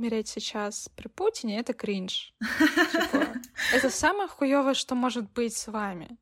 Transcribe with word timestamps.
умереть 0.00 0.28
сейчас 0.28 0.88
при 0.96 1.08
Путине, 1.08 1.60
это 1.60 1.74
кринж. 1.74 2.34
Типа, 2.58 3.26
это 3.74 3.90
самое 3.90 4.28
хуёвое, 4.28 4.72
что 4.72 4.94
может 4.94 5.30
быть 5.32 5.54
с 5.54 5.68
вами. 5.68 6.16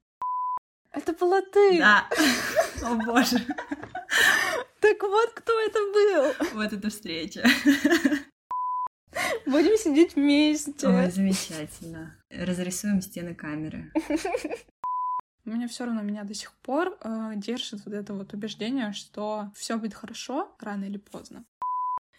Это 0.91 1.13
была 1.13 1.41
ты. 1.43 1.79
Да. 1.79 2.09
О 2.83 2.95
боже. 2.97 3.39
Так 4.81 5.03
вот, 5.03 5.31
кто 5.31 5.53
это 5.61 5.79
был. 5.93 6.47
Вот 6.55 6.73
эта 6.73 6.91
встреча. 6.91 7.45
Будем 9.47 9.77
сидеть 9.79 10.17
вместе. 10.17 10.89
Ой, 10.89 11.11
замечательно. 11.11 12.17
Разрисуем 12.31 13.01
стены 13.01 13.35
камеры. 13.35 13.93
У 15.45 15.51
меня 15.51 15.69
все 15.69 15.85
равно 15.85 16.03
меня 16.03 16.25
до 16.25 16.35
сих 16.35 16.53
пор 16.59 16.99
э, 17.01 17.33
держит 17.37 17.85
вот 17.85 17.95
это 17.95 18.13
вот 18.13 18.35
убеждение, 18.35 18.93
что 18.93 19.51
все 19.55 19.79
будет 19.79 19.95
хорошо 19.95 20.55
рано 20.59 20.85
или 20.85 20.99
поздно. 20.99 21.45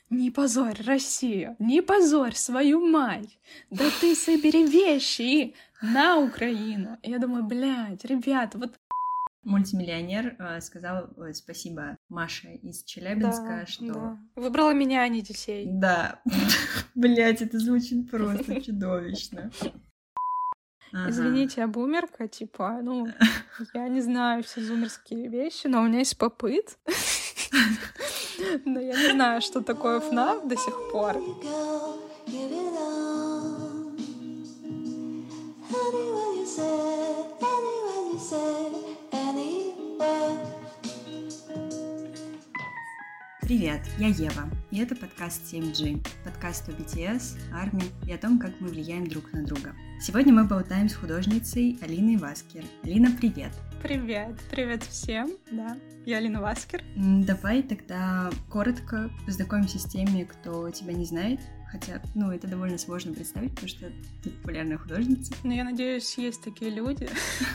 Не 0.09 0.31
позорь 0.31 0.81
Россию, 0.85 1.55
не 1.59 1.81
позорь 1.81 2.33
свою 2.33 2.85
мать. 2.85 3.37
Да 3.69 3.85
ты 4.01 4.15
собери 4.15 4.65
вещи 4.65 5.21
и 5.21 5.55
на 5.81 6.17
Украину. 6.17 6.97
Я 7.03 7.19
думаю, 7.19 7.43
блядь, 7.43 8.05
ребята, 8.05 8.57
вот 8.57 8.75
Мультимиллионер 9.43 10.35
э, 10.37 10.59
сказал 10.59 11.09
э, 11.17 11.33
спасибо 11.33 11.97
Маше 12.09 12.55
из 12.55 12.83
Челябинска, 12.83 13.61
да, 13.61 13.65
что... 13.65 13.93
да. 13.93 14.19
Выбрала 14.35 14.73
меня, 14.73 15.01
а 15.01 15.07
не 15.07 15.21
детей. 15.21 15.65
Да. 15.65 16.21
Блять, 16.95 17.41
это 17.41 17.57
звучит 17.57 18.11
просто 18.11 18.61
чудовищно. 18.65 19.49
Извините, 20.91 21.61
я 21.61 21.67
бумерка, 21.67 22.27
типа, 22.27 22.79
ну, 22.81 23.07
я 23.73 23.87
не 23.87 24.01
знаю 24.01 24.43
все 24.43 24.61
зумерские 24.61 25.29
вещи, 25.29 25.67
но 25.67 25.81
у 25.81 25.85
меня 25.85 25.99
есть 25.99 26.17
попыт. 26.17 26.77
Но 28.65 28.79
я 28.79 28.93
не 28.93 29.11
знаю, 29.11 29.41
что 29.41 29.61
такое 29.61 29.99
ФНАФ 29.99 30.47
до 30.47 30.55
сих 30.57 30.91
пор. 30.91 31.17
Привет, 43.49 43.81
я 43.97 44.09
Ева, 44.09 44.47
и 44.69 44.77
это 44.77 44.95
подкаст 44.95 45.51
7G, 45.51 46.07
подкаст 46.23 46.69
о 46.69 46.71
BTS, 46.71 47.39
армии 47.51 47.87
и 48.07 48.13
о 48.13 48.17
том, 48.19 48.37
как 48.37 48.51
мы 48.59 48.67
влияем 48.67 49.07
друг 49.07 49.33
на 49.33 49.43
друга. 49.43 49.73
Сегодня 49.99 50.31
мы 50.31 50.43
болтаем 50.43 50.87
с 50.87 50.93
художницей 50.93 51.79
Алиной 51.81 52.17
Васкер. 52.17 52.63
Алина, 52.83 53.09
привет! 53.19 53.51
Привет, 53.81 54.39
привет 54.51 54.83
всем, 54.83 55.31
да, 55.49 55.75
я 56.05 56.17
Алина 56.17 56.41
Васкер. 56.41 56.83
Давай 56.95 57.63
тогда 57.63 58.29
коротко 58.51 59.09
познакомимся 59.25 59.79
с 59.79 59.85
теми, 59.85 60.25
кто 60.25 60.69
тебя 60.69 60.93
не 60.93 61.05
знает, 61.05 61.39
Хотя, 61.71 62.01
ну, 62.15 62.31
это 62.31 62.47
довольно 62.47 62.79
сложно 62.79 63.13
представить, 63.13 63.51
потому 63.51 63.67
что 63.67 63.91
ты 64.23 64.31
популярная 64.31 64.77
художница. 64.77 65.33
Ну, 65.43 65.51
я 65.51 65.63
надеюсь, 65.63 66.17
есть 66.17 66.43
такие 66.43 66.71
люди. 66.71 67.07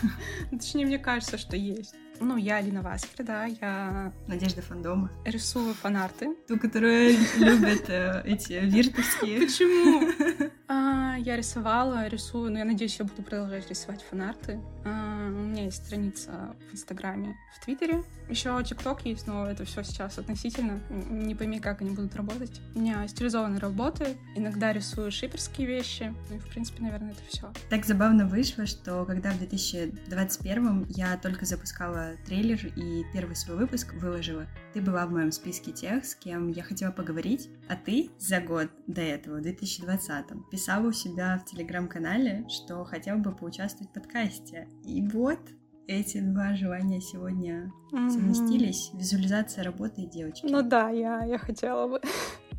Точнее, 0.50 0.86
мне 0.86 0.98
кажется, 0.98 1.36
что 1.36 1.56
есть. 1.56 1.96
Ну, 2.20 2.36
я 2.36 2.56
Алина 2.56 2.82
Васкер, 2.82 3.24
да, 3.24 3.44
я... 3.44 4.12
Надежда 4.26 4.62
Фандома. 4.62 5.10
Рисую 5.24 5.74
фанарты. 5.74 6.34
Ту, 6.46 6.58
которая 6.58 7.10
любит 7.36 7.88
э, 7.88 8.22
эти 8.24 8.52
виртовские. 8.52 9.40
Почему? 9.40 10.50
А, 10.74 11.16
я 11.18 11.36
рисовала, 11.36 12.08
рисую, 12.08 12.50
но 12.50 12.58
я 12.58 12.64
надеюсь, 12.64 12.98
я 12.98 13.04
буду 13.04 13.22
продолжать 13.22 13.70
рисовать 13.70 14.02
фанарты. 14.02 14.60
А, 14.84 15.28
у 15.28 15.30
меня 15.30 15.66
есть 15.66 15.86
страница 15.86 16.56
в 16.68 16.74
Инстаграме, 16.74 17.36
в 17.56 17.64
Твиттере. 17.64 18.02
Еще 18.28 18.60
ТикТок 18.64 19.06
есть, 19.06 19.28
но 19.28 19.46
это 19.46 19.64
все 19.64 19.84
сейчас 19.84 20.18
относительно. 20.18 20.80
Не 20.90 21.36
пойми, 21.36 21.60
как 21.60 21.80
они 21.80 21.90
будут 21.90 22.16
работать. 22.16 22.60
У 22.74 22.80
меня 22.80 23.06
стилизованные 23.06 23.60
работы. 23.60 24.16
Иногда 24.34 24.72
рисую 24.72 25.12
шиперские 25.12 25.68
вещи. 25.68 26.12
Ну 26.28 26.36
и, 26.36 26.38
в 26.40 26.48
принципе, 26.48 26.82
наверное, 26.82 27.12
это 27.12 27.20
все. 27.28 27.52
Так 27.70 27.84
забавно 27.84 28.26
вышло, 28.26 28.66
что 28.66 29.04
когда 29.04 29.30
в 29.30 29.38
2021 29.38 30.86
я 30.88 31.16
только 31.18 31.46
запускала 31.46 32.16
трейлер 32.26 32.66
и 32.74 33.04
первый 33.12 33.36
свой 33.36 33.58
выпуск 33.58 33.94
выложила, 33.94 34.48
ты 34.72 34.80
была 34.80 35.06
в 35.06 35.12
моем 35.12 35.30
списке 35.30 35.70
тех, 35.70 36.04
с 36.04 36.16
кем 36.16 36.48
я 36.48 36.64
хотела 36.64 36.90
поговорить, 36.90 37.48
а 37.68 37.76
ты 37.76 38.10
за 38.18 38.40
год 38.40 38.70
до 38.88 39.02
этого, 39.02 39.36
в 39.36 39.42
2020 39.42 40.50
писала 40.50 40.63
у 40.86 40.92
себя 40.92 41.38
в 41.38 41.44
телеграм-канале, 41.44 42.46
что 42.48 42.84
хотела 42.84 43.18
бы 43.18 43.34
поучаствовать 43.34 43.90
в 43.90 43.94
подкасте. 43.94 44.68
И 44.84 45.02
вот 45.08 45.40
эти 45.86 46.20
два 46.20 46.54
желания 46.54 47.00
сегодня 47.00 47.70
mm-hmm. 47.92 48.10
совместились. 48.10 48.90
Визуализация 48.94 49.64
работает, 49.64 50.06
девочки. 50.06 50.46
Ну 50.48 50.62
да, 50.62 50.90
я, 50.90 51.24
я 51.24 51.38
хотела 51.38 51.86
бы. 51.88 52.00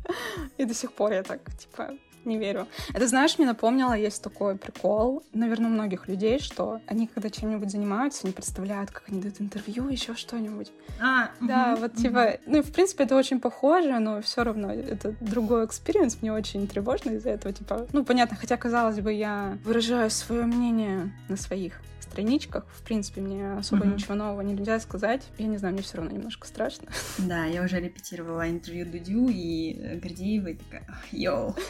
И 0.58 0.64
до 0.64 0.74
сих 0.74 0.92
пор 0.92 1.12
я 1.12 1.22
так, 1.22 1.40
типа, 1.56 1.94
не 2.26 2.38
верю. 2.38 2.66
Это, 2.92 3.06
знаешь, 3.06 3.38
мне 3.38 3.46
напомнило, 3.46 3.92
есть 3.92 4.22
такой 4.22 4.56
прикол, 4.56 5.22
наверное, 5.32 5.70
у 5.70 5.72
многих 5.72 6.08
людей, 6.08 6.38
что 6.38 6.80
они, 6.86 7.06
когда 7.06 7.30
чем-нибудь 7.30 7.70
занимаются, 7.70 8.26
они 8.26 8.32
представляют, 8.32 8.90
как 8.90 9.04
они 9.08 9.20
дают 9.20 9.40
интервью, 9.40 9.88
еще 9.88 10.14
что-нибудь. 10.14 10.72
А, 11.00 11.30
да, 11.40 11.72
угу, 11.72 11.82
вот 11.82 11.94
типа, 11.94 12.38
ну, 12.46 12.62
в 12.62 12.72
принципе, 12.72 13.04
это 13.04 13.16
очень 13.16 13.40
похоже, 13.40 13.98
но 13.98 14.20
все 14.22 14.42
равно 14.44 14.72
это 14.72 15.14
другой 15.20 15.66
experience, 15.66 16.18
мне 16.20 16.32
очень 16.32 16.66
тревожно 16.66 17.10
из-за 17.12 17.30
этого, 17.30 17.54
типа, 17.54 17.86
ну, 17.92 18.04
понятно, 18.04 18.36
хотя, 18.36 18.56
казалось 18.56 19.00
бы, 19.00 19.12
я 19.12 19.56
выражаю 19.64 20.10
свое 20.10 20.42
мнение 20.44 21.12
на 21.28 21.36
своих 21.36 21.80
страничках. 22.16 22.66
В 22.72 22.82
принципе, 22.82 23.20
мне 23.20 23.52
особо 23.52 23.84
mm-hmm. 23.84 23.94
ничего 23.94 24.14
нового 24.14 24.40
нельзя 24.40 24.80
сказать. 24.80 25.22
Я 25.36 25.48
не 25.48 25.58
знаю, 25.58 25.74
мне 25.74 25.82
все 25.82 25.98
равно 25.98 26.12
немножко 26.12 26.46
страшно. 26.46 26.88
Да, 27.18 27.44
я 27.44 27.62
уже 27.62 27.78
репетировала 27.80 28.48
интервью 28.48 28.86
Дудю 28.86 29.28
и 29.28 29.98
Гордеевой, 30.02 30.54
такая, 30.54 30.86
йоу. 31.12 31.54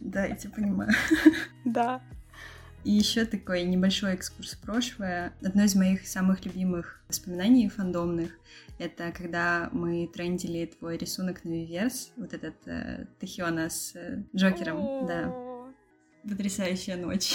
Да, 0.00 0.24
я 0.24 0.36
тебя 0.36 0.52
понимаю. 0.54 0.90
Да. 1.64 2.00
И 2.84 2.92
еще 2.92 3.24
такой 3.24 3.64
небольшой 3.64 4.12
экскурс 4.12 4.52
в 4.52 4.60
прошлое. 4.60 5.32
Одно 5.42 5.64
из 5.64 5.74
моих 5.74 6.06
самых 6.06 6.44
любимых 6.44 7.02
воспоминаний 7.08 7.68
фандомных— 7.68 8.30
это 8.78 9.10
когда 9.10 9.68
мы 9.72 10.06
трендили 10.06 10.66
твой 10.66 10.96
рисунок 10.96 11.44
на 11.44 11.50
Виверс, 11.50 12.12
вот 12.16 12.34
этот 12.34 12.54
э, 12.66 13.06
Тахиона 13.18 13.68
с 13.68 13.96
э, 13.96 14.22
Джокером, 14.36 15.06
да. 15.08 15.34
Потрясающая 16.22 16.96
ночь. 16.96 17.32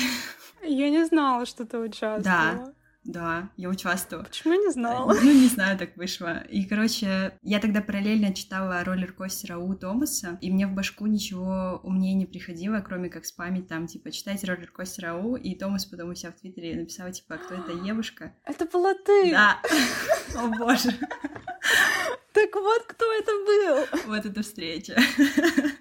Я 0.64 0.90
не 0.90 1.06
знала, 1.06 1.46
что 1.46 1.66
ты 1.66 1.78
участвовала. 1.78 2.24
Да, 2.24 2.74
да, 3.04 3.50
я 3.58 3.70
участвовала. 3.70 4.26
Почему 4.26 4.54
не 4.54 4.72
знала? 4.72 5.12
Ну, 5.14 5.32
не 5.32 5.48
знаю, 5.48 5.78
так 5.78 5.98
вышло. 5.98 6.42
И, 6.50 6.66
короче, 6.66 7.38
я 7.42 7.60
тогда 7.60 7.82
параллельно 7.82 8.34
читала 8.34 8.84
роллер-костера 8.84 9.58
у 9.58 9.74
Томаса, 9.74 10.38
и 10.40 10.52
мне 10.52 10.68
в 10.68 10.74
башку 10.74 11.08
ничего 11.08 11.82
умнее 11.84 12.14
не 12.14 12.28
приходило, 12.28 12.80
кроме 12.82 13.10
как 13.10 13.26
спамить 13.26 13.68
там, 13.68 13.88
типа, 13.88 14.12
читать 14.12 14.44
роллер-костер 14.44 15.08
АУ, 15.08 15.36
и 15.36 15.56
Томас 15.56 15.86
потом 15.86 16.12
у 16.12 16.16
себя 16.16 16.32
в 16.32 16.40
Твиттере 16.40 16.76
написал, 16.76 17.12
типа, 17.12 17.38
кто 17.38 17.56
это 17.56 17.74
девушка? 17.84 18.36
Это 18.46 18.66
была 18.66 18.94
ты! 18.94 19.32
Да! 19.32 19.60
О 20.36 20.48
боже! 20.48 20.92
Так 22.34 22.56
вот, 22.56 22.84
кто 22.84 23.06
это 23.14 23.32
был! 23.46 24.00
Вот 24.08 24.26
эта 24.26 24.42
встреча. 24.42 24.98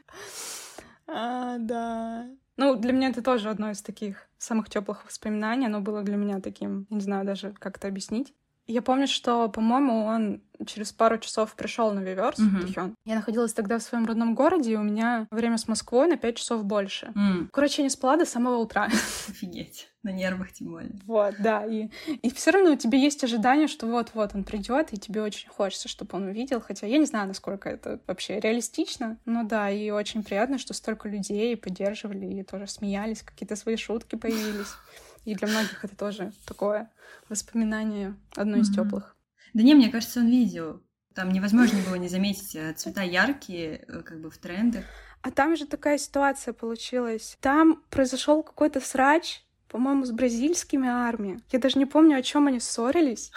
А, 1.13 1.59
да. 1.59 2.29
Ну, 2.57 2.77
для 2.77 2.93
меня 2.93 3.09
это 3.09 3.21
тоже 3.21 3.51
одно 3.51 3.73
из 3.73 3.83
таких 3.83 4.30
самых 4.43 4.69
теплых 4.69 5.05
воспоминаний. 5.05 5.67
Оно 5.67 5.81
было 5.81 6.03
для 6.03 6.17
меня 6.17 6.41
таким, 6.41 6.87
не 6.91 7.01
знаю 7.01 7.25
даже, 7.25 7.53
как 7.53 7.77
это 7.77 7.89
объяснить. 7.89 8.35
Я 8.71 8.83
помню, 8.83 9.09
что, 9.09 9.49
по-моему, 9.49 10.05
он 10.05 10.41
через 10.65 10.93
пару 10.93 11.19
часов 11.19 11.55
пришел 11.55 11.93
на 11.93 11.99
Виверс, 12.01 12.39
mm-hmm. 12.39 12.95
Я 13.05 13.17
находилась 13.17 13.53
тогда 13.53 13.79
в 13.79 13.83
своем 13.83 14.07
родном 14.07 14.37
городе, 14.37 14.73
и 14.73 14.77
у 14.77 14.83
меня 14.83 15.27
время 15.33 15.59
с 15.59 15.67
Москвой 15.67 16.07
на 16.07 16.17
5 16.17 16.37
часов 16.37 16.65
больше. 16.65 17.13
Mm. 17.17 17.49
Короче, 17.53 17.83
я 17.83 17.85
не 17.85 17.91
спала 17.91 18.17
до 18.17 18.27
самого 18.27 18.59
утра. 18.59 18.85
Офигеть. 19.29 19.89
На 20.03 20.11
нервах 20.13 20.53
тем 20.53 20.69
более. 20.69 20.93
Вот, 21.05 21.35
да. 21.41 21.67
И, 21.67 21.89
и 22.07 22.31
все 22.31 22.53
равно 22.53 22.73
у 22.73 22.77
тебя 22.77 22.97
есть 22.97 23.25
ожидание, 23.25 23.67
что 23.67 23.87
вот-вот 23.87 24.35
он 24.35 24.45
придет, 24.45 24.93
и 24.93 24.99
тебе 24.99 25.21
очень 25.21 25.49
хочется, 25.49 25.89
чтобы 25.89 26.17
он 26.17 26.29
увидел. 26.29 26.61
Хотя 26.61 26.87
я 26.87 26.99
не 26.99 27.07
знаю, 27.07 27.29
насколько 27.29 27.69
это 27.69 27.99
вообще 28.07 28.39
реалистично. 28.39 29.19
Но 29.27 29.43
да, 29.43 29.69
и 29.69 29.91
очень 29.91 30.23
приятно, 30.23 30.59
что 30.59 30.75
столько 30.75 31.09
людей 31.09 31.57
поддерживали 31.57 32.27
и 32.27 32.43
тоже 32.45 32.67
смеялись, 32.67 33.23
какие-то 33.23 33.57
свои 33.57 33.77
шутки 33.77 34.15
появились. 34.15 34.69
И 35.31 35.35
для 35.37 35.47
многих 35.47 35.85
это 35.85 35.95
тоже 35.95 36.33
такое 36.45 36.91
воспоминание, 37.29 38.17
одно 38.35 38.57
из 38.57 38.75
теплых. 38.75 39.17
Да 39.55 39.63
не, 39.63 39.77
мне 39.77 39.89
кажется, 39.89 40.19
он 40.19 40.27
видел. 40.27 40.83
Там 41.15 41.31
невозможно 41.31 41.79
было 41.87 41.95
не 41.95 42.09
заметить 42.09 42.57
э, 42.57 42.73
цвета 42.73 43.03
яркие, 43.03 43.85
э, 43.87 44.03
как 44.03 44.21
бы 44.21 44.29
в 44.29 44.39
трендах. 44.39 44.85
А 45.23 45.31
там 45.31 45.57
же 45.57 45.67
такая 45.67 45.99
ситуация 45.99 46.53
получилась. 46.53 47.39
Там 47.41 47.81
произошел 47.91 48.43
какой-то 48.43 48.81
срач, 48.81 49.45
по-моему, 49.69 50.05
с 50.05 50.11
бразильскими 50.11 50.89
армиями. 50.89 51.41
Я 51.53 51.61
даже 51.61 51.79
не 51.79 51.87
помню, 51.87 52.17
о 52.17 52.23
чем 52.23 52.49
они 52.49 52.59
ссорились. 52.59 53.31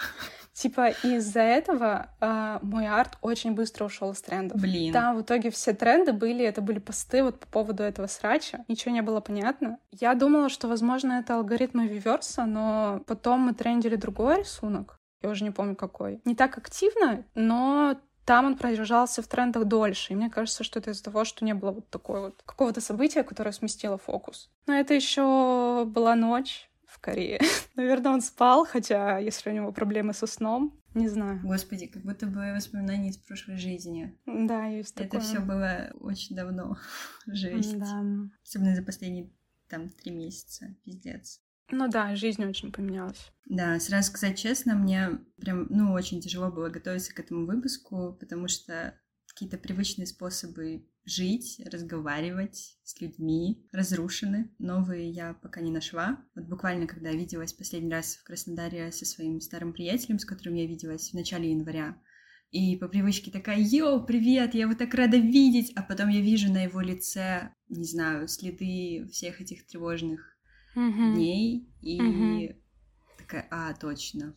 Типа 0.54 0.90
из-за 1.02 1.40
этого 1.40 2.10
э, 2.20 2.58
мой 2.62 2.86
арт 2.86 3.18
очень 3.22 3.52
быстро 3.52 3.86
ушел 3.86 4.12
из 4.12 4.22
трендов. 4.22 4.60
Блин. 4.60 4.92
Там 4.92 5.16
в 5.16 5.22
итоге 5.22 5.50
все 5.50 5.74
тренды 5.74 6.12
были, 6.12 6.44
это 6.44 6.62
были 6.62 6.78
посты 6.78 7.24
вот 7.24 7.40
по 7.40 7.46
поводу 7.48 7.82
этого 7.82 8.06
срача. 8.06 8.64
Ничего 8.68 8.94
не 8.94 9.02
было 9.02 9.20
понятно. 9.20 9.78
Я 9.90 10.14
думала, 10.14 10.48
что, 10.48 10.68
возможно, 10.68 11.14
это 11.14 11.34
алгоритмы 11.34 11.88
Виверса, 11.88 12.46
но 12.46 13.02
потом 13.06 13.40
мы 13.40 13.54
трендили 13.54 13.96
другой 13.96 14.38
рисунок. 14.38 15.00
Я 15.22 15.30
уже 15.30 15.42
не 15.42 15.50
помню 15.50 15.74
какой. 15.74 16.20
Не 16.24 16.36
так 16.36 16.56
активно, 16.56 17.24
но 17.34 17.96
там 18.24 18.46
он 18.46 18.56
продержался 18.56 19.22
в 19.22 19.26
трендах 19.26 19.64
дольше. 19.64 20.12
И 20.12 20.16
мне 20.16 20.30
кажется, 20.30 20.62
что 20.62 20.78
это 20.78 20.92
из-за 20.92 21.04
того, 21.04 21.24
что 21.24 21.44
не 21.44 21.54
было 21.54 21.72
вот 21.72 21.90
такой 21.90 22.20
вот 22.20 22.42
какого-то 22.46 22.80
события, 22.80 23.24
которое 23.24 23.52
сместило 23.52 23.98
фокус. 23.98 24.50
Но 24.66 24.74
это 24.74 24.94
еще 24.94 25.84
была 25.84 26.14
ночь 26.14 26.70
Корее. 27.04 27.38
Наверное, 27.76 28.12
он 28.12 28.22
спал, 28.22 28.64
хотя 28.64 29.18
если 29.18 29.50
у 29.50 29.52
него 29.52 29.72
проблемы 29.72 30.14
со 30.14 30.26
сном, 30.26 30.80
не 30.94 31.08
знаю. 31.08 31.40
Господи, 31.42 31.86
как 31.86 32.02
будто 32.02 32.26
бы 32.26 32.52
воспоминания 32.54 33.10
из 33.10 33.18
прошлой 33.18 33.58
жизни. 33.58 34.16
Да, 34.26 34.66
есть 34.66 34.94
Это 34.94 35.04
такое. 35.04 35.20
все 35.20 35.40
было 35.40 35.90
очень 36.00 36.36
давно. 36.36 36.78
Жесть. 37.26 37.76
Да. 37.78 38.02
Особенно 38.42 38.74
за 38.74 38.82
последние 38.82 39.30
там 39.68 39.90
три 39.90 40.12
месяца. 40.12 40.74
Пиздец. 40.84 41.40
Ну 41.70 41.88
да, 41.88 42.14
жизнь 42.14 42.44
очень 42.44 42.72
поменялась. 42.72 43.32
Да, 43.46 43.78
сразу 43.80 44.08
сказать 44.08 44.38
честно, 44.38 44.74
мне 44.74 45.18
прям, 45.36 45.66
ну, 45.68 45.92
очень 45.92 46.20
тяжело 46.20 46.50
было 46.50 46.68
готовиться 46.68 47.12
к 47.14 47.20
этому 47.20 47.46
выпуску, 47.46 48.16
потому 48.20 48.48
что 48.48 48.94
какие-то 49.26 49.58
привычные 49.58 50.06
способы 50.06 50.86
жить, 51.04 51.60
разговаривать 51.66 52.76
с 52.82 53.00
людьми 53.00 53.66
разрушены. 53.72 54.50
Новые 54.58 55.10
я 55.10 55.34
пока 55.34 55.60
не 55.60 55.70
нашла. 55.70 56.24
Вот 56.34 56.46
буквально, 56.46 56.86
когда 56.86 57.12
виделась 57.12 57.52
последний 57.52 57.90
раз 57.90 58.16
в 58.16 58.24
Краснодаре 58.24 58.90
со 58.92 59.04
своим 59.04 59.40
старым 59.40 59.72
приятелем, 59.72 60.18
с 60.18 60.24
которым 60.24 60.54
я 60.54 60.66
виделась 60.66 61.10
в 61.10 61.14
начале 61.14 61.50
января, 61.50 61.96
и 62.50 62.76
по 62.76 62.86
привычке 62.86 63.32
такая, 63.32 63.58
йоу, 63.58 64.06
привет, 64.06 64.54
я 64.54 64.62
его 64.62 64.74
так 64.74 64.94
рада 64.94 65.16
видеть, 65.16 65.72
а 65.74 65.82
потом 65.82 66.08
я 66.08 66.20
вижу 66.20 66.52
на 66.52 66.62
его 66.62 66.80
лице, 66.80 67.50
не 67.68 67.84
знаю, 67.84 68.28
следы 68.28 69.08
всех 69.10 69.40
этих 69.40 69.66
тревожных 69.66 70.38
Мгм. 70.76 71.14
дней, 71.14 71.68
и 71.80 72.00
Мгм. 72.00 72.56
такая, 73.18 73.48
а, 73.50 73.74
точно, 73.74 74.36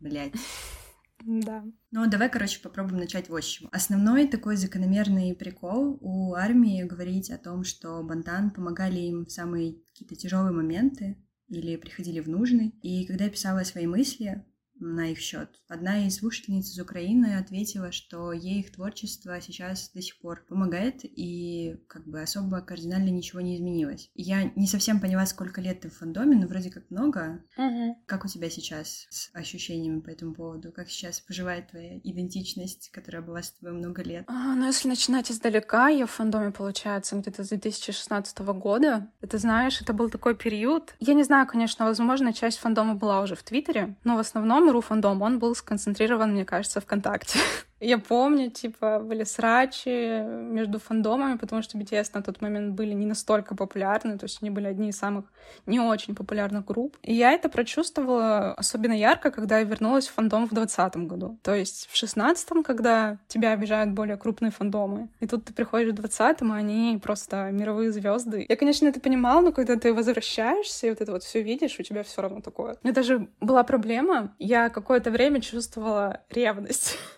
блядь. 0.00 0.32
Да. 1.24 1.64
Ну, 1.90 2.08
давай, 2.08 2.30
короче, 2.30 2.60
попробуем 2.60 2.98
начать 2.98 3.26
с 3.26 3.44
чего. 3.44 3.68
Основной 3.72 4.28
такой 4.28 4.56
закономерный 4.56 5.34
прикол 5.34 5.98
у 6.00 6.34
армии 6.34 6.84
говорить 6.84 7.30
о 7.30 7.38
том, 7.38 7.64
что 7.64 8.02
Бантан 8.02 8.50
помогали 8.50 9.00
им 9.00 9.26
в 9.26 9.32
самые 9.32 9.80
какие-то 9.88 10.16
тяжелые 10.16 10.52
моменты 10.52 11.16
или 11.48 11.76
приходили 11.76 12.20
в 12.20 12.28
нужный. 12.28 12.74
И 12.82 13.06
когда 13.06 13.24
я 13.24 13.30
писала 13.30 13.64
свои 13.64 13.86
мысли 13.86 14.44
на 14.80 15.10
их 15.10 15.18
счет, 15.18 15.60
одна 15.68 16.06
из 16.06 16.16
слушательниц 16.16 16.70
из 16.70 16.78
Украины 16.78 17.36
ответила, 17.38 17.92
что 17.92 18.32
ей 18.32 18.60
их 18.60 18.72
творчество 18.72 19.40
сейчас 19.40 19.90
до 19.94 20.02
сих 20.02 20.18
пор 20.18 20.44
помогает, 20.48 21.00
и 21.02 21.76
как 21.88 22.06
бы 22.06 22.20
особо 22.20 22.60
кардинально 22.60 23.08
ничего 23.08 23.40
не 23.40 23.56
изменилось. 23.56 24.10
Я 24.14 24.50
не 24.56 24.66
совсем 24.66 25.00
поняла, 25.00 25.26
сколько 25.26 25.60
лет 25.60 25.80
ты 25.80 25.90
в 25.90 25.96
фандоме, 25.96 26.36
но 26.36 26.46
вроде 26.46 26.70
как 26.70 26.90
много. 26.90 27.42
Мгм. 27.56 27.96
Как 28.06 28.24
у 28.24 28.28
тебя 28.28 28.50
сейчас 28.50 29.06
с 29.10 29.30
ощущениями 29.34 30.00
по 30.00 30.10
этому 30.10 30.34
поводу? 30.34 30.72
Как 30.72 30.88
сейчас 30.88 31.20
поживает 31.20 31.70
твоя 31.70 31.98
идентичность, 31.98 32.90
которая 32.90 33.22
была 33.22 33.42
с 33.42 33.50
тобой 33.52 33.72
много 33.72 34.02
лет? 34.02 34.24
А, 34.26 34.54
ну, 34.54 34.66
если 34.66 34.88
начинать 34.88 35.30
издалека, 35.30 35.88
я 35.88 36.06
в 36.06 36.10
фандоме, 36.10 36.50
получается, 36.50 37.16
где-то 37.16 37.44
с 37.44 37.48
2016 37.48 38.38
года. 38.38 39.10
Это, 39.20 39.38
знаешь, 39.38 39.80
это 39.80 39.92
был 39.92 40.10
такой 40.10 40.34
период. 40.34 40.94
Я 41.00 41.14
не 41.14 41.24
знаю, 41.24 41.46
конечно, 41.46 41.84
возможно, 41.84 42.32
часть 42.32 42.58
фандома 42.58 42.94
была 42.94 43.20
уже 43.20 43.34
в 43.34 43.42
Твиттере, 43.42 43.96
но 44.04 44.16
в 44.16 44.20
основном 44.20 44.67
РУ 44.72 44.80
фандом, 44.80 45.22
он 45.22 45.38
был 45.38 45.54
сконцентрирован, 45.54 46.32
мне 46.32 46.44
кажется, 46.44 46.80
ВКонтакте. 46.80 47.38
Я 47.80 47.98
помню, 47.98 48.50
типа, 48.50 48.98
были 48.98 49.24
срачи 49.24 50.22
между 50.22 50.78
фандомами, 50.78 51.36
потому 51.36 51.62
что 51.62 51.78
BTS 51.78 52.10
на 52.14 52.22
тот 52.22 52.40
момент 52.40 52.74
были 52.74 52.92
не 52.92 53.06
настолько 53.06 53.54
популярны, 53.54 54.18
то 54.18 54.24
есть 54.24 54.38
они 54.42 54.50
были 54.50 54.66
одни 54.66 54.88
из 54.88 54.98
самых 54.98 55.24
не 55.66 55.80
очень 55.80 56.14
популярных 56.14 56.64
групп. 56.64 56.96
И 57.02 57.14
я 57.14 57.32
это 57.32 57.48
прочувствовала 57.48 58.54
особенно 58.54 58.92
ярко, 58.92 59.30
когда 59.30 59.58
я 59.58 59.64
вернулась 59.64 60.08
в 60.08 60.14
фандом 60.14 60.46
в 60.46 60.54
2020 60.54 60.96
году. 61.08 61.38
То 61.42 61.54
есть 61.54 61.88
в 61.90 61.96
16 61.96 62.48
когда 62.64 63.18
тебя 63.28 63.52
обижают 63.52 63.90
более 63.90 64.16
крупные 64.16 64.50
фандомы, 64.50 65.08
и 65.20 65.26
тут 65.26 65.44
ты 65.44 65.52
приходишь 65.52 65.92
в 65.92 65.96
20 65.96 66.42
и 66.42 66.44
они 66.50 67.00
просто 67.02 67.50
мировые 67.50 67.92
звезды. 67.92 68.46
Я, 68.48 68.56
конечно, 68.56 68.86
это 68.86 69.00
понимала, 69.00 69.40
но 69.40 69.52
когда 69.52 69.76
ты 69.76 69.94
возвращаешься 69.94 70.86
и 70.86 70.90
вот 70.90 71.00
это 71.00 71.12
вот 71.12 71.22
все 71.22 71.42
видишь, 71.42 71.78
у 71.78 71.82
тебя 71.82 72.02
все 72.02 72.22
равно 72.22 72.40
такое. 72.40 72.74
У 72.82 72.86
меня 72.86 72.94
даже 72.94 73.28
была 73.40 73.62
проблема, 73.62 74.34
я 74.38 74.68
какое-то 74.68 75.10
время 75.10 75.40
чувствовала 75.40 76.20
ревность 76.30 76.58
А, 76.88 77.17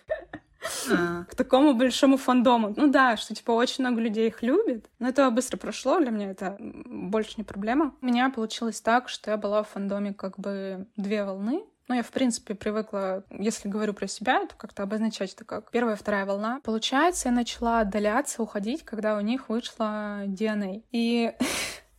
к 1.27 1.35
такому 1.35 1.73
большому 1.73 2.17
фандому. 2.17 2.73
Ну 2.75 2.87
да, 2.87 3.17
что 3.17 3.33
типа 3.33 3.51
очень 3.51 3.83
много 3.83 4.01
людей 4.01 4.27
их 4.27 4.43
любит, 4.43 4.89
но 4.99 5.09
это 5.09 5.29
быстро 5.31 5.57
прошло, 5.57 5.99
для 5.99 6.11
меня 6.11 6.31
это 6.31 6.55
больше 6.59 7.33
не 7.37 7.43
проблема. 7.43 7.95
У 8.01 8.05
меня 8.05 8.29
получилось 8.29 8.81
так, 8.81 9.09
что 9.09 9.31
я 9.31 9.37
была 9.37 9.63
в 9.63 9.69
фандоме 9.69 10.13
как 10.13 10.39
бы 10.39 10.87
две 10.95 11.23
волны. 11.23 11.63
Ну, 11.87 11.95
я, 11.95 12.03
в 12.03 12.11
принципе, 12.11 12.55
привыкла, 12.55 13.25
если 13.31 13.67
говорю 13.67 13.93
про 13.93 14.07
себя, 14.07 14.45
то 14.45 14.55
как-то 14.55 14.83
обозначать 14.83 15.33
это 15.33 15.43
как 15.43 15.71
первая, 15.71 15.97
вторая 15.97 16.25
волна. 16.25 16.61
Получается, 16.63 17.27
я 17.27 17.35
начала 17.35 17.81
отдаляться, 17.81 18.41
уходить, 18.41 18.85
когда 18.85 19.17
у 19.17 19.19
них 19.19 19.49
вышла 19.49 20.23
DNA. 20.25 20.83
И 20.91 21.33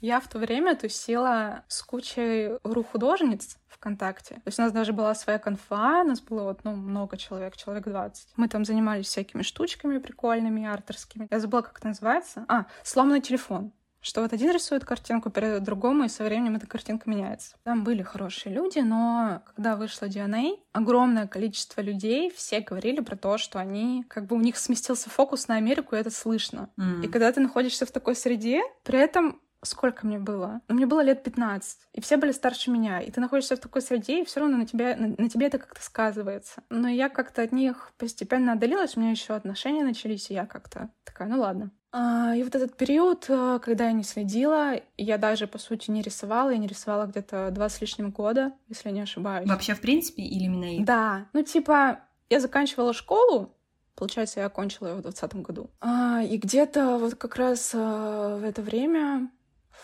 я 0.00 0.20
в 0.20 0.28
то 0.28 0.38
время 0.38 0.76
тусила 0.76 1.64
с 1.68 1.82
кучей 1.82 2.58
ру-художниц 2.62 3.56
ВКонтакте. 3.68 4.34
То 4.36 4.42
есть 4.46 4.58
у 4.58 4.62
нас 4.62 4.72
даже 4.72 4.92
была 4.92 5.14
своя 5.14 5.38
конфа, 5.38 6.02
у 6.02 6.04
нас 6.04 6.20
было 6.20 6.44
вот, 6.44 6.64
ну, 6.64 6.74
много 6.74 7.16
человек, 7.16 7.56
человек 7.56 7.84
20. 7.84 8.28
Мы 8.36 8.48
там 8.48 8.64
занимались 8.64 9.06
всякими 9.06 9.42
штучками 9.42 9.98
прикольными, 9.98 10.66
артерскими. 10.66 11.28
Я 11.30 11.40
забыла, 11.40 11.62
как 11.62 11.78
это 11.78 11.88
называется. 11.88 12.44
А, 12.48 12.66
сломанный 12.82 13.20
телефон. 13.20 13.72
Что 14.00 14.22
вот 14.22 14.32
один 14.32 14.50
рисует 14.52 14.84
картинку, 14.84 15.30
передает 15.30 15.62
другому, 15.62 16.04
и 16.04 16.08
со 16.08 16.24
временем 16.24 16.56
эта 16.56 16.66
картинка 16.66 17.08
меняется. 17.08 17.56
Там 17.64 17.84
были 17.84 18.02
хорошие 18.02 18.54
люди, 18.54 18.78
но 18.78 19.42
когда 19.46 19.76
вышла 19.76 20.06
DNA, 20.06 20.58
огромное 20.72 21.26
количество 21.26 21.80
людей, 21.82 22.30
все 22.34 22.60
говорили 22.60 23.00
про 23.00 23.16
то, 23.16 23.36
что 23.36 23.58
они, 23.58 24.04
как 24.08 24.26
бы 24.26 24.36
у 24.36 24.40
них 24.40 24.56
сместился 24.56 25.10
фокус 25.10 25.48
на 25.48 25.56
Америку, 25.56 25.94
и 25.94 25.98
это 25.98 26.10
слышно. 26.10 26.70
м. 26.78 27.02
И 27.02 27.08
когда 27.08 27.30
ты 27.30 27.40
находишься 27.40 27.84
в 27.84 27.90
такой 27.90 28.16
среде, 28.16 28.62
при 28.84 28.98
этом 28.98 29.40
сколько 29.62 30.06
мне 30.06 30.18
было? 30.18 30.62
Ну, 30.68 30.74
мне 30.74 30.86
было 30.86 31.02
лет 31.02 31.22
15, 31.22 31.80
и 31.92 32.00
все 32.00 32.16
были 32.16 32.32
старше 32.32 32.70
меня, 32.70 33.00
и 33.00 33.10
ты 33.10 33.20
находишься 33.20 33.56
в 33.56 33.60
такой 33.60 33.82
среде, 33.82 34.22
и 34.22 34.24
все 34.24 34.40
равно 34.40 34.56
на 34.56 34.66
тебя, 34.66 34.96
на, 34.96 35.08
на 35.08 35.28
тебе 35.28 35.46
это 35.48 35.58
как-то 35.58 35.82
сказывается. 35.82 36.62
Но 36.70 36.88
я 36.88 37.10
как-то 37.10 37.42
от 37.42 37.52
них 37.52 37.92
постепенно 37.98 38.52
отдалилась, 38.52 38.96
у 38.96 39.00
меня 39.00 39.10
еще 39.10 39.34
отношения 39.34 39.84
начались, 39.84 40.30
и 40.30 40.34
я 40.34 40.46
как-то 40.46 40.90
такая, 41.04 41.28
ну 41.28 41.40
ладно. 41.40 41.70
А, 41.92 42.34
и 42.36 42.42
вот 42.42 42.54
этот 42.54 42.76
период, 42.76 43.26
э, 43.28 43.58
когда 43.62 43.86
я 43.86 43.92
не 43.92 44.04
следила, 44.04 44.74
я 44.96 45.18
даже, 45.18 45.46
по 45.46 45.58
сути, 45.58 45.90
не 45.90 46.02
рисовала, 46.02 46.50
я 46.50 46.58
не 46.58 46.68
рисовала 46.68 47.06
где-то 47.06 47.50
два 47.50 47.68
с 47.68 47.80
лишним 47.80 48.10
года, 48.10 48.52
если 48.68 48.90
я 48.90 48.94
не 48.94 49.00
ошибаюсь. 49.00 49.48
Вообще, 49.48 49.74
в 49.74 49.80
принципе, 49.80 50.22
или 50.22 50.44
именно 50.44 50.76
их? 50.76 50.84
Да, 50.84 51.26
ну 51.32 51.42
типа, 51.42 52.00
я 52.28 52.38
заканчивала 52.38 52.92
школу, 52.92 53.52
получается, 53.96 54.40
я 54.40 54.46
окончила 54.46 54.88
ее 54.88 54.94
в 54.94 55.02
двадцатом 55.02 55.42
году. 55.42 55.68
А, 55.80 56.22
и 56.22 56.36
где-то 56.36 56.98
вот 56.98 57.16
как 57.16 57.34
раз 57.34 57.72
а, 57.74 58.36
в 58.36 58.44
это 58.44 58.62
время, 58.62 59.28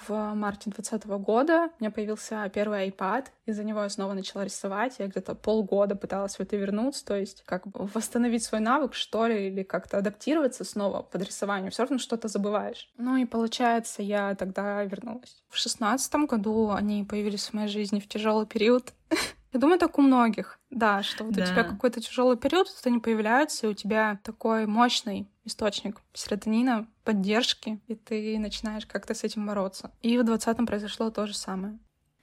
в 0.08 0.34
марте 0.34 0.70
двадцатого 0.70 1.18
года, 1.18 1.70
у 1.78 1.82
меня 1.82 1.90
появился 1.90 2.50
первый 2.52 2.88
iPad, 2.88 3.26
из-за 3.46 3.64
него 3.64 3.82
я 3.82 3.88
снова 3.88 4.12
начала 4.12 4.44
рисовать, 4.44 4.96
я 4.98 5.06
где-то 5.06 5.34
полгода 5.34 5.96
пыталась 5.96 6.36
в 6.36 6.40
это 6.40 6.56
вернуться, 6.56 7.04
то 7.04 7.16
есть 7.16 7.42
как 7.44 7.66
бы 7.66 7.86
восстановить 7.94 8.44
свой 8.44 8.60
навык, 8.60 8.94
что 8.94 9.26
ли, 9.26 9.48
или 9.48 9.62
как-то 9.62 9.98
адаптироваться 9.98 10.64
снова 10.64 11.02
под 11.02 11.22
рисованию, 11.22 11.70
все 11.70 11.82
равно 11.82 11.98
что-то 11.98 12.28
забываешь. 12.28 12.90
Ну 12.96 13.16
и 13.16 13.24
получается, 13.24 14.02
я 14.02 14.34
тогда 14.34 14.82
вернулась. 14.84 15.42
В 15.48 15.56
шестнадцатом 15.56 16.26
году 16.26 16.70
они 16.70 17.04
появились 17.04 17.46
в 17.46 17.54
моей 17.54 17.68
жизни 17.68 18.00
в 18.00 18.08
тяжелый 18.08 18.46
период, 18.46 18.92
я 19.56 19.60
думаю, 19.60 19.78
так 19.78 19.98
у 19.98 20.02
многих. 20.02 20.58
Да, 20.70 21.02
что 21.02 21.24
вот 21.24 21.34
Да. 21.34 21.42
у 21.42 21.46
тебя 21.46 21.64
какой-то 21.64 22.00
тяжелый 22.00 22.36
период, 22.36 22.68
тут 22.68 22.86
они 22.86 22.98
появляются, 22.98 23.66
и 23.66 23.70
у 23.70 23.74
тебя 23.74 24.20
такой 24.22 24.66
мощный 24.66 25.28
источник 25.44 26.00
серотонина, 26.12 26.86
поддержки, 27.04 27.80
и 27.86 27.94
ты 27.94 28.38
начинаешь 28.38 28.84
как-то 28.86 29.14
с 29.14 29.24
этим 29.24 29.46
бороться. 29.46 29.92
И 30.02 30.18
в 30.18 30.22
20-м 30.24 30.66
произошло 30.66 31.10
то 31.10 31.26
же 31.26 31.34
самое. 31.34 31.78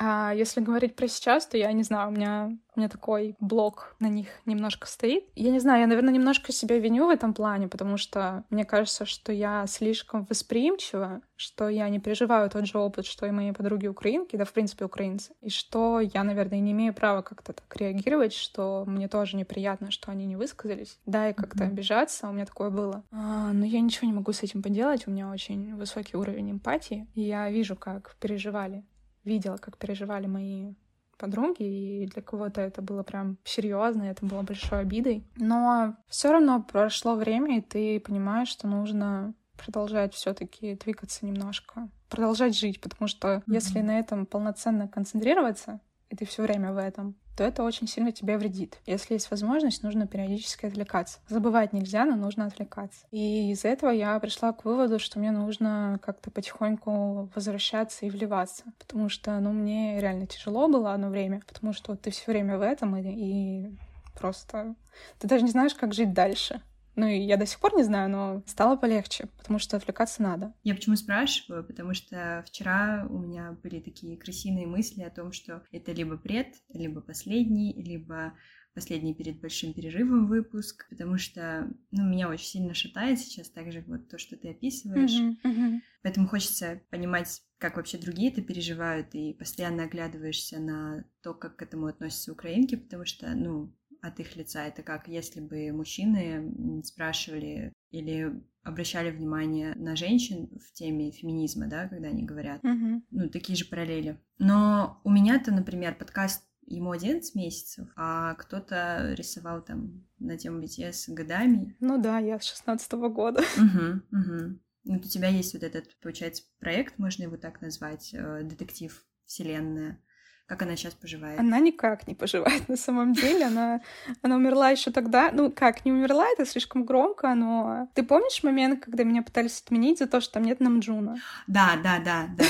А 0.05 0.33
если 0.33 0.60
говорить 0.60 0.98
про 0.98 1.07
сейчас, 1.07 1.45
то 1.48 1.57
я 1.57 1.72
не 1.72 1.83
знаю, 1.83 2.10
у 2.10 2.12
меня, 2.12 2.51
у 2.75 2.79
меня 2.79 2.89
такой 2.89 3.38
блок 3.39 3.95
на 4.00 4.07
них 4.07 4.27
немножко 4.45 4.86
стоит. 4.86 5.29
Я 5.36 5.50
не 5.50 5.60
знаю, 5.60 5.79
я, 5.79 5.88
наверное, 5.88 6.13
немножко 6.13 6.51
себя 6.51 6.77
виню 6.77 7.07
в 7.07 7.10
этом 7.10 7.33
плане, 7.33 7.69
потому 7.69 7.95
что 7.95 8.43
мне 8.50 8.65
кажется, 8.65 9.05
что 9.05 9.31
я 9.31 9.65
слишком 9.65 10.25
восприимчива, 10.29 11.22
что 11.38 11.69
я 11.69 11.88
не 11.88 12.00
переживаю 12.00 12.50
тот 12.50 12.65
же 12.65 12.79
опыт, 12.79 13.05
что 13.05 13.25
и 13.25 13.31
мои 13.31 13.53
подруги 13.53 13.88
украинки, 13.88 14.36
да, 14.36 14.43
в 14.43 14.51
принципе, 14.51 14.83
украинцы, 14.83 15.33
и 15.39 15.50
что 15.50 16.01
я, 16.01 16.25
наверное, 16.25 16.60
не 16.60 16.74
имею 16.74 16.93
права 16.93 17.22
как-то 17.22 17.53
так 17.53 17.74
реагировать, 17.77 18.33
что 18.33 18.83
мне 18.86 19.07
тоже 19.07 19.38
неприятно, 19.38 19.89
что 19.89 20.12
они 20.12 20.25
не 20.25 20.36
высказались. 20.36 21.00
Да, 21.05 21.29
и 21.29 21.33
как-то 21.33 21.63
Мгм. 21.63 21.74
обижаться, 21.74 22.27
у 22.27 22.33
меня 22.33 22.45
такое 22.45 22.72
было. 22.72 23.03
А, 23.12 23.53
но 23.53 23.65
я 23.65 23.79
ничего 23.79 24.07
не 24.07 24.13
могу 24.13 24.33
с 24.33 24.43
этим 24.43 24.62
поделать, 24.62 25.07
у 25.07 25.12
меня 25.12 25.29
очень 25.29 25.75
высокий 25.75 26.17
уровень 26.17 26.51
эмпатии, 26.51 27.07
и 27.15 27.22
я 27.22 27.50
вижу, 27.50 27.77
как 27.77 28.17
переживали 28.19 28.83
видела, 29.23 29.57
как 29.57 29.77
переживали 29.77 30.27
мои 30.27 30.73
подруги, 31.17 31.63
и 31.63 32.07
для 32.07 32.21
кого-то 32.21 32.61
это 32.61 32.81
было 32.81 33.03
прям 33.03 33.37
серьезно, 33.43 34.03
это 34.03 34.25
было 34.25 34.41
большой 34.41 34.79
обидой. 34.81 35.23
Но 35.37 35.95
все 36.07 36.31
равно 36.31 36.61
прошло 36.61 37.15
время, 37.15 37.59
и 37.59 37.61
ты 37.61 37.99
понимаешь, 37.99 38.49
что 38.49 38.67
нужно 38.67 39.33
продолжать 39.57 40.13
все-таки 40.13 40.75
двигаться 40.75 41.25
немножко, 41.25 41.87
продолжать 42.09 42.57
жить, 42.57 42.81
потому 42.81 43.07
что 43.07 43.43
Мгм. 43.45 43.55
если 43.55 43.79
на 43.81 43.99
этом 43.99 44.25
полноценно 44.25 44.87
концентрироваться, 44.87 45.79
и 46.09 46.15
ты 46.15 46.25
все 46.25 46.43
время 46.43 46.73
в 46.73 46.77
этом, 46.77 47.15
то 47.35 47.43
это 47.43 47.63
очень 47.63 47.87
сильно 47.87 48.11
тебе 48.11 48.37
вредит. 48.37 48.77
Если 48.85 49.13
есть 49.13 49.29
возможность, 49.31 49.83
нужно 49.83 50.07
периодически 50.07 50.65
отвлекаться. 50.65 51.19
Забывать 51.27 51.73
нельзя, 51.73 52.05
но 52.05 52.15
нужно 52.15 52.45
отвлекаться. 52.45 53.05
И 53.11 53.51
из 53.51 53.65
этого 53.65 53.89
я 53.91 54.19
пришла 54.19 54.53
к 54.53 54.65
выводу, 54.65 54.99
что 54.99 55.19
мне 55.19 55.31
нужно 55.31 55.99
как-то 56.03 56.31
потихоньку 56.31 57.29
возвращаться 57.33 58.05
и 58.05 58.09
вливаться. 58.09 58.65
Потому 58.79 59.09
что, 59.09 59.39
ну, 59.39 59.51
мне 59.51 59.99
реально 59.99 60.27
тяжело 60.27 60.67
было 60.67 60.93
одно 60.93 61.09
время, 61.09 61.41
потому 61.47 61.73
что 61.73 61.95
ты 61.95 62.11
все 62.11 62.31
время 62.31 62.57
в 62.57 62.61
этом, 62.61 62.95
и, 62.95 63.01
и 63.03 63.77
просто 64.19 64.75
ты 65.19 65.27
даже 65.27 65.43
не 65.43 65.51
знаешь, 65.51 65.73
как 65.73 65.93
жить 65.93 66.13
дальше. 66.13 66.61
Ну 66.95 67.07
и 67.07 67.19
я 67.19 67.38
до 67.38 67.45
сих 67.45 67.59
пор 67.59 67.75
не 67.75 67.83
знаю, 67.83 68.09
но 68.09 68.43
стало 68.45 68.75
полегче, 68.75 69.27
потому 69.38 69.59
что 69.59 69.77
отвлекаться 69.77 70.21
надо. 70.21 70.53
Я 70.63 70.75
почему 70.75 70.95
спрашиваю? 70.95 71.65
Потому 71.65 71.93
что 71.93 72.43
вчера 72.47 73.07
у 73.09 73.17
меня 73.17 73.57
были 73.63 73.79
такие 73.79 74.17
красивые 74.17 74.67
мысли 74.67 75.01
о 75.01 75.09
том, 75.09 75.31
что 75.31 75.63
это 75.71 75.91
либо 75.91 76.17
пред, 76.17 76.55
либо 76.69 77.01
последний, 77.01 77.73
либо 77.73 78.33
последний 78.73 79.13
перед 79.13 79.39
большим 79.39 79.73
перерывом 79.73 80.27
выпуск, 80.27 80.88
потому 80.89 81.17
что, 81.17 81.69
ну, 81.91 82.05
меня 82.05 82.27
очень 82.27 82.45
сильно 82.45 82.73
шатает 82.73 83.19
сейчас 83.19 83.50
также 83.50 83.83
вот 83.88 84.09
то, 84.09 84.17
что 84.17 84.35
ты 84.35 84.50
описываешь. 84.50 85.19
Mm-hmm, 85.19 85.38
mm-hmm. 85.43 85.79
Поэтому 86.01 86.27
хочется 86.27 86.81
понимать, 86.89 87.41
как 87.59 87.77
вообще 87.77 87.97
другие 87.97 88.31
это 88.31 88.41
переживают, 88.41 89.13
и 89.13 89.33
постоянно 89.33 89.83
оглядываешься 89.83 90.59
на 90.59 91.05
то, 91.21 91.33
как 91.33 91.57
к 91.57 91.62
этому 91.62 91.88
относятся 91.88 92.31
украинки, 92.31 92.75
потому 92.75 93.05
что, 93.05 93.29
ну, 93.35 93.73
от 94.03 94.19
их 94.19 94.36
лица. 94.36 94.65
Это 94.65 94.83
как 94.83 95.07
если 95.07 95.39
бы 95.39 95.72
мужчины 95.72 96.83
спрашивали 96.83 97.72
или 97.89 98.43
обращали 98.62 99.12
внимание 99.12 99.74
на 99.75 99.95
женщин 99.95 100.50
в 100.60 100.74
теме 100.74 101.12
феминизма, 101.12 101.67
да, 101.67 101.88
когда 101.88 102.10
они 102.10 102.24
говорят. 102.24 102.63
Mm-hmm. 102.63 103.01
Ну, 103.12 103.29
такие 103.29 103.55
же 103.55 103.65
параллели. 103.65 104.19
Но 104.39 105.00
у 105.03 105.10
меня-то, 105.10 105.51
например, 105.51 105.95
подкаст 105.95 106.43
ему 106.65 106.91
11 106.91 107.36
месяцев, 107.36 107.89
а 107.95 108.36
кто-то 108.36 109.13
рисовал 109.17 109.62
там 109.62 110.05
на 110.19 110.38
тему 110.38 110.62
BTS 110.62 111.13
годами. 111.13 111.75
Ну 111.79 112.01
да, 112.01 112.19
я 112.19 112.39
с 112.39 112.43
16 112.43 112.93
-го 112.93 113.10
года. 113.10 113.41
Угу, 113.57 114.19
угу. 114.19 114.60
Вот 114.86 115.05
у 115.05 115.10
тебя 115.10 115.29
есть 115.29 115.53
вот 115.53 115.63
этот, 115.63 115.98
получается, 116.01 116.43
проект, 116.60 117.00
можно 117.00 117.24
его 117.24 117.38
так 117.38 117.62
назвать, 117.62 118.13
э, 118.13 118.43
детектив 118.43 119.05
вселенная. 119.25 120.01
Как 120.45 120.62
она 120.62 120.75
сейчас 120.75 120.93
поживает? 120.93 121.39
Она 121.39 121.59
никак 121.59 122.07
не 122.07 122.15
поживает 122.15 122.67
на 122.69 122.75
самом 122.75 123.13
деле. 123.13 123.45
Она, 123.45 123.81
она 124.21 124.35
умерла 124.35 124.69
еще 124.69 124.91
тогда. 124.91 125.31
Ну, 125.31 125.51
как, 125.51 125.85
не 125.85 125.91
умерла, 125.91 126.27
это 126.27 126.45
слишком 126.45 126.83
громко, 126.83 127.33
но... 127.33 127.88
Ты 127.93 128.03
помнишь 128.03 128.43
момент, 128.43 128.83
когда 128.83 129.03
меня 129.03 129.23
пытались 129.23 129.62
отменить 129.62 130.00
за 130.00 130.07
то, 130.07 130.21
что 130.21 130.33
там 130.33 130.43
нет 130.43 130.59
Намджуна? 130.59 131.17
Да, 131.47 131.77
да, 131.81 132.00
да, 132.00 132.27
да. 132.38 132.43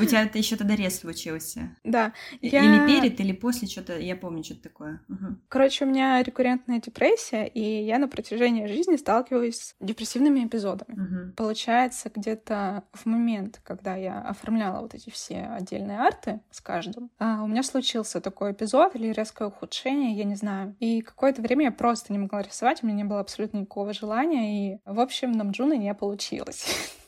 У 0.00 0.04
тебя 0.04 0.22
это 0.22 0.38
еще 0.38 0.56
тогда 0.56 0.74
рез 0.74 1.00
случился. 1.00 1.76
Да. 1.84 2.12
Я... 2.40 2.62
Или 2.64 2.86
перед, 2.86 3.20
или 3.20 3.32
после 3.32 3.68
что-то, 3.68 3.98
я 3.98 4.16
помню 4.16 4.42
что-то 4.44 4.62
такое. 4.62 5.00
Угу. 5.08 5.36
Короче, 5.48 5.84
у 5.84 5.88
меня 5.88 6.22
рекуррентная 6.22 6.80
депрессия, 6.80 7.46
и 7.46 7.84
я 7.84 7.98
на 7.98 8.08
протяжении 8.08 8.66
жизни 8.66 8.96
сталкиваюсь 8.96 9.56
с 9.56 9.74
депрессивными 9.80 10.44
эпизодами. 10.44 10.94
Угу. 10.94 11.32
Получается, 11.36 12.10
где-то 12.14 12.84
в 12.92 13.06
момент, 13.06 13.60
когда 13.64 13.96
я 13.96 14.20
оформляла 14.20 14.80
вот 14.82 14.94
эти 14.94 15.10
все 15.10 15.42
отдельные 15.42 15.98
арты 15.98 16.40
с 16.50 16.60
каждым, 16.60 17.10
а, 17.18 17.42
у 17.42 17.46
меня 17.46 17.62
случился 17.62 18.20
такой 18.20 18.52
эпизод 18.52 18.94
или 18.94 19.12
резкое 19.12 19.48
ухудшение, 19.48 20.16
я 20.16 20.24
не 20.24 20.34
знаю. 20.34 20.76
И 20.80 21.00
какое-то 21.02 21.42
время 21.42 21.66
я 21.66 21.72
просто 21.72 22.12
не 22.12 22.18
могла 22.18 22.42
рисовать, 22.42 22.82
у 22.82 22.86
меня 22.86 22.96
не 22.96 23.04
было 23.04 23.20
абсолютно 23.20 23.58
никакого 23.58 23.92
желания, 23.92 24.74
и, 24.74 24.78
в 24.84 25.00
общем, 25.00 25.32
на 25.32 25.44
Мджуна 25.44 25.76
не 25.76 25.92
получилось. 25.94 26.66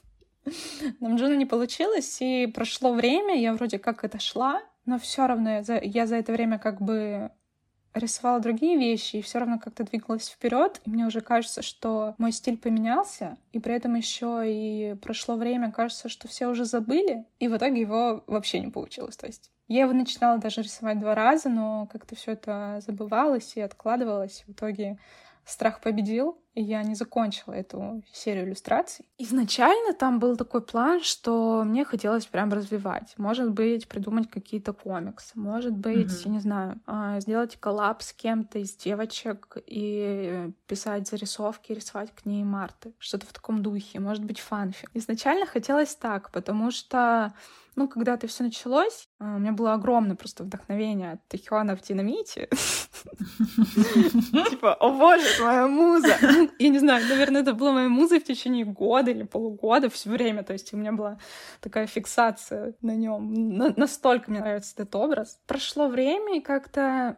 Нам 1.00 1.16
Джуна 1.16 1.36
не 1.36 1.46
получилось, 1.46 2.18
и 2.20 2.46
прошло 2.46 2.92
время, 2.92 3.40
я 3.40 3.54
вроде 3.54 3.78
как 3.78 4.04
это 4.04 4.18
шла, 4.18 4.62
но 4.86 4.98
все 4.98 5.26
равно 5.26 5.50
я 5.50 5.62
за, 5.62 5.78
я 5.78 6.06
за 6.06 6.16
это 6.16 6.32
время 6.32 6.58
как 6.58 6.80
бы 6.80 7.30
рисовала 7.94 8.40
другие 8.40 8.78
вещи 8.78 9.16
и 9.16 9.22
все 9.22 9.38
равно 9.38 9.58
как-то 9.58 9.84
двигалась 9.84 10.28
вперед. 10.28 10.80
И 10.84 10.90
мне 10.90 11.06
уже 11.06 11.20
кажется, 11.20 11.62
что 11.62 12.14
мой 12.18 12.32
стиль 12.32 12.56
поменялся, 12.56 13.36
и 13.52 13.58
при 13.58 13.74
этом 13.74 13.94
еще 13.94 14.42
и 14.46 14.94
прошло 14.94 15.36
время, 15.36 15.70
кажется, 15.70 16.08
что 16.08 16.28
все 16.28 16.46
уже 16.48 16.64
забыли, 16.64 17.26
и 17.38 17.48
в 17.48 17.56
итоге 17.56 17.80
его 17.80 18.24
вообще 18.26 18.60
не 18.60 18.70
получилось. 18.70 19.16
То 19.16 19.26
есть 19.26 19.50
я 19.68 19.82
его 19.82 19.92
начинала 19.92 20.38
даже 20.38 20.62
рисовать 20.62 21.00
два 21.00 21.14
раза, 21.14 21.48
но 21.48 21.88
как-то 21.92 22.16
все 22.16 22.32
это 22.32 22.82
забывалось 22.86 23.56
и 23.56 23.60
откладывалось. 23.60 24.44
В 24.46 24.52
итоге 24.52 24.98
страх 25.44 25.80
победил, 25.80 26.38
и 26.54 26.62
я 26.62 26.82
не 26.82 26.94
закончила 26.94 27.54
эту 27.54 28.02
серию 28.12 28.46
иллюстраций. 28.46 29.06
Изначально 29.18 29.94
там 29.94 30.18
был 30.18 30.36
такой 30.36 30.60
план, 30.60 31.00
что 31.02 31.62
мне 31.64 31.84
хотелось 31.84 32.26
прям 32.26 32.52
развивать. 32.52 33.14
Может 33.16 33.50
быть, 33.52 33.88
придумать 33.88 34.30
какие-то 34.30 34.72
комиксы. 34.72 35.32
Может 35.34 35.72
быть, 35.72 36.08
mm-hmm. 36.08 36.22
я 36.24 36.30
не 36.30 36.40
знаю, 36.40 36.80
а, 36.86 37.20
сделать 37.20 37.56
коллапс 37.56 38.08
с 38.08 38.12
кем-то 38.12 38.58
из 38.58 38.74
девочек 38.74 39.56
и 39.66 40.50
писать 40.66 41.08
зарисовки, 41.08 41.72
рисовать 41.72 42.14
к 42.14 42.26
ней 42.26 42.44
Марты. 42.44 42.92
Что-то 42.98 43.26
в 43.26 43.32
таком 43.32 43.62
духе. 43.62 43.98
Может 43.98 44.24
быть, 44.24 44.40
фанфик. 44.40 44.90
Изначально 44.92 45.46
хотелось 45.46 45.94
так, 45.94 46.30
потому 46.32 46.70
что 46.70 47.32
ну, 47.74 47.88
когда 47.88 48.14
это 48.14 48.26
все 48.26 48.44
началось, 48.44 49.08
а, 49.18 49.36
у 49.36 49.38
меня 49.38 49.52
было 49.52 49.72
огромное 49.72 50.16
просто 50.16 50.44
вдохновение 50.44 51.12
от 51.12 51.28
Тихуана 51.28 51.76
в 51.76 51.82
динамите. 51.82 52.48
Типа, 54.50 54.74
о 54.74 54.90
боже, 54.90 55.24
это 55.26 55.42
моя 55.44 55.66
муза! 55.66 56.16
Я 56.58 56.68
не 56.68 56.78
знаю, 56.78 57.06
наверное, 57.08 57.42
это 57.42 57.54
была 57.54 57.72
моя 57.72 57.88
муза 57.88 58.20
в 58.20 58.24
течение 58.24 58.64
года 58.64 59.10
или 59.10 59.22
полугода 59.22 59.88
все 59.88 60.10
время. 60.10 60.42
То 60.42 60.52
есть 60.52 60.72
у 60.74 60.76
меня 60.76 60.92
была 60.92 61.18
такая 61.60 61.86
фиксация 61.86 62.74
на 62.82 62.94
нем. 62.94 63.56
Настолько 63.76 64.30
мне 64.30 64.40
нравится 64.40 64.74
этот 64.74 64.94
образ. 64.94 65.40
Прошло 65.46 65.88
время, 65.88 66.38
и 66.38 66.40
как-то 66.40 67.16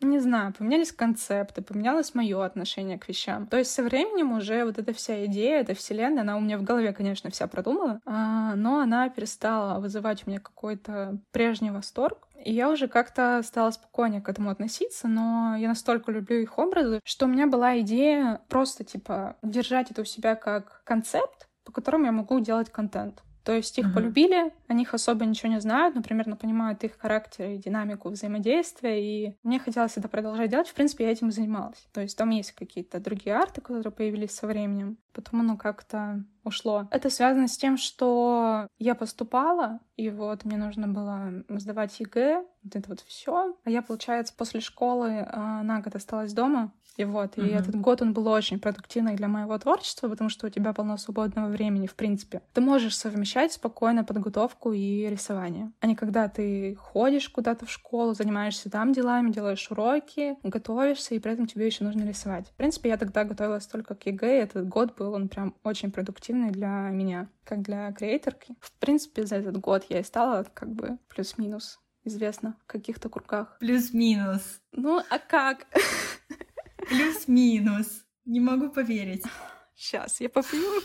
не 0.00 0.18
знаю, 0.18 0.52
поменялись 0.52 0.92
концепты, 0.92 1.62
поменялось 1.62 2.14
мое 2.14 2.44
отношение 2.44 2.98
к 2.98 3.08
вещам. 3.08 3.46
То 3.46 3.58
есть 3.58 3.70
со 3.70 3.82
временем 3.82 4.32
уже 4.32 4.64
вот 4.64 4.78
эта 4.78 4.92
вся 4.92 5.24
идея, 5.26 5.60
эта 5.60 5.74
вселенная, 5.74 6.22
она 6.22 6.36
у 6.36 6.40
меня 6.40 6.58
в 6.58 6.62
голове, 6.62 6.92
конечно, 6.92 7.30
вся 7.30 7.46
продумала, 7.46 8.00
а, 8.04 8.54
но 8.56 8.80
она 8.80 9.08
перестала 9.08 9.80
вызывать 9.80 10.26
у 10.26 10.30
меня 10.30 10.40
какой-то 10.40 11.18
прежний 11.32 11.70
восторг. 11.70 12.28
И 12.44 12.52
я 12.52 12.70
уже 12.70 12.88
как-то 12.88 13.40
стала 13.42 13.70
спокойнее 13.70 14.20
к 14.20 14.28
этому 14.28 14.50
относиться, 14.50 15.08
но 15.08 15.56
я 15.56 15.68
настолько 15.68 16.12
люблю 16.12 16.40
их 16.40 16.58
образы, 16.58 17.00
что 17.04 17.26
у 17.26 17.28
меня 17.28 17.46
была 17.46 17.80
идея 17.80 18.42
просто, 18.48 18.84
типа, 18.84 19.36
держать 19.42 19.90
это 19.90 20.02
у 20.02 20.04
себя 20.04 20.34
как 20.34 20.82
концепт, 20.84 21.48
по 21.64 21.72
которому 21.72 22.04
я 22.04 22.12
могу 22.12 22.40
делать 22.40 22.70
контент. 22.70 23.22
То 23.44 23.52
есть 23.52 23.78
их 23.78 23.86
uh-huh. 23.86 23.94
полюбили, 23.94 24.52
о 24.68 24.74
них 24.74 24.94
особо 24.94 25.26
ничего 25.26 25.52
не 25.52 25.60
знают, 25.60 25.94
но 25.94 26.02
примерно 26.02 26.34
понимают 26.34 26.82
их 26.82 26.98
характер 26.98 27.50
и 27.50 27.58
динамику 27.58 28.08
взаимодействия, 28.08 29.00
и 29.00 29.36
мне 29.42 29.58
хотелось 29.58 29.96
это 29.96 30.08
продолжать 30.08 30.50
делать. 30.50 30.68
В 30.68 30.74
принципе, 30.74 31.04
я 31.04 31.12
этим 31.12 31.28
и 31.28 31.32
занималась. 31.32 31.86
То 31.92 32.00
есть 32.00 32.16
там 32.16 32.30
есть 32.30 32.52
какие-то 32.52 33.00
другие 33.00 33.36
арты, 33.36 33.60
которые 33.60 33.92
появились 33.92 34.32
со 34.32 34.46
временем, 34.46 34.96
потом 35.12 35.42
ну 35.42 35.58
как-то 35.58 36.24
ушло. 36.42 36.88
Это 36.90 37.10
связано 37.10 37.48
с 37.48 37.56
тем, 37.56 37.76
что 37.76 38.66
я 38.78 38.94
поступала, 38.94 39.80
и 39.96 40.10
вот 40.10 40.44
мне 40.44 40.56
нужно 40.56 40.88
было 40.88 41.44
сдавать 41.48 41.98
ЕГЭ, 42.00 42.44
вот 42.62 42.76
это 42.76 42.88
вот 42.88 43.00
все. 43.00 43.54
А 43.64 43.70
я, 43.70 43.82
получается, 43.82 44.34
после 44.36 44.60
школы 44.60 45.08
э, 45.08 45.62
на 45.62 45.80
год 45.80 45.94
осталась 45.94 46.32
дома, 46.32 46.72
и 46.96 47.04
вот, 47.04 47.36
uh-huh. 47.36 47.46
и 47.46 47.50
этот 47.50 47.74
год 47.76 48.02
он 48.02 48.12
был 48.12 48.28
очень 48.28 48.60
продуктивный 48.60 49.16
для 49.16 49.28
моего 49.28 49.58
творчества, 49.58 50.08
потому 50.08 50.30
что 50.30 50.46
у 50.46 50.50
тебя 50.50 50.72
полно 50.72 50.96
свободного 50.96 51.48
времени, 51.48 51.86
в 51.86 51.94
принципе. 51.94 52.42
Ты 52.52 52.60
можешь 52.60 52.96
совмещать 52.96 53.52
спокойно 53.52 54.04
подготовку 54.04 54.72
и 54.72 55.06
рисование. 55.08 55.72
А 55.80 55.86
не 55.86 55.96
когда 55.96 56.28
ты 56.28 56.76
ходишь 56.76 57.28
куда-то 57.28 57.66
в 57.66 57.70
школу, 57.70 58.14
занимаешься 58.14 58.70
там 58.70 58.92
делами, 58.92 59.32
делаешь 59.32 59.70
уроки, 59.70 60.36
готовишься, 60.42 61.14
и 61.14 61.18
при 61.18 61.32
этом 61.32 61.46
тебе 61.46 61.66
еще 61.66 61.84
нужно 61.84 62.06
рисовать. 62.06 62.48
В 62.48 62.54
принципе, 62.54 62.90
я 62.90 62.96
тогда 62.96 63.24
готовилась 63.24 63.66
только 63.66 63.94
к 63.94 64.06
ЕГЭ, 64.06 64.38
и 64.38 64.42
этот 64.42 64.68
год 64.68 64.96
был, 64.96 65.14
он 65.14 65.28
прям 65.28 65.54
очень 65.64 65.90
продуктивный 65.90 66.50
для 66.50 66.88
меня, 66.90 67.28
как 67.44 67.62
для 67.62 67.92
креаторки. 67.92 68.54
В 68.60 68.72
принципе, 68.72 69.26
за 69.26 69.36
этот 69.36 69.58
год 69.58 69.84
я 69.88 70.00
и 70.00 70.04
стала 70.04 70.44
как 70.54 70.70
бы 70.70 70.98
плюс-минус 71.08 71.80
известна 72.04 72.56
в 72.62 72.66
каких-то 72.66 73.08
кругах. 73.08 73.56
Плюс-минус. 73.58 74.60
Ну, 74.72 75.02
а 75.10 75.18
как? 75.18 75.66
Плюс-минус. 76.88 78.04
Не 78.24 78.40
могу 78.40 78.70
поверить. 78.70 79.24
Сейчас 79.74 80.20
я 80.20 80.28
попью. 80.28 80.82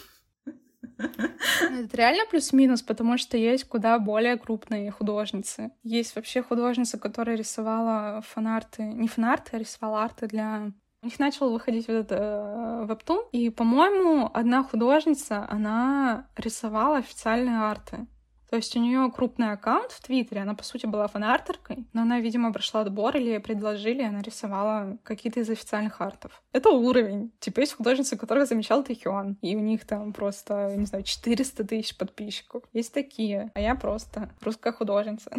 Это 0.98 1.98
реально 1.98 2.24
плюс-минус, 2.30 2.82
потому 2.82 3.18
что 3.18 3.38
есть 3.38 3.66
куда 3.66 3.98
более 4.00 4.38
крупные 4.38 4.92
художницы. 4.92 5.72
Есть 5.84 6.16
вообще 6.16 6.42
художница, 6.42 6.98
которая 6.98 7.38
рисовала 7.38 8.22
фанарты, 8.22 8.84
не 8.84 9.08
фанарты, 9.08 9.56
а 9.56 9.60
рисовала 9.60 10.04
арты 10.04 10.28
для... 10.28 10.72
У 11.02 11.06
них 11.06 11.18
начал 11.18 11.50
выходить 11.50 11.88
вот 11.88 11.94
этот 11.94 12.12
э, 12.20 12.86
вебтун, 12.90 13.24
и, 13.32 13.50
по-моему, 13.50 14.30
одна 14.34 14.64
художница, 14.64 15.48
она 15.50 16.28
рисовала 16.36 16.98
официальные 16.98 17.58
арты. 17.58 18.06
То 18.50 18.56
есть 18.56 18.76
у 18.76 18.80
нее 18.80 19.12
крупный 19.12 19.52
аккаунт 19.52 19.92
в 19.92 20.02
Твиттере, 20.02 20.42
она, 20.42 20.56
по 20.56 20.64
сути, 20.64 20.88
была 20.88 21.08
фанартеркой, 21.08 21.88
но 21.94 22.02
она, 22.02 22.20
видимо, 22.20 22.52
прошла 22.52 22.82
отбор 22.82 23.16
или 23.16 23.38
предложили, 23.38 24.02
и 24.02 24.06
она 24.06 24.22
рисовала 24.22 24.98
какие-то 25.04 25.40
из 25.42 25.50
официальных 25.50 26.02
артов. 26.02 26.44
Это 26.52 26.70
уровень. 26.70 27.32
Типа 27.40 27.60
есть 27.60 27.74
художницы, 27.74 28.18
которых 28.18 28.48
замечал 28.48 28.84
Тэхён, 28.84 29.38
и 29.42 29.56
у 29.56 29.60
них 29.60 29.86
там 29.86 30.14
просто, 30.14 30.76
не 30.76 30.86
знаю, 30.86 31.04
400 31.04 31.64
тысяч 31.64 31.96
подписчиков. 31.96 32.64
Есть 32.74 32.94
такие, 32.94 33.52
а 33.54 33.60
я 33.60 33.76
просто 33.76 34.34
русская 34.42 34.74
художница. 34.74 35.32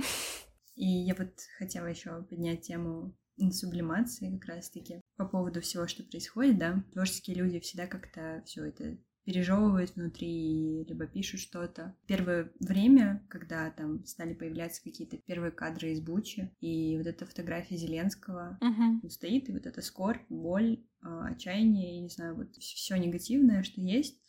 И 0.77 0.87
я 0.87 1.15
вот 1.15 1.33
хотела 1.59 1.87
еще 1.87 2.23
поднять 2.23 2.63
тему 2.63 3.15
сублимации 3.51 4.39
как 4.39 4.55
раз-таки 4.55 5.01
по 5.17 5.27
поводу 5.27 5.61
всего, 5.61 5.87
что 5.87 6.05
происходит, 6.05 6.59
да. 6.59 6.85
Творческие 6.93 7.37
люди 7.37 7.59
всегда 7.61 7.87
как-то 7.87 8.43
все 8.47 8.67
это 8.67 8.97
пережевывают 9.25 9.95
внутри, 9.95 10.85
либо 10.85 11.07
пишут 11.07 11.41
что-то. 11.41 11.95
Первое 12.07 12.53
время, 12.61 13.25
когда 13.29 13.71
там 13.71 14.05
стали 14.07 14.35
появляться 14.35 14.83
какие-то 14.83 15.19
первые 15.19 15.53
кадры 15.53 15.93
из 15.93 16.01
Бучи, 16.01 16.55
и 16.61 16.97
вот 16.97 17.07
эта 17.07 17.27
фотография 17.27 17.77
Зеленского 17.77 18.59
uh-huh. 18.61 19.09
стоит, 19.09 19.49
и 19.49 19.53
вот 19.53 19.67
эта 19.67 19.83
скорбь, 19.83 20.23
боль, 20.29 20.85
а, 21.03 21.29
отчаяние, 21.29 21.99
и, 21.99 22.01
не 22.01 22.09
знаю, 22.09 22.37
вот 22.37 22.55
все 22.57 22.97
негативное, 22.97 23.63
что 23.63 23.81
есть, 23.81 24.21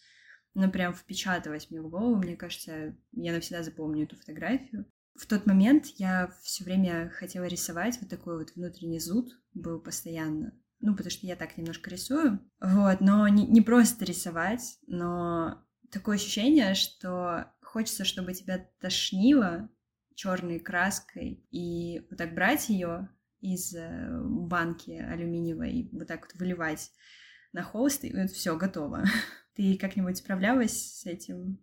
но 0.53 0.69
прям 0.69 0.93
впечаталось 0.93 1.69
мне 1.69 1.81
в 1.81 1.89
голову. 1.89 2.17
Мне 2.17 2.35
кажется, 2.35 2.95
я 3.13 3.33
навсегда 3.33 3.63
запомню 3.63 4.03
эту 4.03 4.17
фотографию. 4.17 4.85
В 5.15 5.25
тот 5.25 5.45
момент 5.45 5.87
я 5.97 6.33
все 6.41 6.63
время 6.63 7.09
хотела 7.09 7.45
рисовать, 7.45 7.97
вот 8.01 8.09
такой 8.09 8.37
вот 8.37 8.55
внутренний 8.55 8.99
зуд 8.99 9.29
был 9.53 9.79
постоянно 9.79 10.53
ну, 10.81 10.95
потому 10.95 11.11
что 11.11 11.27
я 11.27 11.35
так 11.35 11.57
немножко 11.57 11.89
рисую, 11.89 12.39
вот, 12.59 13.01
но 13.01 13.27
не, 13.27 13.45
не 13.45 13.61
просто 13.61 14.05
рисовать, 14.05 14.79
но 14.87 15.63
такое 15.91 16.17
ощущение, 16.17 16.73
что 16.73 17.53
хочется, 17.61 18.05
чтобы 18.05 18.33
тебя 18.33 18.65
тошнило 18.79 19.69
черной 20.15 20.59
краской, 20.59 21.45
и 21.51 22.05
вот 22.09 22.17
так 22.17 22.33
брать 22.33 22.69
ее 22.69 23.09
из 23.39 23.73
э, 23.73 24.21
банки 24.23 24.91
алюминиевой 24.91 25.71
и 25.71 25.97
вот 25.97 26.07
так 26.07 26.21
вот 26.21 26.33
выливать 26.35 26.91
на 27.53 27.63
холст, 27.63 28.03
и 28.03 28.13
вот 28.13 28.31
все 28.31 28.55
готово. 28.57 29.03
Ты 29.55 29.77
как-нибудь 29.77 30.17
справлялась 30.17 30.99
с 30.99 31.05
этим? 31.05 31.59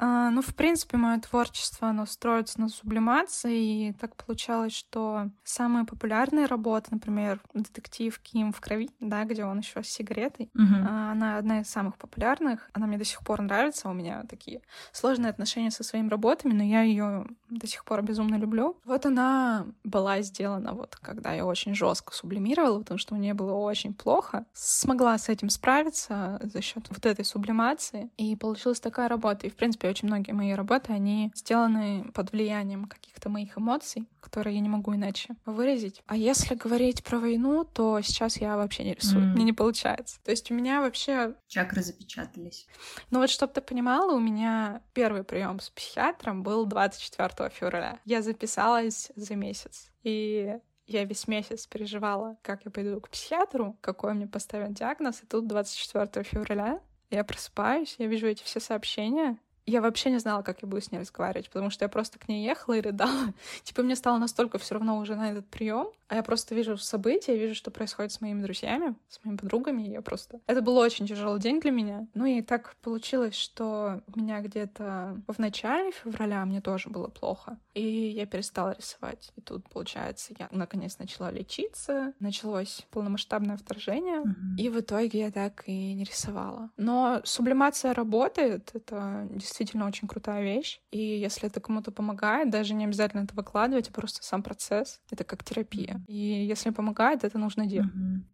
А, 0.00 0.30
ну, 0.30 0.42
в 0.42 0.54
принципе, 0.54 0.96
мое 0.96 1.18
творчество, 1.18 1.88
оно 1.88 2.06
строится 2.06 2.60
на 2.60 2.68
сублимации, 2.68 3.88
и 3.88 3.92
так 3.92 4.14
получалось, 4.14 4.72
что 4.72 5.30
самые 5.42 5.84
популярные 5.84 6.46
работы, 6.46 6.86
например, 6.92 7.40
детектив 7.52 8.16
Ким 8.20 8.52
в 8.52 8.60
крови, 8.60 8.90
да, 9.00 9.24
где 9.24 9.44
он 9.44 9.58
еще 9.58 9.82
с 9.82 9.88
сигаретой, 9.88 10.50
uh-huh. 10.54 11.10
она 11.10 11.38
одна 11.38 11.60
из 11.60 11.68
самых 11.68 11.96
популярных, 11.96 12.70
она 12.72 12.86
мне 12.86 12.96
до 12.96 13.04
сих 13.04 13.24
пор 13.24 13.42
нравится, 13.42 13.88
у 13.88 13.92
меня 13.92 14.22
такие 14.28 14.60
сложные 14.92 15.30
отношения 15.30 15.72
со 15.72 15.82
своими 15.82 16.08
работами, 16.08 16.52
но 16.52 16.62
я 16.62 16.82
ее 16.82 17.26
до 17.50 17.66
сих 17.66 17.84
пор 17.84 18.02
безумно 18.02 18.36
люблю. 18.36 18.78
Вот 18.84 19.04
она 19.04 19.66
была 19.82 20.20
сделана 20.22 20.74
вот, 20.74 20.96
когда 20.96 21.32
я 21.32 21.44
очень 21.44 21.74
жестко 21.74 22.14
сублимировала, 22.14 22.78
потому 22.78 22.98
что 22.98 23.16
мне 23.16 23.34
было 23.34 23.54
очень 23.54 23.94
плохо, 23.94 24.46
смогла 24.52 25.18
с 25.18 25.28
этим 25.28 25.50
справиться 25.50 26.38
за 26.40 26.60
счет 26.60 26.86
вот 26.88 27.04
этой 27.04 27.24
сублимации, 27.24 28.10
и 28.16 28.36
получилась 28.36 28.78
такая 28.78 29.08
работа. 29.08 29.48
И, 29.48 29.50
в 29.50 29.56
принципе, 29.56 29.87
очень 29.88 30.08
многие 30.08 30.32
мои 30.32 30.52
работы, 30.52 30.92
они 30.92 31.30
сделаны 31.34 32.10
под 32.14 32.32
влиянием 32.32 32.86
каких-то 32.86 33.28
моих 33.28 33.58
эмоций, 33.58 34.08
которые 34.20 34.56
я 34.56 34.60
не 34.60 34.68
могу 34.68 34.94
иначе 34.94 35.36
выразить. 35.44 36.02
А 36.06 36.16
если 36.16 36.54
говорить 36.54 37.04
про 37.04 37.18
войну, 37.18 37.64
то 37.64 38.00
сейчас 38.00 38.38
я 38.38 38.56
вообще 38.56 38.84
не 38.84 38.94
рисую. 38.94 39.24
Mm. 39.24 39.32
Мне 39.34 39.44
не 39.44 39.52
получается. 39.52 40.18
То 40.24 40.30
есть 40.30 40.50
у 40.50 40.54
меня 40.54 40.80
вообще... 40.80 41.34
Чакры 41.46 41.82
запечатались. 41.82 42.66
Ну 43.10 43.20
вот, 43.20 43.30
чтобы 43.30 43.52
ты 43.52 43.60
понимала, 43.60 44.12
у 44.12 44.20
меня 44.20 44.82
первый 44.92 45.24
прием 45.24 45.60
с 45.60 45.70
психиатром 45.70 46.42
был 46.42 46.66
24 46.66 47.50
февраля. 47.50 47.98
Я 48.04 48.22
записалась 48.22 49.10
за 49.16 49.34
месяц. 49.34 49.90
И 50.02 50.58
я 50.86 51.04
весь 51.04 51.28
месяц 51.28 51.66
переживала, 51.66 52.38
как 52.42 52.64
я 52.64 52.70
пойду 52.70 53.00
к 53.00 53.10
психиатру, 53.10 53.76
какой 53.80 54.14
мне 54.14 54.26
поставят 54.26 54.72
диагноз, 54.72 55.22
и 55.22 55.26
тут 55.26 55.46
24 55.46 56.24
февраля 56.24 56.80
я 57.10 57.24
просыпаюсь, 57.24 57.96
я 57.98 58.06
вижу 58.06 58.26
эти 58.26 58.42
все 58.42 58.60
сообщения, 58.60 59.38
я 59.70 59.80
вообще 59.80 60.10
не 60.10 60.18
знала, 60.18 60.42
как 60.42 60.62
я 60.62 60.68
буду 60.68 60.80
с 60.80 60.90
ней 60.90 60.98
разговаривать, 60.98 61.50
потому 61.50 61.70
что 61.70 61.84
я 61.84 61.88
просто 61.88 62.18
к 62.18 62.28
ней 62.28 62.44
ехала 62.44 62.74
и 62.74 62.80
рыдала. 62.80 63.34
типа 63.62 63.82
мне 63.82 63.96
стало 63.96 64.18
настолько 64.18 64.58
все 64.58 64.74
равно 64.74 64.98
уже 64.98 65.14
на 65.14 65.30
этот 65.30 65.46
прием, 65.46 65.88
а 66.08 66.16
я 66.16 66.22
просто 66.22 66.54
вижу 66.54 66.76
события, 66.78 67.36
вижу, 67.36 67.54
что 67.54 67.70
происходит 67.70 68.12
с 68.12 68.20
моими 68.20 68.42
друзьями, 68.42 68.94
с 69.08 69.22
моими 69.24 69.36
подругами, 69.36 69.82
и 69.82 69.90
я 69.90 70.00
просто... 70.00 70.40
Это 70.46 70.62
был 70.62 70.76
очень 70.78 71.06
тяжелый 71.06 71.38
день 71.38 71.60
для 71.60 71.70
меня. 71.70 72.06
Ну 72.14 72.24
и 72.24 72.40
так 72.40 72.76
получилось, 72.82 73.34
что 73.34 74.00
у 74.14 74.18
меня 74.18 74.40
где-то 74.40 75.20
в 75.26 75.38
начале 75.38 75.92
февраля 75.92 76.44
мне 76.46 76.60
тоже 76.60 76.88
было 76.88 77.08
плохо, 77.08 77.58
и 77.74 77.82
я 77.82 78.26
перестала 78.26 78.74
рисовать. 78.76 79.32
И 79.36 79.40
тут, 79.40 79.68
получается, 79.68 80.34
я 80.38 80.48
наконец 80.50 80.98
начала 80.98 81.30
лечиться, 81.30 82.14
началось 82.20 82.86
полномасштабное 82.90 83.58
вторжение, 83.58 84.22
mm-hmm. 84.22 84.56
и 84.56 84.68
в 84.70 84.80
итоге 84.80 85.20
я 85.20 85.30
так 85.30 85.64
и 85.66 85.92
не 85.92 86.04
рисовала. 86.04 86.70
Но 86.78 87.20
сублимация 87.24 87.92
работает, 87.92 88.70
это 88.72 89.26
действительно 89.30 89.57
очень 89.86 90.08
крутая 90.08 90.42
вещь, 90.42 90.80
и 90.90 90.98
если 90.98 91.48
это 91.48 91.60
кому-то 91.60 91.90
помогает, 91.90 92.50
даже 92.50 92.74
не 92.74 92.84
обязательно 92.84 93.22
это 93.22 93.34
выкладывать, 93.34 93.88
а 93.88 93.92
просто 93.92 94.22
сам 94.22 94.42
процесс, 94.42 95.00
это 95.10 95.24
как 95.24 95.44
терапия. 95.44 96.02
И 96.06 96.16
если 96.16 96.70
помогает, 96.70 97.24
это 97.24 97.38
нужно 97.38 97.66
делать. 97.66 97.90
Угу. 97.94 98.24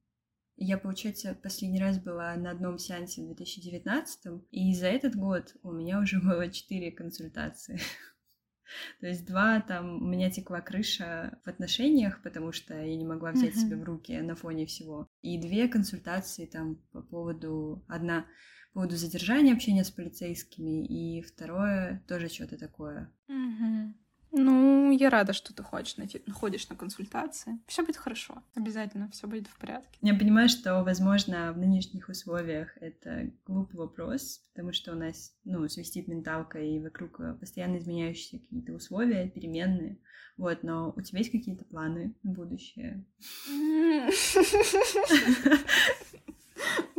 Я, 0.56 0.78
получается, 0.78 1.36
последний 1.42 1.80
раз 1.80 1.98
была 1.98 2.36
на 2.36 2.50
одном 2.50 2.78
сеансе 2.78 3.22
в 3.22 3.26
2019, 3.26 4.46
и 4.52 4.74
за 4.74 4.86
этот 4.86 5.16
год 5.16 5.54
у 5.62 5.72
меня 5.72 5.98
уже 5.98 6.20
было 6.20 6.48
четыре 6.48 6.92
консультации. 6.92 7.80
То 9.00 9.08
есть 9.08 9.26
два, 9.26 9.60
там 9.60 10.02
у 10.02 10.06
меня 10.06 10.30
текла 10.30 10.60
крыша 10.60 11.38
в 11.44 11.48
отношениях, 11.48 12.22
потому 12.22 12.52
что 12.52 12.74
я 12.74 12.96
не 12.96 13.04
могла 13.04 13.32
взять 13.32 13.56
себя 13.56 13.76
в 13.76 13.82
руки 13.82 14.16
на 14.20 14.36
фоне 14.36 14.66
всего. 14.66 15.08
И 15.24 15.38
две 15.38 15.68
консультации 15.68 16.44
там 16.44 16.76
по 16.92 17.00
поводу... 17.00 17.82
Одна 17.88 18.26
по 18.74 18.80
поводу 18.80 18.96
задержания 18.96 19.54
общения 19.54 19.84
с 19.84 19.90
полицейскими, 19.90 20.84
и 20.84 21.22
второе 21.22 22.04
тоже 22.06 22.28
что-то 22.28 22.58
такое. 22.58 23.10
Mm-hmm. 23.30 23.92
Ну, 24.36 24.90
я 24.90 25.10
рада, 25.10 25.32
что 25.32 25.54
ты 25.54 25.62
хочешь 25.62 25.96
найти, 25.96 26.20
ходишь 26.32 26.68
на 26.68 26.74
консультации. 26.74 27.60
Все 27.68 27.84
будет 27.84 27.96
хорошо. 27.96 28.42
Обязательно 28.56 29.08
все 29.12 29.28
будет 29.28 29.46
в 29.46 29.56
порядке. 29.56 29.96
Я 30.00 30.14
понимаю, 30.14 30.48
что, 30.48 30.82
возможно, 30.82 31.52
в 31.52 31.58
нынешних 31.58 32.08
условиях 32.08 32.76
это 32.80 33.30
глупый 33.46 33.78
вопрос, 33.78 34.42
потому 34.52 34.72
что 34.72 34.90
у 34.90 34.96
нас, 34.96 35.32
ну, 35.44 35.68
свистит 35.68 36.08
менталка, 36.08 36.58
и 36.58 36.80
вокруг 36.80 37.20
постоянно 37.38 37.78
изменяющиеся 37.78 38.40
какие-то 38.40 38.72
условия, 38.72 39.30
переменные. 39.30 39.98
Вот, 40.36 40.64
но 40.64 40.92
у 40.96 41.00
тебя 41.00 41.20
есть 41.20 41.30
какие-то 41.30 41.64
планы 41.64 42.16
на 42.24 42.32
будущее? 42.32 43.04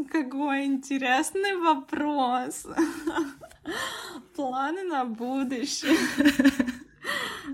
Какой 0.09 0.65
интересный 0.65 1.57
вопрос. 1.57 2.65
Планы 4.35 4.83
на 4.83 5.03
будущее. 5.03 5.97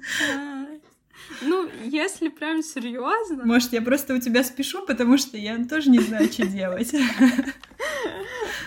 Ну, 1.41 1.69
если 1.85 2.27
прям 2.27 2.61
серьезно. 2.61 3.45
Может, 3.45 3.73
я 3.73 3.81
просто 3.81 4.15
у 4.15 4.19
тебя 4.19 4.43
спешу, 4.43 4.85
потому 4.85 5.17
что 5.17 5.37
я 5.37 5.63
тоже 5.65 5.89
не 5.89 5.99
знаю, 5.99 6.31
что 6.31 6.45
делать. 6.45 6.93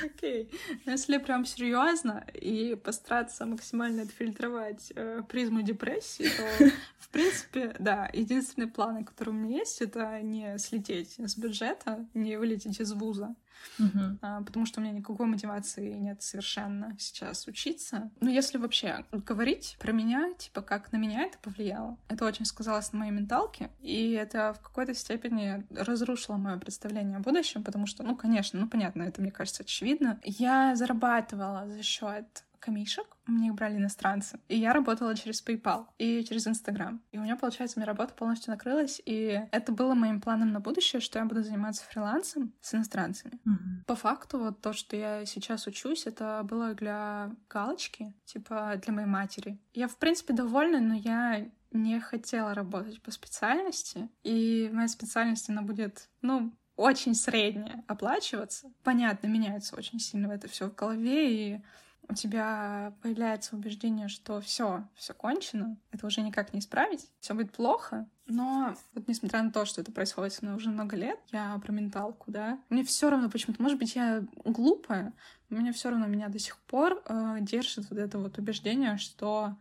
Окей. 0.04 0.50
Но 0.84 0.92
если 0.92 1.18
прям 1.18 1.44
серьезно 1.44 2.24
и 2.32 2.74
постараться 2.74 3.46
максимально 3.46 4.02
отфильтровать 4.02 4.92
э, 4.94 5.22
призму 5.28 5.62
депрессии, 5.62 6.28
то, 6.28 6.70
в 6.98 7.08
принципе, 7.08 7.74
да, 7.78 8.08
единственные 8.12 8.68
планы, 8.68 9.04
которые 9.04 9.34
у 9.34 9.38
меня 9.38 9.58
есть, 9.58 9.80
это 9.80 10.20
не 10.22 10.58
слететь 10.58 11.14
с 11.18 11.36
бюджета, 11.36 12.06
не 12.14 12.36
вылететь 12.36 12.80
из 12.80 12.92
вуза, 12.92 13.34
Uh-huh. 13.78 14.18
А, 14.22 14.42
потому 14.42 14.66
что 14.66 14.80
у 14.80 14.84
меня 14.84 14.92
никакой 14.92 15.26
мотивации 15.26 15.92
нет 15.92 16.22
совершенно 16.22 16.96
сейчас 16.98 17.46
учиться. 17.46 18.10
Но 18.20 18.30
если 18.30 18.58
вообще 18.58 19.04
говорить 19.12 19.76
про 19.80 19.92
меня, 19.92 20.32
типа, 20.34 20.62
как 20.62 20.92
на 20.92 20.96
меня 20.96 21.22
это 21.22 21.38
повлияло, 21.38 21.98
это 22.08 22.24
очень 22.24 22.44
сказалось 22.44 22.92
на 22.92 23.00
моей 23.00 23.12
менталке, 23.12 23.70
и 23.80 24.12
это 24.12 24.54
в 24.54 24.60
какой-то 24.60 24.94
степени 24.94 25.64
разрушило 25.70 26.36
мое 26.36 26.58
представление 26.58 27.18
о 27.18 27.20
будущем, 27.20 27.62
потому 27.62 27.86
что, 27.86 28.02
ну, 28.02 28.16
конечно, 28.16 28.60
ну, 28.60 28.68
понятно, 28.68 29.02
это, 29.02 29.22
мне 29.24 29.32
кажется, 29.32 29.62
очевидно. 29.62 30.20
Я 30.22 30.76
зарабатывала 30.76 31.68
за 31.68 31.82
счет 31.82 32.44
камишек, 32.64 33.06
мне 33.26 33.48
их 33.48 33.54
брали 33.54 33.76
иностранцы. 33.76 34.40
И 34.48 34.58
я 34.58 34.72
работала 34.72 35.14
через 35.14 35.44
PayPal 35.44 35.86
и 35.98 36.24
через 36.24 36.46
Instagram. 36.46 37.02
И 37.12 37.18
у 37.18 37.22
меня, 37.22 37.36
получается, 37.36 37.78
моя 37.78 37.86
работа 37.86 38.14
полностью 38.14 38.52
накрылась, 38.52 39.02
и 39.04 39.42
это 39.52 39.72
было 39.72 39.94
моим 39.94 40.20
планом 40.20 40.52
на 40.52 40.60
будущее, 40.60 41.00
что 41.00 41.18
я 41.18 41.26
буду 41.26 41.42
заниматься 41.42 41.84
фрилансом 41.84 42.54
с 42.60 42.74
иностранцами. 42.74 43.38
Mm-hmm. 43.46 43.84
По 43.86 43.94
факту, 43.94 44.38
вот 44.38 44.62
то, 44.62 44.72
что 44.72 44.96
я 44.96 45.26
сейчас 45.26 45.66
учусь, 45.66 46.06
это 46.06 46.40
было 46.44 46.74
для 46.74 47.34
галочки, 47.50 48.14
типа 48.24 48.80
для 48.82 48.94
моей 48.94 49.08
матери. 49.08 49.58
Я, 49.74 49.86
в 49.86 49.98
принципе, 49.98 50.32
довольна, 50.32 50.80
но 50.80 50.94
я 50.94 51.46
не 51.70 52.00
хотела 52.00 52.54
работать 52.54 53.02
по 53.02 53.10
специальности, 53.10 54.08
и 54.22 54.70
моя 54.72 54.88
специальность, 54.88 55.50
она 55.50 55.60
будет, 55.62 56.08
ну, 56.22 56.54
очень 56.76 57.14
средняя 57.14 57.84
оплачиваться. 57.86 58.72
Понятно, 58.82 59.26
меняется 59.26 59.76
очень 59.76 60.00
сильно 60.00 60.32
это 60.32 60.48
все 60.48 60.68
в 60.68 60.74
голове, 60.74 61.32
и 61.32 61.60
у 62.08 62.14
тебя 62.14 62.92
появляется 63.02 63.56
убеждение, 63.56 64.08
что 64.08 64.40
все, 64.40 64.86
все 64.94 65.14
кончено, 65.14 65.76
это 65.90 66.06
уже 66.06 66.20
никак 66.20 66.52
не 66.52 66.60
исправить, 66.60 67.08
все 67.20 67.34
будет 67.34 67.52
плохо. 67.52 68.06
Но 68.26 68.74
вот 68.94 69.08
несмотря 69.08 69.42
на 69.42 69.52
то, 69.52 69.64
что 69.64 69.80
это 69.80 69.92
происходит 69.92 70.32
со 70.32 70.44
мной 70.44 70.56
уже 70.56 70.70
много 70.70 70.96
лет, 70.96 71.18
я 71.30 71.58
про 71.64 71.72
менталку, 71.72 72.30
да, 72.30 72.58
мне 72.68 72.84
все 72.84 73.10
равно 73.10 73.30
почему-то, 73.30 73.62
может 73.62 73.78
быть, 73.78 73.94
я 73.94 74.24
глупая, 74.44 75.12
но 75.50 75.60
мне 75.60 75.72
все 75.72 75.90
равно 75.90 76.06
меня 76.06 76.28
до 76.28 76.38
сих 76.38 76.58
пор 76.58 77.02
э, 77.06 77.38
держит 77.40 77.88
вот 77.90 77.98
это 77.98 78.18
вот 78.18 78.38
убеждение, 78.38 78.96
что 78.96 79.56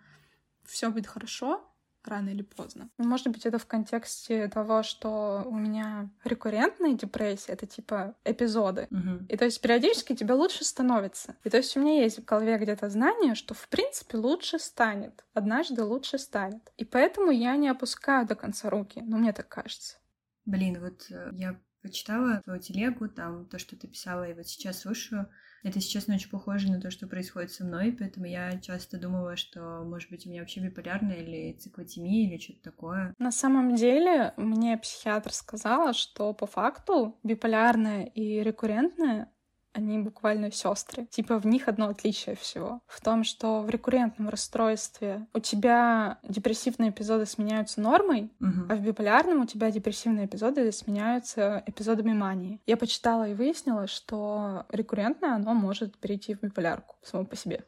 все 0.66 0.90
будет 0.90 1.08
хорошо, 1.08 1.66
рано 2.08 2.30
или 2.30 2.42
поздно. 2.42 2.90
Может 2.98 3.28
быть, 3.28 3.46
это 3.46 3.58
в 3.58 3.66
контексте 3.66 4.48
того, 4.48 4.84
что 4.84 5.44
у 5.46 5.56
меня 5.56 6.10
рекуррентная 6.24 6.94
депрессия, 6.94 7.54
это 7.54 7.66
типа 7.66 8.16
эпизоды. 8.24 8.88
Мгм. 8.90 9.26
И 9.30 9.38
то 9.38 9.46
есть 9.46 9.62
периодически 9.62 10.16
тебе 10.16 10.34
лучше 10.34 10.64
становится. 10.64 11.36
И 11.44 11.50
то 11.50 11.58
есть 11.58 11.76
у 11.78 11.80
меня 11.80 12.02
есть 12.02 12.20
в 12.20 12.26
голове 12.26 12.58
где-то 12.58 12.90
знание, 12.90 13.36
что 13.36 13.54
в 13.54 13.68
принципе 13.70 14.18
лучше 14.18 14.60
станет. 14.60 15.24
Однажды 15.34 15.84
лучше 15.84 16.18
станет. 16.18 16.72
И 16.78 16.86
поэтому 16.86 17.32
я 17.32 17.56
не 17.56 17.70
опускаю 17.70 18.26
до 18.26 18.36
конца 18.36 18.70
руки. 18.70 19.02
Ну, 19.06 19.18
мне 19.18 19.34
так 19.34 19.48
кажется. 19.48 19.98
Блин, 20.46 20.80
вот 20.82 21.08
э, 21.10 21.30
я 21.34 21.60
почитала 21.82 22.42
твою 22.44 22.60
телегу, 22.60 23.08
там 23.08 23.46
то, 23.46 23.60
что 23.60 23.76
ты 23.76 23.88
писала, 23.88 24.30
и 24.30 24.34
вот 24.34 24.48
сейчас 24.48 24.82
слушаю. 24.82 25.30
Это, 25.64 25.80
честно, 25.80 26.16
очень 26.16 26.30
похоже 26.30 26.70
на 26.70 26.80
то, 26.80 26.92
что 26.92 27.08
происходит 27.08 27.52
со 27.52 27.64
мной, 27.64 27.96
поэтому 27.98 28.26
я 28.26 28.60
часто 28.60 29.00
думала, 29.00 29.38
что, 29.38 29.84
может 29.86 30.10
быть, 30.12 30.28
у 30.28 30.30
меня 30.30 30.42
вообще 30.42 30.60
биполярная 30.60 31.16
или 31.16 31.54
циклотемия 31.58 32.28
или 32.28 32.38
что-то 32.38 32.62
такое. 32.64 33.14
На 33.18 33.32
самом 33.32 33.76
деле, 33.76 34.34
мне 34.36 34.78
психиатр 34.78 35.32
сказала, 35.32 35.94
что 35.94 36.34
по 36.34 36.48
факту 36.48 37.18
биполярное 37.24 38.04
и 38.04 38.42
рекуррентное 38.44 39.32
они 39.74 40.00
буквально 40.00 40.52
сестры. 40.52 41.06
Типа 41.08 41.38
в 41.40 41.46
них 41.46 41.68
одно 41.68 41.90
отличие 41.90 42.36
всего. 42.36 42.82
В 42.88 43.02
том, 43.02 43.24
что 43.24 43.62
в 43.62 43.70
рекуррентном 43.70 44.30
расстройстве 44.30 45.26
у 45.34 45.40
тебя 45.40 46.18
депрессивные 46.24 46.92
эпизоды 46.92 47.26
сменяются 47.26 47.82
нормой, 47.82 48.32
Мгм. 48.40 48.68
а 48.70 48.76
в 48.76 48.82
биполярном 48.82 49.42
у 49.42 49.46
тебя 49.46 49.72
депрессивные 49.72 50.26
эпизоды 50.28 50.72
сменяются 50.72 51.64
эпизодами 51.66 52.14
мании. 52.14 52.62
Я 52.66 52.78
почитала 52.78 53.28
и 53.28 53.34
выяснила, 53.34 53.88
что 53.88 54.66
рекуррентное, 54.70 55.36
оно 55.36 55.54
может 55.54 55.98
перейти 55.98 56.36
в 56.36 56.42
биполярку 56.42 56.96
само 57.04 57.26
по 57.26 57.36
себе. 57.36 57.64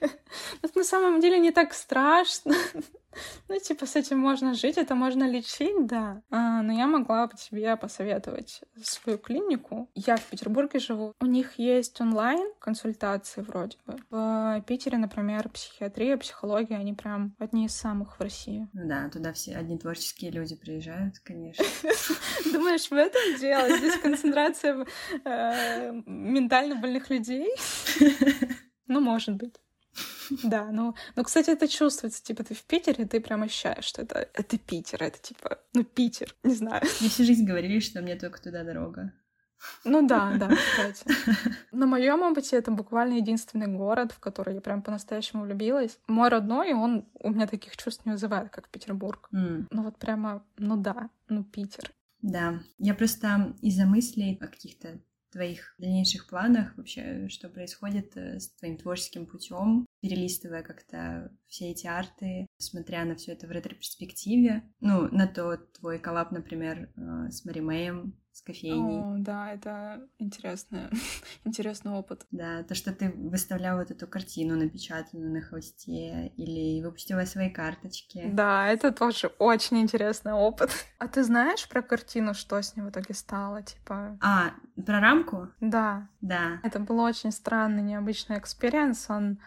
Это 0.62 0.78
на 0.78 0.84
самом 0.84 1.20
деле 1.20 1.38
не 1.38 1.50
так 1.50 1.74
страшно. 1.74 2.54
Ну, 3.48 3.58
типа, 3.60 3.86
с 3.86 3.96
этим 3.96 4.18
можно 4.18 4.54
жить, 4.54 4.76
это 4.76 4.94
можно 4.94 5.28
лечить, 5.28 5.86
да. 5.86 6.22
А, 6.30 6.62
но 6.62 6.72
я 6.72 6.86
могла 6.86 7.26
бы 7.26 7.34
тебе 7.36 7.76
посоветовать 7.76 8.62
свою 8.82 9.18
клинику. 9.18 9.88
Я 9.94 10.16
в 10.16 10.24
Петербурге 10.24 10.78
живу. 10.78 11.14
У 11.20 11.26
них 11.26 11.58
есть 11.58 12.00
онлайн-консультации 12.00 13.42
вроде 13.42 13.76
бы. 13.86 13.96
В 14.10 14.64
Питере, 14.66 14.98
например, 14.98 15.48
психиатрия, 15.48 16.16
психология, 16.16 16.76
они 16.76 16.94
прям 16.94 17.34
одни 17.38 17.66
из 17.66 17.74
самых 17.74 18.18
в 18.18 18.20
России. 18.20 18.68
Ну 18.72 18.88
да, 18.88 19.08
туда 19.10 19.32
все 19.32 19.56
одни 19.56 19.78
творческие 19.78 20.30
люди 20.30 20.56
приезжают, 20.56 21.18
конечно. 21.20 21.64
Думаешь, 22.52 22.90
в 22.90 22.94
этом 22.94 23.38
дело? 23.38 23.76
Здесь 23.76 23.96
концентрация 23.98 24.86
э, 25.24 25.92
ментально 26.06 26.76
больных 26.76 27.10
людей? 27.10 27.48
Ну, 28.86 29.00
может 29.00 29.36
быть. 29.36 29.54
Да, 30.42 30.70
ну, 30.72 30.94
ну, 31.16 31.22
кстати, 31.24 31.50
это 31.50 31.68
чувствуется, 31.68 32.22
типа, 32.22 32.44
ты 32.44 32.54
в 32.54 32.62
Питере, 32.62 33.04
ты 33.06 33.20
прям 33.20 33.42
ощущаешь, 33.42 33.84
что 33.84 34.02
это, 34.02 34.28
это 34.34 34.58
Питер, 34.58 35.02
это 35.02 35.18
типа, 35.18 35.58
ну, 35.74 35.84
Питер, 35.84 36.34
не 36.42 36.54
знаю. 36.54 36.82
Мне 37.00 37.08
всю 37.10 37.24
жизнь 37.24 37.44
говорили, 37.44 37.80
что 37.80 38.02
мне 38.02 38.16
только 38.16 38.40
туда 38.42 38.64
дорога. 38.64 39.12
Ну 39.84 40.06
да, 40.06 40.32
да, 40.38 40.48
кстати. 40.54 41.06
На 41.72 41.86
моем 41.86 42.22
опыте 42.22 42.56
это 42.56 42.70
буквально 42.70 43.14
единственный 43.14 43.66
город, 43.66 44.12
в 44.12 44.20
который 44.20 44.54
я 44.54 44.60
прям 44.60 44.82
по-настоящему 44.82 45.44
влюбилась. 45.44 45.98
Мой 46.06 46.28
родной, 46.28 46.74
он 46.74 47.06
у 47.20 47.30
меня 47.30 47.46
таких 47.46 47.76
чувств 47.76 48.04
не 48.06 48.12
вызывает, 48.12 48.50
как 48.50 48.68
Петербург. 48.68 49.28
М, 49.32 49.66
Ну 49.70 49.82
вот 49.82 49.96
прямо, 49.96 50.44
ну 50.58 50.76
да, 50.76 51.08
ну 51.28 51.44
Питер. 51.44 51.90
Да, 52.22 52.60
я 52.78 52.94
просто 52.94 53.54
из-за 53.60 53.84
мыслей 53.86 54.38
о 54.40 54.46
каких-то 54.46 54.98
твоих 55.34 55.74
дальнейших 55.78 56.28
планах, 56.28 56.76
вообще, 56.76 57.28
что 57.28 57.48
происходит 57.48 58.16
э, 58.16 58.38
с 58.38 58.54
твоим 58.54 58.78
творческим 58.78 59.26
путем, 59.26 59.84
перелистывая 60.00 60.62
как-то 60.62 61.36
все 61.48 61.72
эти 61.72 61.86
арты, 61.86 62.46
смотря 62.58 63.04
на 63.04 63.16
все 63.16 63.32
это 63.32 63.46
в 63.46 63.50
ретроперспективе, 63.50 64.62
ну, 64.80 65.08
на 65.10 65.26
тот 65.26 65.72
твой 65.72 65.98
коллаб, 65.98 66.30
например, 66.30 66.88
э, 66.96 67.30
с 67.30 67.44
Мари 67.44 67.60
Мэем, 67.60 68.16
с 68.34 68.42
кофейней. 68.42 69.00
О, 69.00 69.14
да, 69.18 69.52
это 69.52 70.06
интересный, 70.18 70.90
интересный 71.44 71.92
опыт. 71.92 72.26
Да, 72.32 72.64
то, 72.64 72.74
что 72.74 72.92
ты 72.92 73.10
выставлял 73.10 73.78
вот 73.78 73.90
эту 73.92 74.06
картину 74.08 74.56
напечатанную 74.56 75.32
на 75.32 75.40
холсте 75.40 76.26
или 76.36 76.82
выпустила 76.84 77.24
свои 77.26 77.48
карточки. 77.48 78.24
Да, 78.32 78.66
это 78.66 78.90
тоже 78.90 79.28
очень 79.38 79.80
интересный 79.80 80.32
опыт. 80.32 80.70
А 80.98 81.06
ты 81.08 81.22
знаешь 81.22 81.68
про 81.68 81.82
картину, 81.82 82.34
что 82.34 82.60
с 82.60 82.74
ней 82.76 82.82
в 82.82 82.88
итоге 82.90 83.14
стало? 83.14 83.62
Типа, 83.62 84.18
А, 84.20 84.52
про 84.84 85.00
рамку? 85.00 85.48
да, 85.60 86.08
Да. 86.20 86.60
это 86.64 86.80
был 86.80 86.98
очень 87.00 87.30
странный, 87.30 87.82
необычный 87.82 88.38
experience. 88.38 89.10
Он, 89.10 89.38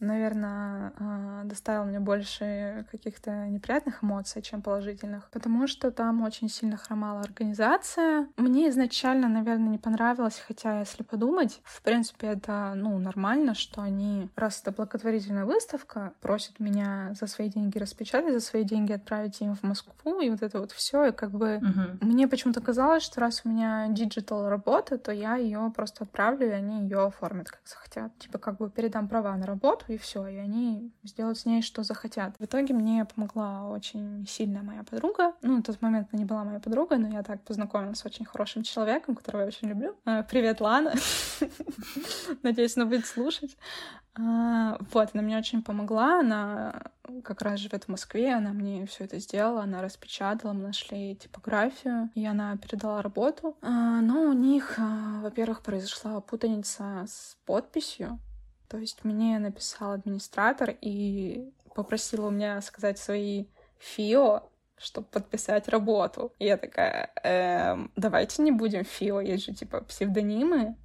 наверное, 0.00 0.92
а, 0.98 1.44
доставил 1.44 1.84
мне 1.84 2.00
больше 2.00 2.86
каких-то 2.90 3.46
неприятных 3.48 4.02
эмоций, 4.02 4.42
чем 4.42 4.62
положительных, 4.62 5.28
потому 5.30 5.66
что 5.66 5.90
там 5.90 6.22
очень 6.22 6.48
сильно 6.48 6.76
хромала 6.76 7.20
организация. 7.20 8.28
Мне 8.36 8.68
изначально, 8.70 9.28
наверное, 9.28 9.68
не 9.70 9.78
понравилось, 9.78 10.42
хотя, 10.46 10.80
если 10.80 11.02
подумать, 11.02 11.60
в 11.64 11.82
принципе, 11.82 12.28
это, 12.28 12.72
ну, 12.76 12.98
нормально, 12.98 13.54
что 13.54 13.82
они, 13.82 14.30
раз 14.36 14.60
это 14.62 14.72
благотворительная 14.72 15.44
выставка, 15.44 16.12
просят 16.20 16.60
меня 16.60 17.12
за 17.18 17.26
свои 17.26 17.48
деньги 17.48 17.78
распечатать, 17.78 18.32
за 18.34 18.40
свои 18.40 18.64
деньги 18.64 18.92
отправить 18.92 19.40
им 19.40 19.54
в 19.54 19.62
Москву, 19.62 20.20
и 20.20 20.30
вот 20.30 20.42
это 20.42 20.60
вот 20.60 20.72
все, 20.72 21.06
и 21.06 21.12
как 21.12 21.30
бы 21.30 21.58
Мгм. 21.60 21.98
мне 22.00 22.28
почему-то 22.28 22.60
казалось, 22.60 23.02
что 23.02 23.20
раз 23.20 23.42
у 23.44 23.48
меня 23.48 23.86
digital 23.88 24.48
работа, 24.48 24.98
то 24.98 25.12
я 25.12 25.36
ее 25.36 25.72
просто 25.74 26.04
отправлю, 26.04 26.46
и 26.48 26.50
они 26.50 26.82
ее 26.82 27.06
оформят 27.06 27.50
как 27.50 27.60
захотят. 27.64 28.16
Типа 28.18 28.38
как 28.38 28.56
бы 28.58 28.70
передам 28.70 29.08
права 29.08 29.36
на 29.36 29.46
работу, 29.46 29.89
и 29.90 29.98
все, 29.98 30.26
и 30.26 30.36
они 30.36 30.92
сделают 31.02 31.38
с 31.38 31.46
ней, 31.46 31.62
что 31.62 31.82
захотят. 31.82 32.34
В 32.38 32.44
итоге 32.44 32.74
мне 32.74 33.04
помогла 33.04 33.68
очень 33.68 34.26
сильно 34.28 34.62
моя 34.62 34.82
подруга. 34.84 35.34
Ну, 35.42 35.56
на 35.56 35.62
тот 35.62 35.80
момент 35.82 36.08
она 36.12 36.20
не 36.20 36.24
была 36.24 36.44
моей 36.44 36.60
подругой, 36.60 36.98
но 36.98 37.08
я 37.08 37.22
так 37.22 37.42
познакомилась 37.42 37.98
с 37.98 38.06
очень 38.06 38.24
хорошим 38.24 38.62
человеком, 38.62 39.14
которого 39.14 39.42
я 39.42 39.48
очень 39.48 39.68
люблю. 39.68 39.96
Э, 40.04 40.22
Привет, 40.22 40.60
Лана. 40.60 40.94
Надеюсь, 42.42 42.76
она 42.76 42.86
будет 42.86 43.06
слушать. 43.06 43.56
А, 44.14 44.78
Вот, 44.92 45.10
она 45.12 45.22
мне 45.22 45.38
очень 45.38 45.62
помогла. 45.62 46.20
Она 46.20 46.82
как 47.24 47.42
раз 47.42 47.60
живет 47.60 47.84
в 47.84 47.88
Москве, 47.88 48.32
она 48.34 48.52
мне 48.52 48.86
все 48.86 49.04
это 49.04 49.18
сделала, 49.18 49.62
она 49.62 49.82
распечатала, 49.82 50.52
мы 50.52 50.62
нашли 50.62 51.16
типографию, 51.16 52.10
и 52.14 52.24
она 52.24 52.56
передала 52.56 53.02
работу. 53.02 53.56
А, 53.62 54.00
Но 54.00 54.22
у 54.22 54.32
них, 54.32 54.74
а, 54.78 55.20
во-первых, 55.22 55.62
произошла 55.62 56.20
путаница 56.20 57.04
с 57.08 57.36
подписью. 57.46 58.18
То 58.70 58.78
есть 58.78 59.04
мне 59.04 59.40
написал 59.40 59.92
администратор 59.92 60.76
и 60.80 61.52
попросила 61.74 62.28
у 62.28 62.30
меня 62.30 62.60
сказать 62.60 62.98
свои 62.98 63.46
ФИО, 63.80 64.48
чтобы 64.78 65.08
подписать 65.08 65.68
работу. 65.68 66.32
И 66.38 66.44
я 66.46 66.56
такая, 66.56 67.10
«Эм, 67.24 67.90
давайте 67.96 68.42
не 68.42 68.52
будем 68.52 68.84
ФИО, 68.84 69.20
есть 69.20 69.44
же 69.46 69.54
типа 69.54 69.80
псевдонимы. 69.80 70.76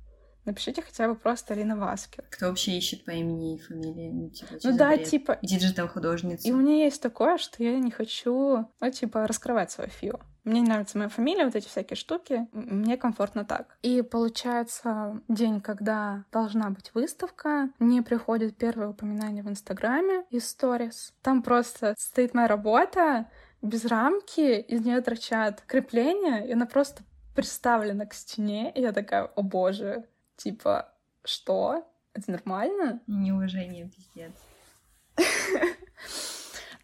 Напишите 0.46 0.82
хотя 0.82 1.08
бы 1.08 1.16
просто 1.16 1.54
Алина 1.54 1.76
Васкер. 1.76 2.24
Кто 2.30 2.48
вообще 2.48 2.78
ищет 2.78 3.04
по 3.04 3.12
имени 3.12 3.56
и 3.56 3.60
фамилии? 3.60 4.12
Ну, 4.12 4.30
типа, 4.30 4.54
Ну 4.64 4.78
да, 4.78 4.90
бред? 4.90 5.10
типа, 5.10 5.40
digital 5.42 5.88
художница. 5.88 6.48
И 6.48 6.52
у 6.52 6.58
меня 6.58 6.86
есть 6.86 7.02
такое, 7.02 7.38
что 7.38 7.64
я 7.64 7.78
не 7.80 7.92
хочу, 7.92 8.70
ну, 8.80 8.92
типа, 8.92 9.26
раскрывать 9.28 9.72
свою 9.72 9.90
фио. 9.90 10.20
Мне 10.44 10.62
не 10.62 10.68
нравится 10.68 11.00
моя 11.00 11.10
фамилия, 11.10 11.46
вот 11.46 11.56
эти 11.56 11.68
всякие 11.68 11.98
штуки. 11.98 12.48
Мне 12.52 12.98
комфортно 12.98 13.46
так. 13.46 13.78
И 13.82 14.04
получается, 14.04 15.20
день, 15.28 15.60
когда 15.60 16.26
должна 16.32 16.70
быть 16.70 16.92
выставка, 16.94 17.72
мне 17.80 18.04
приходит 18.04 18.56
первое 18.56 18.90
упоминание 18.90 19.42
в 19.42 19.50
Инстаграме 19.50 20.24
из 20.30 20.48
сторис. 20.48 21.14
Там 21.24 21.42
просто 21.42 21.96
стоит 21.98 22.36
моя 22.36 22.48
работа 22.48 23.26
без 23.64 23.86
рамки, 23.86 24.60
из 24.60 24.86
нее 24.86 25.02
торчат 25.02 25.64
крепления, 25.66 26.46
и 26.46 26.54
она 26.54 26.68
просто 26.68 27.02
приставлена 27.36 28.06
к 28.06 28.14
стене. 28.14 28.72
И 28.76 28.82
я 28.82 28.92
такая, 28.92 29.24
о 29.24 29.42
боже, 29.42 30.06
типа, 30.38 30.94
что? 31.24 31.86
Это 32.14 32.32
нормально? 32.32 33.02
Неуважение, 33.08 33.90
пиздец. 33.90 34.34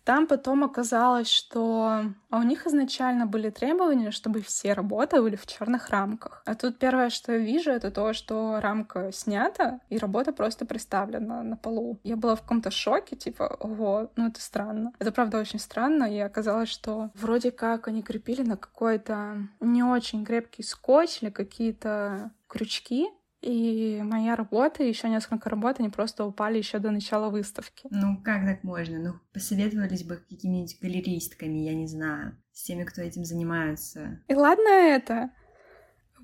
Там 0.03 0.25
потом 0.25 0.63
оказалось, 0.63 1.29
что 1.29 2.03
а 2.29 2.39
у 2.39 2.43
них 2.43 2.65
изначально 2.65 3.27
были 3.27 3.49
требования, 3.51 4.11
чтобы 4.11 4.41
все 4.41 4.73
работы 4.73 5.21
были 5.21 5.35
в 5.35 5.45
черных 5.45 5.89
рамках. 5.89 6.41
А 6.45 6.55
тут 6.55 6.79
первое, 6.79 7.09
что 7.09 7.33
я 7.33 7.37
вижу, 7.37 7.71
это 7.71 7.91
то, 7.91 8.13
что 8.13 8.59
рамка 8.59 9.11
снята, 9.11 9.79
и 9.89 9.97
работа 9.97 10.33
просто 10.33 10.65
представлена 10.65 11.43
на 11.43 11.55
полу. 11.55 11.99
Я 12.03 12.15
была 12.15 12.35
в 12.35 12.41
каком-то 12.41 12.71
шоке, 12.71 13.15
типа, 13.15 13.55
ого, 13.59 14.11
ну 14.15 14.27
это 14.27 14.41
странно. 14.41 14.91
Это 14.97 15.11
правда 15.11 15.39
очень 15.39 15.59
странно, 15.59 16.05
и 16.05 16.17
оказалось, 16.17 16.69
что 16.69 17.11
вроде 17.13 17.51
как 17.51 17.87
они 17.87 18.01
крепили 18.01 18.41
на 18.41 18.57
какой-то 18.57 19.47
не 19.59 19.83
очень 19.83 20.25
крепкий 20.25 20.63
скотч 20.63 21.21
или 21.21 21.29
какие-то 21.29 22.31
крючки, 22.47 23.07
и 23.41 24.01
моя 24.03 24.35
работа, 24.35 24.83
и 24.83 24.87
еще 24.87 25.09
несколько 25.09 25.49
работ, 25.49 25.79
они 25.79 25.89
просто 25.89 26.25
упали 26.25 26.57
еще 26.57 26.79
до 26.79 26.91
начала 26.91 27.29
выставки. 27.29 27.87
Ну, 27.89 28.21
как 28.23 28.45
так 28.45 28.63
можно? 28.63 28.99
Ну, 28.99 29.13
посоветовались 29.33 30.03
бы 30.03 30.17
какими-нибудь 30.17 30.77
галеристками, 30.79 31.59
я 31.59 31.73
не 31.73 31.87
знаю, 31.87 32.37
с 32.53 32.63
теми, 32.63 32.83
кто 32.83 33.01
этим 33.01 33.25
занимается. 33.25 34.19
И 34.27 34.35
ладно 34.35 34.69
это. 34.69 35.31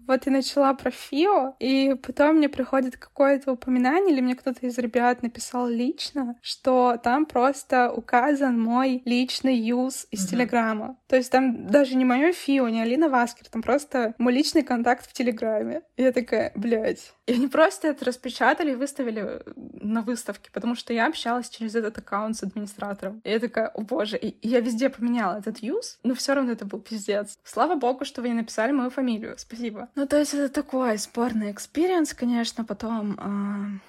Вот 0.07 0.27
и 0.27 0.29
начала 0.29 0.73
про 0.73 0.91
Фио, 0.91 1.55
и 1.59 1.95
потом 1.95 2.37
мне 2.37 2.49
приходит 2.49 2.97
какое-то 2.97 3.51
упоминание, 3.51 4.13
или 4.13 4.21
мне 4.21 4.35
кто-то 4.35 4.65
из 4.65 4.77
ребят 4.77 5.23
написал 5.23 5.67
лично, 5.67 6.35
что 6.41 6.97
там 7.03 7.25
просто 7.25 7.91
указан 7.91 8.59
мой 8.59 9.01
личный 9.05 9.55
юз 9.55 10.07
из 10.11 10.23
угу. 10.23 10.31
Телеграма. 10.31 10.97
То 11.07 11.15
есть 11.15 11.31
там 11.31 11.67
даже 11.67 11.95
не 11.95 12.05
мое 12.05 12.31
Фио, 12.31 12.67
не 12.69 12.81
Алина 12.81 13.09
Васкер, 13.09 13.47
там 13.49 13.61
просто 13.61 14.13
мой 14.17 14.33
личный 14.33 14.63
контакт 14.63 15.07
в 15.07 15.13
Телеграме. 15.13 15.81
И 15.95 16.03
я 16.03 16.11
такая, 16.11 16.51
блядь. 16.55 17.13
И 17.25 17.33
они 17.33 17.47
просто 17.47 17.89
это 17.89 18.05
распечатали 18.05 18.71
и 18.71 18.75
выставили 18.75 19.41
на 19.55 20.01
выставке, 20.01 20.49
потому 20.51 20.75
что 20.75 20.93
я 20.93 21.07
общалась 21.07 21.49
через 21.49 21.75
этот 21.75 21.97
аккаунт 21.97 22.37
с 22.37 22.43
администратором. 22.43 23.21
И 23.23 23.29
я 23.29 23.39
такая, 23.39 23.67
о 23.67 23.81
боже, 23.81 24.17
и 24.17 24.47
я 24.47 24.61
везде 24.61 24.89
поменяла 24.89 25.37
этот 25.37 25.59
юз, 25.59 25.99
но 26.03 26.15
все 26.15 26.33
равно 26.33 26.51
это 26.53 26.65
был 26.65 26.79
пиздец. 26.79 27.37
Слава 27.43 27.75
богу, 27.75 28.05
что 28.05 28.21
вы 28.21 28.29
не 28.29 28.35
написали 28.35 28.71
мою 28.71 28.89
фамилию. 28.89 29.35
Спасибо. 29.37 29.89
Ну, 29.97 30.05
то 30.05 30.17
есть 30.19 30.33
это 30.35 30.47
такой 30.47 30.97
спорный 30.99 31.51
experience, 31.51 32.13
конечно, 32.13 32.63
потом... 32.63 33.19
Э 33.19 33.79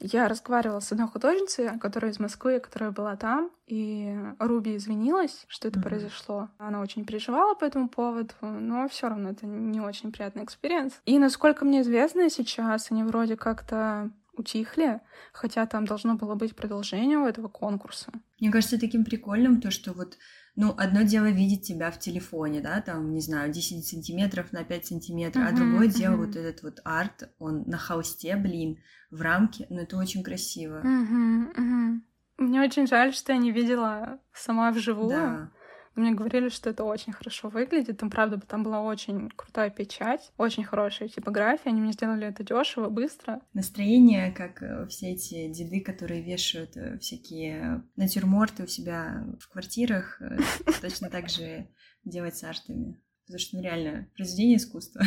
я 0.00 0.26
разговаривала 0.26 0.80
с 0.80 0.90
одной 0.90 1.06
художницей, 1.06 1.78
которая 1.78 2.10
из 2.10 2.18
Москвы, 2.18 2.58
которая 2.58 2.90
была 2.90 3.14
там, 3.16 3.50
и 3.66 4.14
Руби 4.40 4.76
извинилась, 4.76 5.44
что 5.46 5.68
это 5.68 5.78
mm-hmm. 5.78 5.82
произошло. 5.82 6.48
Она 6.58 6.80
очень 6.80 7.06
переживала 7.06 7.54
по 7.54 7.64
этому 7.64 7.88
поводу, 7.88 8.34
но 8.40 8.88
все 8.88 9.08
равно 9.08 9.30
это 9.30 9.46
не 9.46 9.80
очень 9.80 10.10
приятный 10.10 10.42
experience. 10.42 11.00
И 11.06 11.18
насколько 11.18 11.64
мне 11.64 11.82
известно 11.82 12.28
сейчас, 12.28 12.90
они 12.90 13.04
вроде 13.04 13.36
как-то 13.36 14.10
утихли, 14.36 15.00
хотя 15.32 15.64
там 15.66 15.84
должно 15.84 16.16
было 16.16 16.34
быть 16.34 16.56
продолжение 16.56 17.18
у 17.18 17.26
этого 17.26 17.46
конкурса. 17.46 18.12
Мне 18.40 18.50
кажется 18.50 18.80
таким 18.80 19.04
прикольным 19.04 19.60
то, 19.60 19.70
что 19.70 19.92
вот 19.92 20.18
ну, 20.56 20.74
одно 20.76 21.02
дело 21.02 21.26
видеть 21.26 21.66
тебя 21.66 21.90
в 21.90 21.98
телефоне, 21.98 22.60
да, 22.60 22.80
там, 22.80 23.12
не 23.12 23.20
знаю, 23.20 23.52
10 23.52 23.86
сантиметров 23.86 24.52
на 24.52 24.62
5 24.62 24.86
сантиметров, 24.86 25.44
uh-huh, 25.44 25.52
а 25.52 25.56
другое 25.56 25.88
uh-huh. 25.88 25.98
дело 25.98 26.16
вот 26.16 26.36
этот 26.36 26.62
вот 26.62 26.80
арт, 26.84 27.30
он 27.38 27.64
на 27.66 27.76
холсте, 27.76 28.36
блин, 28.36 28.78
в 29.10 29.20
рамке, 29.20 29.66
но 29.70 29.80
это 29.82 29.96
очень 29.96 30.22
красиво. 30.22 30.80
Uh-huh, 30.84 31.54
uh-huh. 31.56 32.00
Мне 32.38 32.60
очень 32.62 32.86
жаль, 32.86 33.12
что 33.12 33.32
я 33.32 33.38
не 33.38 33.52
видела 33.52 34.20
сама 34.32 34.70
вживую. 34.70 35.08
Да. 35.08 35.50
Мне 35.94 36.12
говорили, 36.12 36.48
что 36.48 36.70
это 36.70 36.84
очень 36.84 37.12
хорошо 37.12 37.48
выглядит. 37.48 37.98
Там, 37.98 38.10
правда, 38.10 38.40
там 38.40 38.62
была 38.62 38.82
очень 38.82 39.30
крутая 39.30 39.70
печать, 39.70 40.32
очень 40.36 40.64
хорошая 40.64 41.08
типография. 41.08 41.70
Они 41.70 41.80
мне 41.80 41.92
сделали 41.92 42.26
это 42.26 42.42
дешево, 42.42 42.88
быстро. 42.88 43.40
Настроение, 43.52 44.32
как 44.32 44.62
э, 44.62 44.86
все 44.88 45.12
эти 45.12 45.52
деды, 45.52 45.80
которые 45.80 46.22
вешают 46.22 46.76
э, 46.76 46.98
всякие 46.98 47.84
натюрморты 47.96 48.64
у 48.64 48.66
себя 48.66 49.24
в 49.40 49.48
квартирах, 49.48 50.20
э, 50.20 50.38
точно 50.80 51.10
так 51.10 51.28
же 51.28 51.68
делать 52.04 52.36
с 52.36 52.44
артами. 52.44 53.00
Потому 53.26 53.38
что, 53.38 53.56
ну, 53.56 53.62
реально, 53.62 54.08
произведение 54.16 54.58
искусства. 54.58 55.02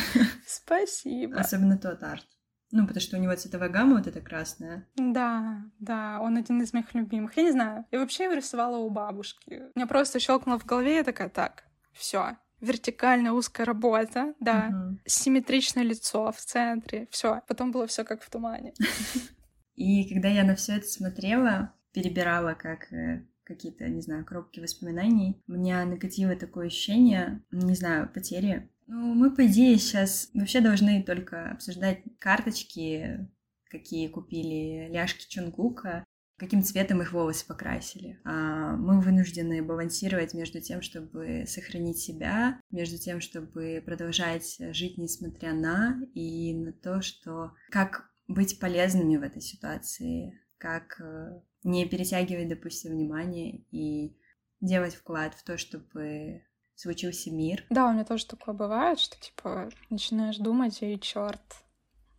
Спасибо. 0.47 1.37
Особенно 1.37 1.77
тот 1.77 2.01
арт. 2.01 2.25
Ну, 2.71 2.85
потому 2.85 3.01
что 3.01 3.17
у 3.17 3.19
него 3.19 3.35
цветовая 3.35 3.69
гамма 3.69 3.97
вот 3.97 4.07
эта 4.07 4.19
красная. 4.21 4.87
Да, 4.95 5.61
да, 5.79 6.19
он 6.21 6.37
один 6.37 6.61
из 6.61 6.73
моих 6.73 6.93
любимых. 6.93 7.37
Я 7.37 7.43
не 7.43 7.51
знаю, 7.51 7.85
я 7.91 7.99
вообще 7.99 8.25
его 8.25 8.33
рисовала 8.33 8.77
у 8.77 8.89
бабушки. 8.89 9.63
У 9.75 9.79
меня 9.79 9.87
просто 9.87 10.19
щелкнуло 10.19 10.59
в 10.59 10.65
голове, 10.65 10.97
я 10.97 11.03
такая, 11.03 11.29
так, 11.29 11.63
все, 11.93 12.37
вертикальная 12.59 13.31
узкая 13.31 13.65
работа, 13.65 14.33
да, 14.39 14.69
угу. 14.69 14.99
симметричное 15.05 15.83
лицо 15.83 16.31
в 16.31 16.37
центре, 16.37 17.07
все. 17.11 17.41
Потом 17.47 17.71
было 17.71 17.87
все 17.87 18.03
как 18.03 18.21
в 18.21 18.29
тумане. 18.29 18.73
И 19.75 20.11
когда 20.11 20.27
я 20.27 20.43
на 20.43 20.55
все 20.55 20.77
это 20.77 20.87
смотрела, 20.87 21.73
перебирала 21.93 22.55
как 22.55 22.91
э, 22.91 23.25
какие-то, 23.43 23.87
не 23.87 24.01
знаю, 24.01 24.25
коробки 24.25 24.59
воспоминаний, 24.59 25.41
у 25.47 25.53
меня 25.53 25.85
накатило 25.85 26.35
такое 26.35 26.67
ощущение, 26.67 27.43
не 27.51 27.75
знаю, 27.75 28.09
потери 28.11 28.69
ну, 28.87 29.13
мы, 29.13 29.35
по 29.35 29.45
идее, 29.45 29.77
сейчас 29.77 30.29
вообще 30.33 30.61
должны 30.61 31.03
только 31.03 31.51
обсуждать 31.51 32.03
карточки, 32.19 33.29
какие 33.69 34.07
купили 34.07 34.87
ляжки 34.89 35.27
Чунгука, 35.27 36.05
каким 36.37 36.63
цветом 36.63 37.01
их 37.01 37.11
волосы 37.11 37.45
покрасили. 37.45 38.19
А 38.23 38.75
мы 38.77 39.01
вынуждены 39.01 39.61
балансировать 39.61 40.33
между 40.33 40.61
тем, 40.61 40.81
чтобы 40.81 41.45
сохранить 41.47 41.97
себя, 41.97 42.61
между 42.71 42.97
тем, 42.97 43.21
чтобы 43.21 43.83
продолжать 43.85 44.57
жить 44.73 44.97
несмотря 44.97 45.53
на, 45.53 45.99
и 46.13 46.53
на 46.53 46.71
то, 46.71 47.01
что 47.01 47.53
как 47.69 48.09
быть 48.27 48.59
полезными 48.59 49.17
в 49.17 49.23
этой 49.23 49.41
ситуации, 49.41 50.39
как 50.57 50.99
э, 50.99 51.41
не 51.63 51.87
перетягивать, 51.87 52.49
допустим, 52.49 52.91
внимание 52.91 53.65
и 53.71 54.17
делать 54.59 54.95
вклад 54.95 55.33
в 55.33 55.43
то, 55.43 55.57
чтобы 55.57 56.43
случился 56.77 57.31
мир. 57.31 57.65
Да, 57.69 57.87
у 57.87 57.93
меня 57.93 58.05
тоже 58.05 58.25
такое 58.25 58.55
бывает, 58.55 58.99
что 58.99 59.19
типа 59.19 59.69
начинаешь 59.89 60.37
думать, 60.37 60.81
и 60.81 60.99
черт, 60.99 61.41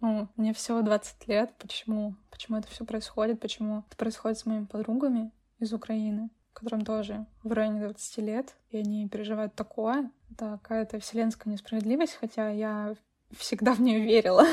ну, 0.00 0.28
мне 0.36 0.52
всего 0.52 0.82
20 0.82 1.28
лет, 1.28 1.54
почему? 1.58 2.14
Почему 2.30 2.58
это 2.58 2.68
все 2.68 2.84
происходит? 2.84 3.40
Почему 3.40 3.84
это 3.86 3.96
происходит 3.96 4.38
с 4.38 4.46
моими 4.46 4.66
подругами 4.66 5.32
из 5.58 5.72
Украины, 5.72 6.30
которым 6.52 6.84
тоже 6.84 7.26
в 7.42 7.52
районе 7.52 7.80
20 7.80 8.18
лет, 8.18 8.56
и 8.70 8.78
они 8.78 9.08
переживают 9.08 9.54
такое. 9.54 10.10
Это 10.30 10.58
какая-то 10.62 11.00
вселенская 11.00 11.52
несправедливость, 11.52 12.14
хотя 12.14 12.50
я 12.50 12.94
всегда 13.36 13.74
в 13.74 13.80
нее 13.80 14.00
верила. 14.00 14.44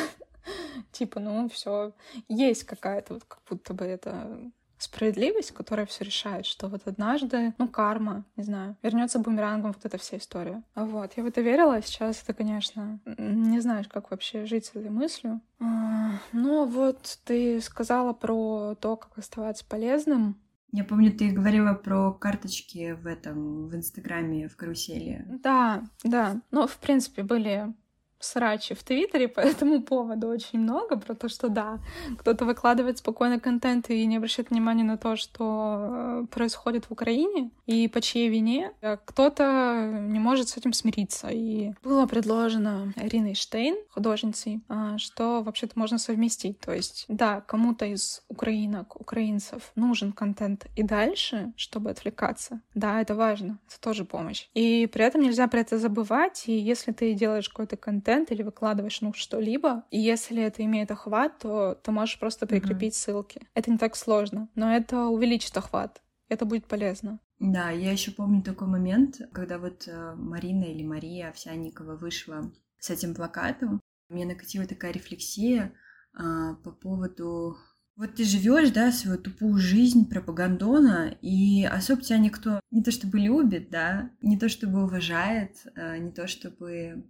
Типа, 0.92 1.20
ну, 1.20 1.50
все 1.50 1.94
есть 2.28 2.64
какая-то 2.64 3.16
вот 3.16 3.24
как 3.26 3.42
будто 3.50 3.74
бы 3.74 3.86
это 3.86 4.52
справедливость, 4.78 5.52
которая 5.52 5.86
все 5.86 6.04
решает, 6.04 6.46
что 6.46 6.68
вот 6.68 6.82
однажды, 6.86 7.54
ну, 7.58 7.68
карма, 7.68 8.26
не 8.36 8.44
знаю, 8.44 8.76
вернется 8.82 9.20
бумерангом 9.20 9.72
вот 9.72 9.86
эта 9.86 9.98
вся 9.98 10.18
история. 10.18 10.64
А 10.74 10.86
вот, 10.86 11.14
я 11.16 11.24
в 11.24 11.28
это 11.28 11.42
верила, 11.42 11.76
а 11.76 11.82
сейчас 11.82 12.22
это, 12.24 12.34
конечно, 12.34 13.00
не 13.06 13.60
знаешь, 13.60 13.88
как 13.88 14.12
вообще 14.12 14.46
жить 14.46 14.66
с 14.66 14.76
этой 14.76 14.90
мыслью. 14.90 15.42
А, 15.60 16.20
ну, 16.32 16.66
вот 16.66 17.20
ты 17.26 17.62
сказала 17.62 18.14
про 18.14 18.76
то, 18.76 18.96
как 18.98 19.18
оставаться 19.18 19.66
полезным. 19.66 20.40
Я 20.72 20.84
помню, 20.84 21.12
ты 21.12 21.32
говорила 21.32 21.74
про 21.74 22.12
карточки 22.12 22.92
в 23.02 23.08
этом, 23.08 23.70
в 23.70 23.76
Инстаграме, 23.76 24.50
в 24.50 24.58
карусели. 24.58 25.24
Да, 25.42 25.84
да. 26.04 26.42
Ну, 26.52 26.68
в 26.68 26.78
принципе, 26.80 27.24
были 27.24 27.74
срачи 28.20 28.74
в 28.76 28.84
Твиттере 28.84 29.28
по 29.28 29.40
этому 29.42 29.82
поводу 29.82 30.28
очень 30.28 30.60
много, 30.60 30.98
про 30.98 31.16
то, 31.16 31.30
что 31.30 31.50
да, 31.50 31.80
кто-то 32.18 32.46
выкладывает 32.46 32.98
спокойно 32.98 33.40
контент 33.40 33.90
и 33.90 34.06
не 34.06 34.18
обращает 34.18 34.50
внимания 34.50 34.84
на 34.84 34.98
то, 34.98 35.16
что 35.16 36.24
э, 36.24 36.26
происходит 36.32 36.86
в 36.86 36.92
Украине 36.92 37.52
и 37.66 37.88
по 37.88 38.02
чьей 38.02 38.30
вине, 38.30 38.72
а 38.82 38.98
кто-то 38.98 40.00
не 40.02 40.20
может 40.20 40.50
с 40.50 40.58
этим 40.58 40.74
смириться. 40.74 41.30
И 41.30 41.74
было 41.84 42.06
предложено 42.06 42.94
Ириной 42.96 43.36
Штейн, 43.36 43.76
художницей, 43.90 44.62
а, 44.68 44.98
что 44.98 45.42
вообще-то 45.42 45.78
можно 45.78 45.98
совместить. 45.98 46.60
То 46.60 46.74
есть, 46.74 47.06
да, 47.08 47.42
кому-то 47.42 47.86
из 47.86 48.24
украинок, 48.30 49.00
украинцев 49.00 49.72
нужен 49.76 50.12
контент 50.12 50.68
и 50.76 50.84
дальше, 50.84 51.54
чтобы 51.56 51.90
отвлекаться. 51.90 52.62
Да, 52.74 53.02
это 53.02 53.16
важно, 53.16 53.60
это 53.68 53.80
тоже 53.80 54.06
помощь. 54.06 54.48
И 54.54 54.88
при 54.92 55.04
этом 55.04 55.22
нельзя 55.22 55.48
про 55.48 55.60
это 55.60 55.78
забывать, 55.78 56.44
и 56.48 56.58
если 56.58 56.92
ты 56.92 57.14
делаешь 57.14 57.50
какой-то 57.50 57.78
контент, 57.78 58.05
контент 58.06 58.32
или 58.32 58.44
выкладываешь 58.44 59.02
ну 59.02 59.14
что-либо, 59.14 59.84
и 59.90 60.00
если 60.00 60.44
это 60.44 60.64
имеет 60.64 60.92
охват, 60.92 61.40
то 61.40 61.76
ты 61.84 61.92
можешь 61.92 62.20
просто 62.20 62.46
прикрепить 62.46 62.94
mm-hmm. 62.94 62.98
ссылки. 62.98 63.42
Это 63.56 63.72
не 63.72 63.78
так 63.78 63.96
сложно, 63.96 64.48
но 64.56 64.72
это 64.72 65.08
увеличит 65.08 65.58
охват. 65.58 66.02
Это 66.30 66.46
будет 66.46 66.66
полезно. 66.66 67.20
Да, 67.40 67.70
я 67.70 67.92
еще 67.92 68.12
помню 68.12 68.42
такой 68.42 68.68
момент, 68.68 69.20
когда 69.34 69.58
вот 69.58 69.88
э, 69.88 70.14
Марина 70.16 70.64
или 70.64 70.84
Мария 70.84 71.30
Овсянникова 71.30 71.96
вышла 71.98 72.52
с 72.80 72.90
этим 72.90 73.14
плакатом. 73.14 73.82
Мне 74.10 74.26
накатила 74.26 74.66
такая 74.66 74.92
рефлексия 74.92 75.74
а, 76.14 76.54
по 76.64 76.72
поводу 76.72 77.58
вот 77.98 78.16
ты 78.16 78.26
живешь, 78.26 78.72
да, 78.72 78.92
свою 78.92 79.18
тупую 79.18 79.58
жизнь 79.58 80.10
пропагандона, 80.10 81.16
и 81.22 81.64
особо 81.64 82.02
тебя 82.02 82.18
никто 82.18 82.60
не 82.70 82.84
то 82.84 82.92
чтобы 82.92 83.20
любит, 83.20 83.70
да, 83.70 84.12
не 84.22 84.38
то 84.38 84.50
чтобы 84.50 84.84
уважает, 84.84 85.66
а, 85.76 85.98
не 85.98 86.12
то 86.12 86.28
чтобы 86.28 87.06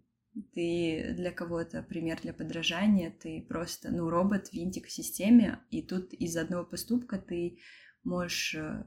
ты 0.54 1.14
для 1.16 1.32
кого-то 1.32 1.82
пример 1.84 2.20
для 2.22 2.34
подражания, 2.34 3.12
ты 3.12 3.46
просто, 3.48 3.92
ну, 3.92 4.10
робот, 4.10 4.52
винтик 4.52 4.88
в 4.88 4.92
системе, 4.92 5.60
и 5.70 5.82
тут 5.82 6.14
из 6.14 6.36
одного 6.36 6.66
поступка 6.66 7.18
ты 7.18 7.60
можешь 8.04 8.56
э, 8.56 8.86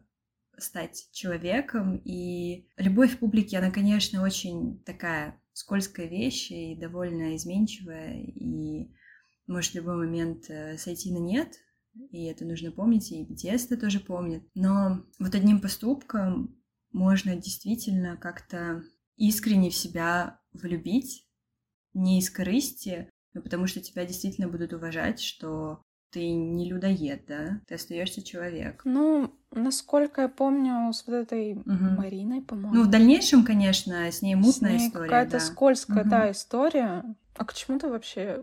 стать 0.59 1.09
человеком, 1.13 2.01
и 2.05 2.69
любовь 2.77 3.19
публики, 3.19 3.57
она, 3.57 3.71
конечно, 3.71 4.23
очень 4.23 4.83
такая 4.85 5.41
скользкая 5.53 6.07
вещь 6.07 6.51
и 6.51 6.77
довольно 6.77 7.35
изменчивая, 7.37 8.23
и 8.23 8.93
может 9.47 9.73
в 9.73 9.77
любой 9.77 9.97
момент 9.97 10.49
э, 10.51 10.77
сойти 10.77 11.13
на 11.13 11.19
нет, 11.19 11.55
и 12.11 12.27
это 12.27 12.45
нужно 12.45 12.71
помнить, 12.71 13.11
и 13.11 13.27
это 13.49 13.77
тоже 13.77 14.01
помнит. 14.01 14.45
Но 14.55 15.05
вот 15.19 15.35
одним 15.35 15.61
поступком 15.61 16.57
можно 16.93 17.37
действительно 17.37 18.17
как-то 18.17 18.85
искренне 19.17 19.71
в 19.71 19.75
себя 19.75 20.41
влюбить, 20.53 21.28
не 21.95 22.19
из 22.19 22.31
корысти, 22.31 23.09
но 23.35 23.43
потому 23.43 23.67
что 23.67 23.81
тебя 23.81 24.05
действительно 24.05 24.49
будут 24.49 24.73
уважать, 24.73 25.21
что 25.21 25.83
ты 26.11 26.31
не 26.31 26.69
людоед, 26.69 27.25
да? 27.29 27.61
Ты 27.67 27.75
остаешься 27.75 28.23
человек. 28.23 28.83
Ну, 28.85 29.35
насколько 29.53 30.23
я 30.23 30.29
помню, 30.29 30.93
с 30.93 31.07
вот 31.07 31.15
этой 31.15 31.55
угу. 31.55 31.67
Мариной, 31.67 32.43
по-моему. 32.43 32.75
Ну, 32.75 32.83
в 32.85 32.91
дальнейшем, 32.91 33.45
конечно, 33.45 34.11
с 34.11 34.23
ней 34.23 34.35
мутная 34.35 34.79
с 34.79 34.81
ней 34.81 34.89
история. 34.89 35.09
Какая-то 35.09 35.33
да. 35.33 35.41
скользкая, 35.41 36.03
угу. 36.03 36.11
да, 36.11 36.31
история. 36.31 37.05
А 37.37 37.45
к 37.45 37.55
чему 37.55 37.79
ты 37.79 37.89
вообще 37.89 38.43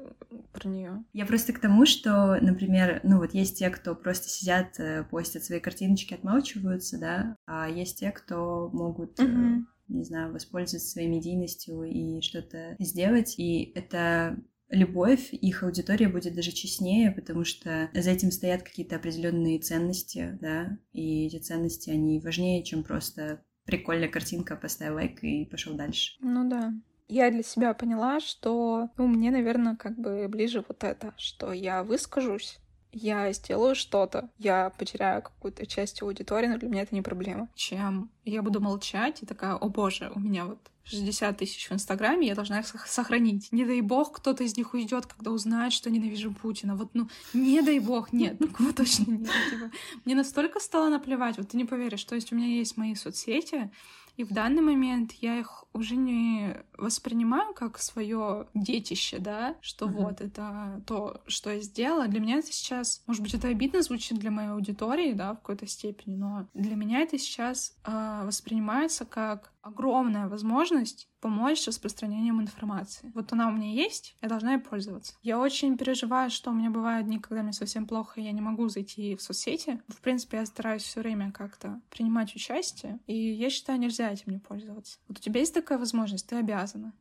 про 0.53 0.69
нее? 0.69 1.03
Я 1.11 1.25
просто 1.25 1.51
к 1.51 1.59
тому, 1.59 1.85
что, 1.85 2.37
например, 2.39 3.01
ну 3.03 3.17
вот 3.17 3.33
есть 3.33 3.59
те, 3.59 3.69
кто 3.69 3.93
просто 3.93 4.29
сидят, 4.29 4.79
э, 4.79 5.03
постят 5.03 5.43
свои 5.43 5.59
картиночки, 5.59 6.13
отмалчиваются, 6.13 6.97
да, 6.97 7.35
а 7.45 7.67
есть 7.67 7.99
те, 7.99 8.11
кто 8.11 8.69
могут 8.71 9.19
угу 9.19 9.65
не 9.87 10.03
знаю, 10.03 10.33
воспользоваться 10.33 10.89
своей 10.89 11.07
медийностью 11.07 11.83
и 11.83 12.21
что-то 12.21 12.75
сделать. 12.79 13.35
И 13.37 13.71
это 13.75 14.37
любовь, 14.69 15.29
их 15.31 15.63
аудитория 15.63 16.09
будет 16.09 16.35
даже 16.35 16.51
честнее, 16.51 17.11
потому 17.11 17.43
что 17.43 17.89
за 17.93 18.11
этим 18.11 18.31
стоят 18.31 18.63
какие-то 18.63 18.95
определенные 18.95 19.59
ценности, 19.59 20.37
да, 20.41 20.77
и 20.91 21.27
эти 21.27 21.37
ценности, 21.37 21.89
они 21.89 22.19
важнее, 22.19 22.63
чем 22.63 22.83
просто 22.83 23.43
прикольная 23.65 24.09
картинка, 24.09 24.55
поставил 24.55 24.95
лайк 24.95 25.23
и 25.23 25.45
пошел 25.45 25.75
дальше. 25.75 26.17
Ну 26.19 26.47
да. 26.49 26.73
Я 27.07 27.29
для 27.29 27.43
себя 27.43 27.73
поняла, 27.75 28.19
что 28.19 28.89
ну, 28.97 29.07
мне, 29.07 29.29
наверное, 29.29 29.75
как 29.75 29.97
бы 29.97 30.27
ближе 30.27 30.63
вот 30.67 30.83
это, 30.83 31.13
что 31.17 31.51
я 31.51 31.83
выскажусь, 31.83 32.57
я 32.95 33.31
сделаю 33.33 33.75
что-то, 33.75 34.29
я 34.37 34.71
потеряю 34.77 35.21
какую-то 35.21 35.65
часть 35.65 36.01
аудитории, 36.01 36.47
но 36.47 36.57
для 36.57 36.69
меня 36.69 36.83
это 36.83 36.95
не 36.95 37.01
проблема. 37.01 37.49
Чем 37.53 38.09
я 38.23 38.41
буду 38.41 38.61
молчать 38.61 39.21
и 39.21 39.25
такая, 39.25 39.55
о 39.55 39.67
боже, 39.67 40.11
у 40.15 40.19
меня 40.19 40.45
вот 40.45 40.59
60 40.85 41.37
тысяч 41.37 41.69
в 41.69 41.73
Инстаграме, 41.73 42.27
я 42.27 42.35
должна 42.35 42.59
их 42.59 42.67
сохранить. 42.87 43.51
Не 43.51 43.65
дай 43.65 43.81
бог, 43.81 44.13
кто-то 44.13 44.43
из 44.43 44.55
них 44.55 44.73
уйдет, 44.73 45.05
когда 45.07 45.31
узнает, 45.31 45.73
что 45.73 45.89
ненавижу 45.89 46.31
Путина. 46.31 46.75
Вот, 46.75 46.91
ну, 46.93 47.09
не 47.33 47.61
дай 47.61 47.79
бог, 47.79 48.13
нет, 48.13 48.39
ну, 48.39 48.47
кого 48.47 48.71
точно 48.71 49.11
нет. 49.11 49.29
Типа, 49.49 49.71
мне 50.05 50.15
настолько 50.15 50.59
стало 50.59 50.89
наплевать, 50.89 51.37
вот 51.37 51.49
ты 51.49 51.57
не 51.57 51.65
поверишь, 51.65 52.03
то 52.03 52.15
есть 52.15 52.31
у 52.31 52.35
меня 52.35 52.47
есть 52.47 52.77
мои 52.77 52.95
соцсети, 52.95 53.71
и 54.17 54.23
в 54.23 54.31
данный 54.31 54.61
момент 54.61 55.11
я 55.13 55.39
их 55.39 55.65
уже 55.73 55.97
не 55.97 56.55
воспринимаю 56.77 57.53
как 57.53 57.77
свое 57.79 58.47
детище, 58.53 59.19
да, 59.19 59.55
что 59.59 59.87
uh-huh. 59.87 60.03
вот 60.03 60.21
это 60.21 60.81
то, 60.87 61.21
что 61.27 61.49
я 61.49 61.59
сделала. 61.59 62.07
Для 62.07 62.21
меня 62.21 62.37
это 62.37 62.51
сейчас, 62.51 63.03
может 63.07 63.21
быть, 63.21 63.33
это 63.33 63.49
обидно 63.49 63.81
звучит 63.81 64.17
для 64.17 64.31
моей 64.31 64.49
аудитории, 64.49 65.11
да, 65.11 65.33
в 65.33 65.37
какой-то 65.37 65.67
степени, 65.67 66.15
но 66.15 66.47
для 66.53 66.75
меня 66.75 67.01
это 67.01 67.17
сейчас 67.17 67.75
э, 67.83 68.21
воспринимается 68.25 69.03
как 69.03 69.51
огромная 69.65 70.27
возможность 70.27 71.09
помочь 71.19 71.61
с 71.61 71.67
распространением 71.67 72.39
информации. 72.39 73.11
Вот 73.15 73.33
она 73.33 73.47
у 73.47 73.51
меня 73.51 73.71
есть, 73.71 74.15
я 74.21 74.29
должна 74.29 74.53
ей 74.53 74.59
пользоваться. 74.59 75.15
Я 75.23 75.39
очень 75.39 75.75
переживаю, 75.75 76.29
что 76.29 76.51
у 76.51 76.53
меня 76.53 76.69
бывают 76.69 77.07
дни, 77.07 77.19
когда 77.19 77.41
мне 77.41 77.51
совсем 77.51 77.87
плохо, 77.87 78.21
и 78.21 78.23
я 78.23 78.31
не 78.31 78.41
могу 78.41 78.69
зайти 78.69 79.15
в 79.15 79.23
соцсети. 79.23 79.81
В 79.87 80.01
принципе, 80.01 80.37
я 80.37 80.45
стараюсь 80.45 80.83
все 80.83 81.01
время 81.01 81.31
как-то 81.31 81.81
принимать 81.89 82.35
участие, 82.35 82.99
и 83.07 83.17
я 83.17 83.49
считаю, 83.49 83.79
нельзя 83.79 84.11
этим 84.11 84.33
не 84.33 84.37
пользоваться. 84.37 84.99
Вот 85.07 85.17
у 85.17 85.21
тебя 85.21 85.39
есть 85.39 85.55
такая 85.55 85.79
возможность, 85.79 86.27
ты 86.27 86.35
обязана. 86.35 86.93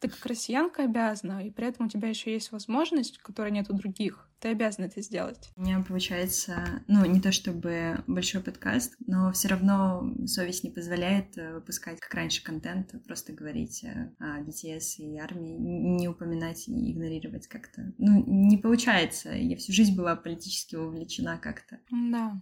Ты 0.00 0.08
как 0.08 0.24
россиянка 0.26 0.84
обязана, 0.84 1.46
и 1.46 1.50
при 1.50 1.66
этом 1.66 1.86
у 1.86 1.88
тебя 1.88 2.08
еще 2.08 2.32
есть 2.32 2.52
возможность, 2.52 3.18
которой 3.18 3.50
нет 3.50 3.70
у 3.70 3.74
других. 3.74 4.28
Ты 4.40 4.48
обязана 4.48 4.86
это 4.86 5.00
сделать. 5.02 5.52
У 5.56 5.62
меня 5.62 5.84
получается, 5.86 6.82
ну, 6.88 7.04
не 7.04 7.20
то 7.20 7.30
чтобы 7.30 8.02
большой 8.08 8.42
подкаст, 8.42 8.96
но 9.06 9.30
все 9.32 9.48
равно 9.48 10.12
совесть 10.26 10.64
не 10.64 10.70
позволяет 10.70 11.38
э, 11.38 11.54
выпускать, 11.54 12.00
как 12.00 12.12
раньше, 12.12 12.42
контент, 12.42 12.92
просто 13.06 13.32
говорить 13.32 13.84
о 14.18 14.40
BTS 14.40 14.96
и 14.98 15.18
армии, 15.18 15.56
не 15.56 16.08
упоминать 16.08 16.66
и 16.66 16.92
игнорировать 16.92 17.46
как-то. 17.46 17.92
Ну, 17.98 18.24
не 18.26 18.58
получается. 18.58 19.30
Я 19.30 19.56
всю 19.56 19.72
жизнь 19.72 19.96
была 19.96 20.16
политически 20.16 20.74
вовлечена 20.74 21.38
как-то. 21.38 21.78
Да. 21.90 22.40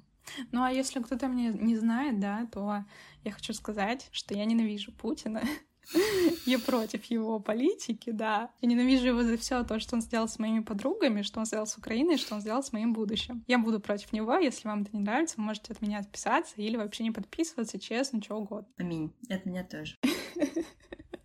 Ну 0.53 0.63
а 0.63 0.71
если 0.71 1.01
кто-то 1.01 1.27
меня 1.27 1.53
не 1.53 1.77
знает, 1.77 2.21
да, 2.21 2.47
то 2.53 2.85
я 3.25 3.33
хочу 3.33 3.53
сказать, 3.53 4.09
что 4.13 4.35
я 4.35 4.45
ненавижу 4.45 4.93
Путина. 4.93 5.43
Я 6.47 6.59
против 6.59 7.05
его 7.07 7.41
политики, 7.41 8.11
да. 8.11 8.51
Я 8.61 8.69
ненавижу 8.69 9.09
его 9.09 9.23
за 9.23 9.37
все 9.37 9.63
то, 9.65 9.81
что 9.81 9.97
он 9.97 10.03
сделал 10.03 10.29
с 10.29 10.39
моими 10.39 10.61
подругами, 10.61 11.23
что 11.23 11.41
он 11.41 11.47
сделал 11.47 11.67
с 11.67 11.77
Украиной, 11.77 12.17
что 12.17 12.35
он 12.35 12.41
сделал 12.41 12.63
с 12.63 12.73
моим 12.73 12.93
будущим. 12.93 13.45
Я 13.47 13.59
буду 13.59 13.81
против 13.81 14.13
него. 14.13 14.37
Если 14.37 14.69
вам 14.69 14.83
это 14.83 14.91
не 14.93 15.03
нравится, 15.03 15.35
вы 15.39 15.45
можете 15.45 15.73
от 15.73 15.83
меня 15.83 15.99
отписаться 15.99 16.55
или 16.57 16.77
вообще 16.77 17.05
не 17.05 17.11
подписываться, 17.11 17.79
честно, 17.79 18.23
что 18.23 18.37
угодно. 18.37 18.69
Аминь. 18.79 19.13
От 19.29 19.45
меня 19.47 19.65
тоже. 19.65 19.97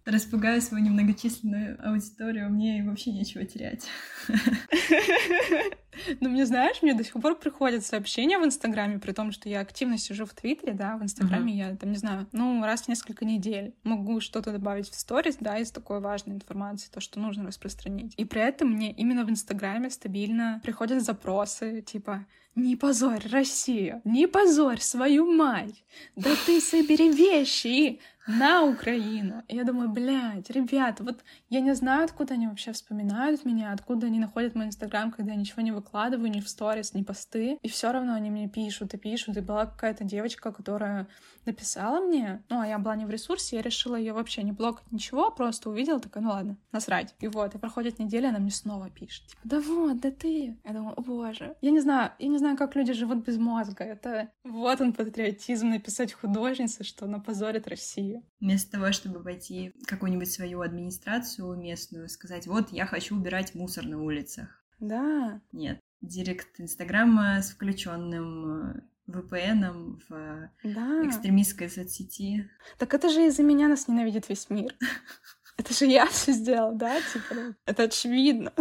Распугаю 0.06 0.62
свою 0.62 0.86
немногочисленную 0.86 1.80
аудиторию, 1.84 2.52
мне 2.52 2.84
вообще 2.84 3.12
нечего 3.12 3.44
терять. 3.46 3.88
Ну, 6.20 6.30
мне, 6.30 6.46
знаешь, 6.46 6.82
мне 6.82 6.94
до 6.94 7.06
сих 7.06 7.14
пор 7.14 7.40
приходят 7.40 7.86
сообщения 7.86 8.38
в 8.38 8.46
Инстаграме, 8.46 9.00
при 9.00 9.14
том, 9.14 9.32
что 9.32 9.48
я 9.48 9.62
активно 9.62 9.98
сижу 9.98 10.26
в 10.26 10.34
Твиттере, 10.34 10.74
да, 10.74 10.98
в 10.98 11.04
Инстаграме 11.04 11.54
uh-huh. 11.54 11.70
я, 11.70 11.76
там, 11.78 11.92
не 11.92 11.98
знаю, 11.98 12.28
ну, 12.34 12.62
раз 12.64 12.84
в 12.84 12.88
несколько 12.90 13.24
недель 13.24 13.74
могу 13.84 14.20
что-то 14.20 14.52
добавить 14.52 14.90
в 14.90 14.96
сторис, 14.96 15.38
да, 15.40 15.58
из 15.58 15.72
такой 15.72 16.02
важной 16.02 16.36
информации, 16.36 16.90
то, 16.92 17.00
что 17.00 17.20
нужно 17.20 17.48
распространить. 17.48 18.14
И 18.18 18.26
при 18.26 18.42
этом 18.42 18.72
мне 18.72 18.92
именно 18.92 19.24
в 19.24 19.30
Инстаграме 19.30 19.90
стабильно 19.90 20.60
приходят 20.64 21.02
запросы, 21.02 21.82
типа, 21.82 22.26
не 22.56 22.76
позорь 22.78 23.28
Россию, 23.32 24.02
не 24.06 24.28
позорь 24.28 24.80
свою 24.80 25.32
мать, 25.32 25.84
да 26.16 26.32
ты 26.46 26.62
собери 26.62 27.12
вещи 27.12 27.68
и 27.68 28.00
на 28.28 28.64
Украину. 28.64 29.44
И 29.48 29.56
я 29.56 29.64
думаю, 29.64 29.90
блядь, 29.90 30.50
ребята, 30.50 31.04
вот 31.04 31.24
я 31.50 31.60
не 31.60 31.74
знаю, 31.76 32.06
откуда 32.06 32.34
они 32.34 32.48
вообще 32.48 32.72
вспоминают 32.72 33.46
меня, 33.46 33.72
откуда 33.72 34.08
они 34.08 34.20
находят 34.20 34.56
мой 34.56 34.66
инстаграм, 34.66 35.12
когда 35.12 35.32
я 35.32 35.38
ничего 35.38 35.62
не 35.62 35.72
выкладываю, 35.72 36.32
ни 36.32 36.40
в 36.40 36.50
сторис, 36.50 36.94
ни 36.94 37.04
посты. 37.04 37.60
И 37.62 37.70
все 37.70 37.92
равно 37.92 38.14
они 38.14 38.30
мне 38.30 38.48
пишут 38.48 38.94
и 38.94 38.98
пишут. 38.98 39.38
И 39.38 39.42
была 39.42 39.66
какая-то 39.66 40.04
девочка, 40.04 40.52
которая 40.52 41.08
написала 41.46 42.00
мне, 42.00 42.44
ну, 42.50 42.60
а 42.60 42.68
я 42.68 42.80
была 42.80 42.96
не 42.96 43.06
в 43.06 43.10
ресурсе, 43.10 43.58
я 43.58 43.62
решила 43.62 43.96
ее 43.96 44.14
вообще 44.14 44.44
не 44.44 44.52
блокать, 44.52 44.92
ничего, 44.92 45.32
просто 45.32 45.70
увидела, 45.70 46.00
такая, 46.00 46.24
ну 46.24 46.30
ладно, 46.30 46.58
насрать. 46.72 47.16
И 47.20 47.28
вот, 47.28 47.56
и 47.56 47.58
проходит 47.58 48.00
неделя, 48.00 48.30
она 48.30 48.40
мне 48.40 48.52
снова 48.52 48.90
пишет, 48.90 49.28
типа, 49.28 49.42
да 49.44 49.60
вот, 49.60 50.00
да 50.00 50.12
ты. 50.12 50.58
Я 50.64 50.74
думаю, 50.74 50.98
о 50.98 51.02
боже. 51.02 51.56
Я 51.62 51.72
не 51.72 51.80
знаю, 51.80 52.12
я 52.20 52.28
не 52.28 52.38
знаю, 52.38 52.58
как 52.58 52.76
люди 52.76 52.94
живут 52.94 53.26
без 53.26 53.38
мозга. 53.38 53.84
Это 53.84 54.30
вот 54.44 54.82
он 54.82 54.94
патриотизм, 54.94 55.70
написать 55.70 56.14
художнице, 56.14 56.84
что 56.84 57.06
она 57.06 57.20
позорит 57.20 57.68
Россию. 57.68 58.15
Вместо 58.40 58.72
того, 58.72 58.92
чтобы 58.92 59.24
пойти 59.24 59.74
в 59.82 59.86
какую-нибудь 59.86 60.32
свою 60.32 60.62
администрацию 60.62 61.56
местную, 61.56 62.10
сказать, 62.10 62.48
вот, 62.48 62.72
я 62.72 62.86
хочу 62.86 63.16
убирать 63.16 63.56
мусор 63.56 63.86
на 63.86 64.02
улицах. 64.02 64.64
Да. 64.80 65.42
Нет. 65.52 65.80
Директ 66.02 66.60
Инстаграма 66.60 67.42
с 67.42 67.52
включенным 67.52 68.76
э, 68.76 68.82
VPN 69.08 70.00
в 70.08 70.50
да. 70.64 71.08
экстремистской 71.08 71.70
соцсети. 71.70 72.50
Так 72.78 72.94
это 72.94 73.10
же 73.10 73.26
из-за 73.28 73.44
меня 73.44 73.68
нас 73.68 73.88
ненавидит 73.88 74.30
весь 74.30 74.50
мир. 74.50 74.74
Это 75.58 75.74
же 75.74 75.86
я 75.86 76.06
все 76.08 76.34
сделал, 76.34 76.76
да? 76.76 77.00
Типа, 77.14 77.56
это 77.66 77.84
очевидно. 77.84 78.52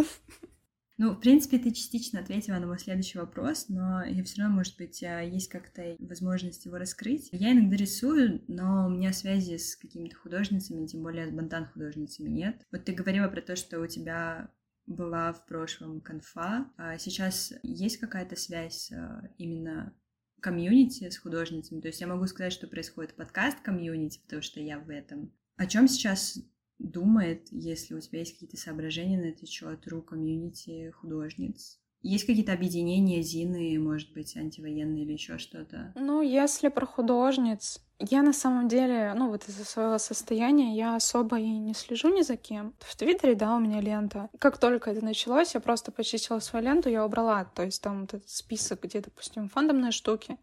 Ну, 0.97 1.11
в 1.11 1.19
принципе, 1.19 1.57
ты 1.57 1.71
частично 1.71 2.21
ответила 2.21 2.57
на 2.57 2.67
мой 2.67 2.79
следующий 2.79 3.17
вопрос, 3.17 3.67
но 3.67 4.03
я 4.05 4.23
все 4.23 4.41
равно, 4.41 4.55
может 4.55 4.77
быть, 4.77 5.03
а, 5.03 5.21
есть 5.21 5.49
как-то 5.49 5.95
возможность 5.99 6.65
его 6.65 6.77
раскрыть. 6.77 7.27
Я 7.33 7.51
иногда 7.51 7.75
рисую, 7.75 8.43
но 8.47 8.85
у 8.85 8.89
меня 8.89 9.11
связи 9.11 9.57
с 9.57 9.75
какими-то 9.75 10.15
художницами, 10.15 10.87
тем 10.87 11.03
более 11.03 11.27
с 11.27 11.31
бантан-художницами 11.31 12.29
нет. 12.29 12.61
Вот 12.71 12.85
ты 12.85 12.93
говорила 12.93 13.27
про 13.27 13.41
то, 13.41 13.57
что 13.57 13.81
у 13.81 13.87
тебя 13.87 14.49
была 14.87 15.33
в 15.33 15.45
прошлом 15.45 15.99
конфа, 15.99 16.71
а 16.77 16.97
сейчас 16.97 17.53
есть 17.63 17.97
какая-то 17.97 18.37
связь 18.37 18.91
а, 18.93 19.27
именно 19.37 19.93
комьюнити 20.39 21.09
с 21.09 21.17
художницами. 21.17 21.81
То 21.81 21.87
есть 21.87 21.99
я 21.99 22.07
могу 22.07 22.25
сказать, 22.27 22.53
что 22.53 22.67
происходит 22.67 23.15
подкаст 23.15 23.59
комьюнити, 23.61 24.21
потому 24.21 24.41
что 24.41 24.61
я 24.61 24.79
в 24.79 24.89
этом. 24.89 25.33
О 25.57 25.65
чем 25.65 25.87
сейчас 25.87 26.39
думает, 26.79 27.47
если 27.51 27.93
у 27.93 27.99
тебя 27.99 28.19
есть 28.19 28.33
какие-то 28.33 28.57
соображения 28.57 29.17
на 29.17 29.25
этот 29.25 29.49
счет, 29.49 29.87
ру 29.87 30.01
комьюнити 30.01 30.91
художниц? 30.91 31.79
Есть 32.01 32.25
какие-то 32.25 32.53
объединения, 32.53 33.23
Зины, 33.23 33.79
может 33.79 34.13
быть, 34.13 34.37
антивоенные 34.37 35.05
или 35.05 35.13
еще 35.13 35.39
что-то? 35.39 35.91
Ну, 35.95 36.21
если 36.21 36.67
про 36.67 36.85
художниц, 36.85 37.81
я 37.97 38.21
на 38.21 38.33
самом 38.33 38.67
деле, 38.67 39.13
ну 39.15 39.29
вот 39.29 39.47
из-за 39.47 39.65
своего 39.65 39.97
состояния 39.97 40.75
я 40.75 40.95
особо 40.95 41.39
и 41.39 41.47
не 41.47 41.73
слежу 41.73 42.13
ни 42.15 42.21
за 42.21 42.35
кем. 42.35 42.75
В 42.79 42.95
Твиттере, 42.95 43.35
да, 43.35 43.55
у 43.55 43.59
меня 43.59 43.81
лента. 43.81 44.29
Как 44.37 44.59
только 44.59 44.91
это 44.91 45.03
началось, 45.03 45.55
я 45.55 45.61
просто 45.61 45.91
почистила 45.91 46.39
свою 46.39 46.65
ленту, 46.65 46.89
я 46.89 47.05
убрала. 47.05 47.45
То 47.45 47.63
есть 47.63 47.81
там 47.81 48.01
вот 48.01 48.13
этот 48.13 48.29
список, 48.29 48.83
где, 48.83 48.99
допустим, 48.99 49.49
фандомные 49.49 49.91
штуки. 49.91 50.37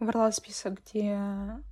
Убрала 0.00 0.32
список, 0.32 0.80
где 0.82 1.18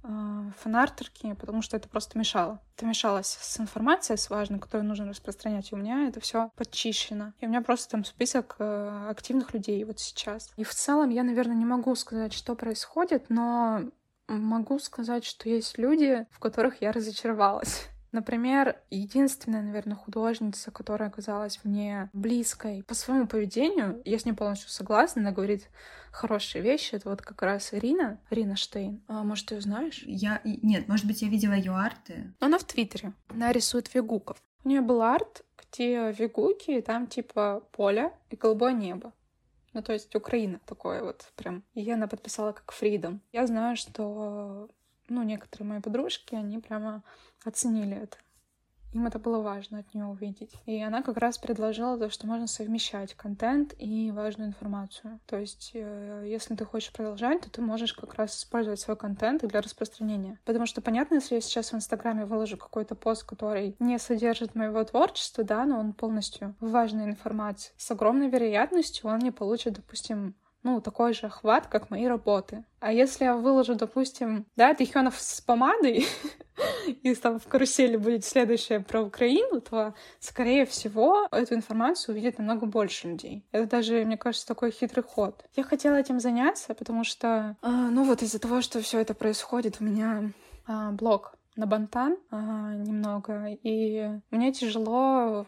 э, 0.05 0.51
фанартерки, 0.59 1.35
потому 1.35 1.63
что 1.63 1.77
это 1.77 1.89
просто 1.89 2.19
мешало. 2.19 2.61
Это 2.77 2.87
мешало 2.87 3.23
с 3.23 3.59
информацией, 3.59 4.19
с 4.19 4.31
важной, 4.31 4.59
которую 4.59 4.87
нужно 4.87 5.09
распространять. 5.09 5.73
И 5.73 5.75
у 5.75 5.79
меня 5.79 6.09
это 6.09 6.21
все 6.21 6.51
подчищено. 6.55 7.33
И 7.41 7.47
у 7.47 7.49
меня 7.49 7.63
просто 7.63 7.91
там 7.91 8.05
список 8.05 8.57
э, 8.59 9.09
активных 9.11 9.55
людей 9.55 9.83
вот 9.85 9.99
сейчас. 9.99 10.53
И 10.57 10.65
в 10.65 10.75
целом 10.75 11.09
я, 11.09 11.23
наверное, 11.25 11.57
не 11.57 11.65
могу 11.65 11.95
сказать, 11.95 12.33
что 12.33 12.55
происходит, 12.55 13.31
но 13.31 13.89
Могу 14.29 14.79
сказать, 14.79 15.25
что 15.25 15.49
есть 15.49 15.79
люди, 15.79 16.27
в 16.31 16.39
которых 16.39 16.83
я 16.83 16.93
разочаровалась. 16.93 17.87
Например, 18.13 18.77
единственная, 18.91 19.63
наверное, 19.63 19.97
художница, 19.97 20.71
которая 20.71 21.09
оказалась 21.11 21.61
мне 21.65 22.09
близкой 22.13 22.83
по 22.85 22.95
своему 22.95 23.27
поведению, 23.27 24.01
я 24.05 24.19
с 24.19 24.25
ней 24.25 24.33
полностью 24.33 24.71
согласна, 24.71 25.21
она 25.21 25.33
говорит 25.33 25.69
хорошие 26.11 26.63
вещи, 26.63 26.95
это 26.95 27.11
вот 27.11 27.23
как 27.23 27.43
раз 27.43 27.75
Ирина, 27.75 28.19
Ирина 28.31 28.57
Штейн. 28.57 29.03
А, 29.09 29.23
может, 29.25 29.47
ты 29.47 29.57
ее 29.57 29.61
знаешь? 29.61 30.03
Я... 30.07 30.41
Нет, 30.45 30.89
может 30.89 31.07
быть, 31.07 31.23
я 31.23 31.29
видела 31.29 31.53
ее 31.53 31.73
арты. 31.73 32.33
Она 32.41 32.59
в 32.59 32.65
Твиттере. 32.65 33.13
Она 33.29 33.53
рисует 33.53 33.93
вегуков. 33.95 34.43
У 34.65 34.69
нее 34.69 34.81
был 34.81 35.03
арт, 35.03 35.45
где 35.57 36.13
Вигуки, 36.13 36.73
и 36.73 36.83
там 36.83 37.07
типа 37.07 37.63
поле 37.73 38.13
и 38.31 38.37
голубое 38.37 38.73
небо. 38.73 39.13
Ну, 39.75 39.83
то 39.83 39.93
есть 39.93 40.15
Украина 40.15 40.61
такое 40.67 41.03
вот 41.03 41.31
прям. 41.37 41.63
И 41.75 41.89
она 41.91 42.09
подписала 42.09 42.53
как 42.53 42.75
Freedom. 42.75 43.21
Я 43.33 43.47
знаю, 43.47 43.77
что 43.77 44.69
ну, 45.09 45.23
некоторые 45.23 45.69
мои 45.69 45.81
подружки, 45.81 46.35
они 46.35 46.59
прямо 46.59 47.03
оценили 47.45 47.97
это. 47.97 48.19
Им 48.95 49.07
это 49.07 49.19
было 49.19 49.41
важно 49.41 49.81
от 49.81 49.93
нее 49.93 50.07
увидеть. 50.07 50.53
И 50.65 50.83
она 50.83 51.03
как 51.03 51.19
раз 51.19 51.37
предложила 51.37 51.99
то, 51.99 52.09
что 52.09 52.27
можно 52.27 52.47
совмещать 52.47 53.15
контент 53.15 53.75
и 53.79 54.11
важную 54.11 54.49
информацию. 54.49 55.21
То 55.27 55.39
есть, 55.39 55.73
э, 55.75 56.25
если 56.27 56.55
ты 56.55 56.65
хочешь 56.65 56.93
продолжать, 56.93 57.43
то 57.43 57.51
ты 57.51 57.61
можешь 57.61 57.93
как 57.93 58.15
раз 58.15 58.39
использовать 58.39 58.81
свой 58.81 58.97
контент 58.97 59.47
для 59.47 59.61
распространения. 59.61 60.39
Потому 60.47 60.65
что, 60.65 60.81
понятно, 60.81 61.17
если 61.17 61.35
я 61.35 61.41
сейчас 61.43 61.73
в 61.73 61.77
Инстаграме 61.77 62.25
выложу 62.25 62.57
какой-то 62.57 62.95
пост, 62.95 63.25
который 63.25 63.77
не 63.79 63.99
содержит 63.99 64.55
моего 64.55 64.83
творчества, 64.85 65.45
да, 65.45 65.67
но 65.67 65.79
он 65.79 65.93
полностью 65.93 66.55
важной 66.61 67.05
информации, 67.05 67.73
с 67.77 67.91
огромной 67.91 68.31
вероятностью 68.31 69.11
он 69.11 69.19
не 69.19 69.31
получит, 69.31 69.75
допустим, 69.75 70.35
ну, 70.63 70.81
такой 70.81 71.13
же 71.13 71.27
охват, 71.27 71.67
как 71.67 71.91
мои 71.91 72.07
работы. 72.07 72.65
А 72.81 72.93
если 72.93 73.25
я 73.25 73.37
выложу, 73.37 73.75
допустим, 73.75 74.47
да, 74.57 74.75
Тихонов 74.75 75.21
с 75.21 75.41
помадой, 75.41 76.07
и 76.87 77.15
там 77.15 77.39
в 77.39 77.47
карусели 77.47 77.97
будет 77.97 78.25
следующее 78.25 78.81
про 78.81 79.03
Украину, 79.03 79.61
то, 79.61 79.95
скорее 80.19 80.67
всего, 80.67 81.29
эту 81.31 81.55
информацию 81.55 82.15
увидит 82.15 82.39
намного 82.39 82.67
больше 82.67 83.09
людей. 83.09 83.45
Это 83.53 83.69
даже, 83.69 84.05
мне 84.05 84.17
кажется, 84.17 84.47
такой 84.47 84.71
хитрый 84.71 85.05
ход. 85.05 85.45
Я 85.57 85.63
хотела 85.63 85.95
этим 85.95 86.21
заняться, 86.21 86.75
потому 86.75 87.05
что, 87.05 87.57
э, 87.63 87.69
ну 87.69 88.05
вот 88.05 88.23
из-за 88.23 88.39
того, 88.39 88.61
что 88.61 88.81
все 88.81 89.01
это 89.01 89.15
происходит, 89.15 89.77
у 89.81 89.85
меня 89.85 90.33
э, 90.67 90.91
блог 90.93 91.35
на 91.57 91.67
Бантан 91.67 92.17
э, 92.31 92.37
немного, 92.37 93.47
и 93.63 94.11
мне 94.31 94.53
тяжело 94.53 95.47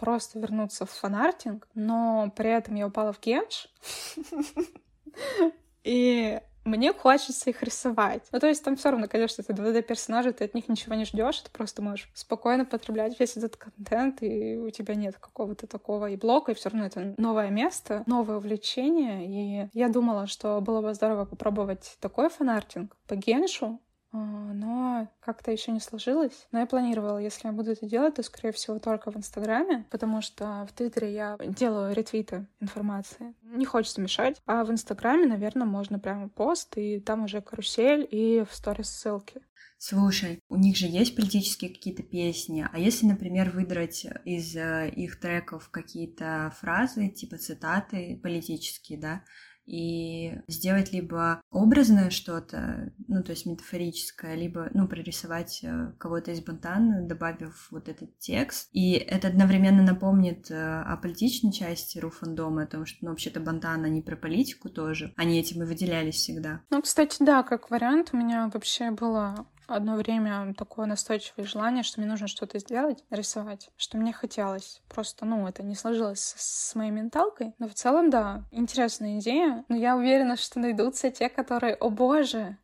просто 0.00 0.38
вернуться 0.38 0.86
в 0.86 0.90
фанартинг, 0.90 1.68
но 1.74 2.32
при 2.34 2.50
этом 2.50 2.74
я 2.74 2.86
упала 2.86 3.12
в 3.12 3.20
генш. 3.20 3.68
И 5.84 6.40
мне 6.64 6.92
хочется 6.92 7.50
их 7.50 7.62
рисовать. 7.62 8.26
Ну, 8.32 8.38
то 8.38 8.46
есть 8.46 8.64
там 8.64 8.76
все 8.76 8.90
равно, 8.90 9.08
конечно, 9.08 9.42
это 9.42 9.52
2D-персонажи, 9.52 10.32
ты 10.32 10.44
от 10.44 10.54
них 10.54 10.68
ничего 10.68 10.94
не 10.94 11.04
ждешь, 11.04 11.40
ты 11.40 11.50
просто 11.50 11.82
можешь 11.82 12.10
спокойно 12.14 12.64
потреблять 12.64 13.18
весь 13.20 13.36
этот 13.36 13.56
контент, 13.56 14.22
и 14.22 14.56
у 14.56 14.70
тебя 14.70 14.94
нет 14.94 15.16
какого-то 15.18 15.66
такого 15.66 16.10
и 16.10 16.16
блока, 16.16 16.52
и 16.52 16.54
все 16.54 16.70
равно 16.70 16.86
это 16.86 17.14
новое 17.18 17.50
место, 17.50 18.02
новое 18.06 18.36
увлечение. 18.36 19.26
И 19.26 19.68
я 19.72 19.88
думала, 19.88 20.26
что 20.26 20.60
было 20.60 20.80
бы 20.80 20.94
здорово 20.94 21.26
попробовать 21.26 21.96
такой 22.00 22.30
фанартинг 22.30 22.96
по 23.06 23.16
геншу, 23.16 23.80
но 24.12 25.08
как-то 25.20 25.50
еще 25.50 25.72
не 25.72 25.80
сложилось. 25.80 26.46
Но 26.52 26.60
я 26.60 26.66
планировала, 26.66 27.18
если 27.18 27.46
я 27.46 27.52
буду 27.52 27.72
это 27.72 27.86
делать, 27.86 28.14
то, 28.14 28.22
скорее 28.22 28.52
всего, 28.52 28.78
только 28.78 29.10
в 29.10 29.16
Инстаграме, 29.16 29.86
потому 29.90 30.20
что 30.20 30.66
в 30.68 30.72
Твиттере 30.72 31.12
я 31.12 31.36
делаю 31.40 31.94
ретвиты 31.94 32.46
информации. 32.60 33.34
Не 33.42 33.64
хочется 33.64 34.00
мешать. 34.00 34.40
А 34.46 34.64
в 34.64 34.70
Инстаграме, 34.70 35.26
наверное, 35.26 35.66
можно 35.66 35.98
прямо 35.98 36.28
пост, 36.28 36.76
и 36.76 37.00
там 37.00 37.24
уже 37.24 37.40
карусель, 37.40 38.06
и 38.10 38.44
в 38.48 38.54
сторис 38.54 38.90
ссылки. 38.90 39.40
Слушай, 39.82 40.42
у 40.50 40.56
них 40.56 40.76
же 40.76 40.86
есть 40.86 41.16
политические 41.16 41.70
какие-то 41.70 42.02
песни, 42.02 42.68
а 42.70 42.78
если, 42.78 43.06
например, 43.06 43.48
выдрать 43.48 44.06
из 44.26 44.54
э, 44.54 44.90
их 44.94 45.18
треков 45.18 45.70
какие-то 45.70 46.54
фразы, 46.60 47.08
типа 47.08 47.38
цитаты 47.38 48.20
политические, 48.22 48.98
да, 48.98 49.24
и 49.66 50.40
сделать 50.48 50.92
либо 50.92 51.40
образное 51.50 52.10
что-то, 52.10 52.92
ну, 53.08 53.22
то 53.22 53.30
есть 53.30 53.46
метафорическое, 53.46 54.34
либо, 54.34 54.70
ну, 54.74 54.88
прорисовать 54.88 55.60
э, 55.62 55.92
кого-то 55.98 56.32
из 56.32 56.40
Бантана, 56.40 57.06
добавив 57.06 57.68
вот 57.70 57.88
этот 57.88 58.18
текст. 58.18 58.68
И 58.72 58.92
это 58.92 59.28
одновременно 59.28 59.82
напомнит 59.82 60.50
э, 60.50 60.82
о 60.82 60.96
политичной 60.96 61.52
части 61.52 61.98
Руфандома, 61.98 62.62
о 62.62 62.66
том, 62.66 62.86
что, 62.86 62.98
ну, 63.02 63.10
вообще-то 63.10 63.40
Бантан, 63.40 63.84
они 63.84 64.02
про 64.02 64.16
политику 64.16 64.68
тоже. 64.68 65.12
Они 65.16 65.38
этим 65.38 65.62
и 65.62 65.66
выделялись 65.66 66.16
всегда. 66.16 66.62
Ну, 66.70 66.82
кстати, 66.82 67.16
да, 67.20 67.42
как 67.42 67.70
вариант 67.70 68.10
у 68.12 68.16
меня 68.16 68.50
вообще 68.52 68.90
было 68.90 69.46
одно 69.70 69.96
время 69.96 70.54
такое 70.56 70.86
настойчивое 70.86 71.44
желание, 71.46 71.82
что 71.82 72.00
мне 72.00 72.08
нужно 72.08 72.28
что-то 72.28 72.58
сделать, 72.58 73.04
рисовать, 73.10 73.70
что 73.76 73.96
мне 73.96 74.12
хотелось. 74.12 74.82
Просто, 74.88 75.24
ну, 75.24 75.46
это 75.46 75.62
не 75.62 75.74
сложилось 75.74 76.34
с, 76.36 76.74
моей 76.74 76.90
менталкой. 76.90 77.54
Но 77.58 77.68
в 77.68 77.74
целом, 77.74 78.10
да, 78.10 78.44
интересная 78.50 79.18
идея. 79.18 79.64
Но 79.68 79.76
я 79.76 79.96
уверена, 79.96 80.36
что 80.36 80.58
найдутся 80.58 81.10
те, 81.10 81.28
которые, 81.28 81.74
о 81.74 81.90
боже, 81.90 82.56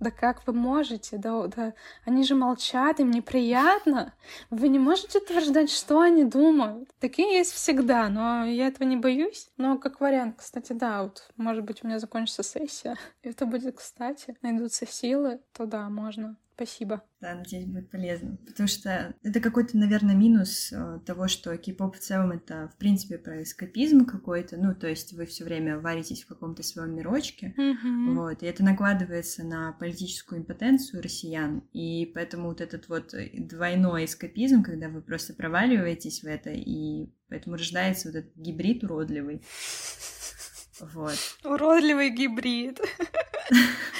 да 0.00 0.10
как 0.10 0.46
вы 0.46 0.52
можете? 0.52 1.16
Да, 1.16 1.46
да, 1.46 1.72
они 2.04 2.24
же 2.24 2.34
молчат, 2.34 3.00
им 3.00 3.10
неприятно. 3.10 4.12
Вы 4.50 4.68
не 4.68 4.78
можете 4.78 5.18
утверждать, 5.18 5.70
что 5.70 6.00
они 6.00 6.24
думают. 6.24 6.90
Такие 7.00 7.38
есть 7.38 7.52
всегда, 7.52 8.08
но 8.08 8.44
я 8.44 8.66
этого 8.66 8.86
не 8.86 8.96
боюсь. 8.96 9.50
Но 9.56 9.78
как 9.78 10.00
вариант, 10.00 10.36
кстати, 10.38 10.72
да, 10.72 11.04
вот, 11.04 11.30
может 11.36 11.64
быть, 11.64 11.82
у 11.82 11.86
меня 11.86 11.98
закончится 11.98 12.42
сессия. 12.42 12.96
И 13.22 13.30
это 13.30 13.46
будет 13.46 13.76
кстати. 13.76 14.36
Найдутся 14.42 14.86
силы, 14.86 15.40
то 15.52 15.64
да, 15.64 15.88
можно. 15.88 16.36
Спасибо. 16.54 17.02
Да, 17.20 17.34
надеюсь, 17.34 17.66
будет 17.66 17.90
полезно. 17.90 18.36
Потому 18.46 18.68
что 18.68 19.14
это 19.24 19.40
какой-то, 19.40 19.76
наверное, 19.76 20.14
минус 20.14 20.72
э, 20.72 21.00
того, 21.04 21.26
что 21.26 21.56
кей-поп 21.56 21.96
в 21.96 21.98
целом 21.98 22.30
это, 22.30 22.70
в 22.72 22.76
принципе, 22.76 23.18
про 23.18 23.42
эскапизм 23.42 24.04
какой-то. 24.04 24.56
Ну, 24.56 24.72
то 24.72 24.86
есть 24.86 25.14
вы 25.14 25.26
все 25.26 25.42
время 25.44 25.80
варитесь 25.80 26.22
в 26.22 26.28
каком-то 26.28 26.62
своем 26.62 26.94
мирочке. 26.94 27.54
Mm-hmm. 27.58 28.14
Вот. 28.14 28.42
И 28.42 28.46
это 28.46 28.62
накладывается 28.62 29.42
на 29.42 29.72
политическую 29.72 30.42
импотенцию 30.42 31.02
россиян. 31.02 31.64
И 31.72 32.06
поэтому 32.14 32.48
вот 32.48 32.60
этот 32.60 32.88
вот 32.88 33.12
двойной 33.32 34.04
эскапизм, 34.04 34.62
когда 34.62 34.88
вы 34.88 35.02
просто 35.02 35.34
проваливаетесь 35.34 36.22
в 36.22 36.26
это, 36.26 36.50
и 36.50 37.08
поэтому 37.28 37.56
рождается 37.56 38.08
вот 38.08 38.16
этот 38.16 38.36
гибрид 38.36 38.84
уродливый. 38.84 39.42
Вот. 40.80 41.18
Уродливый 41.42 42.10
гибрид. 42.10 42.80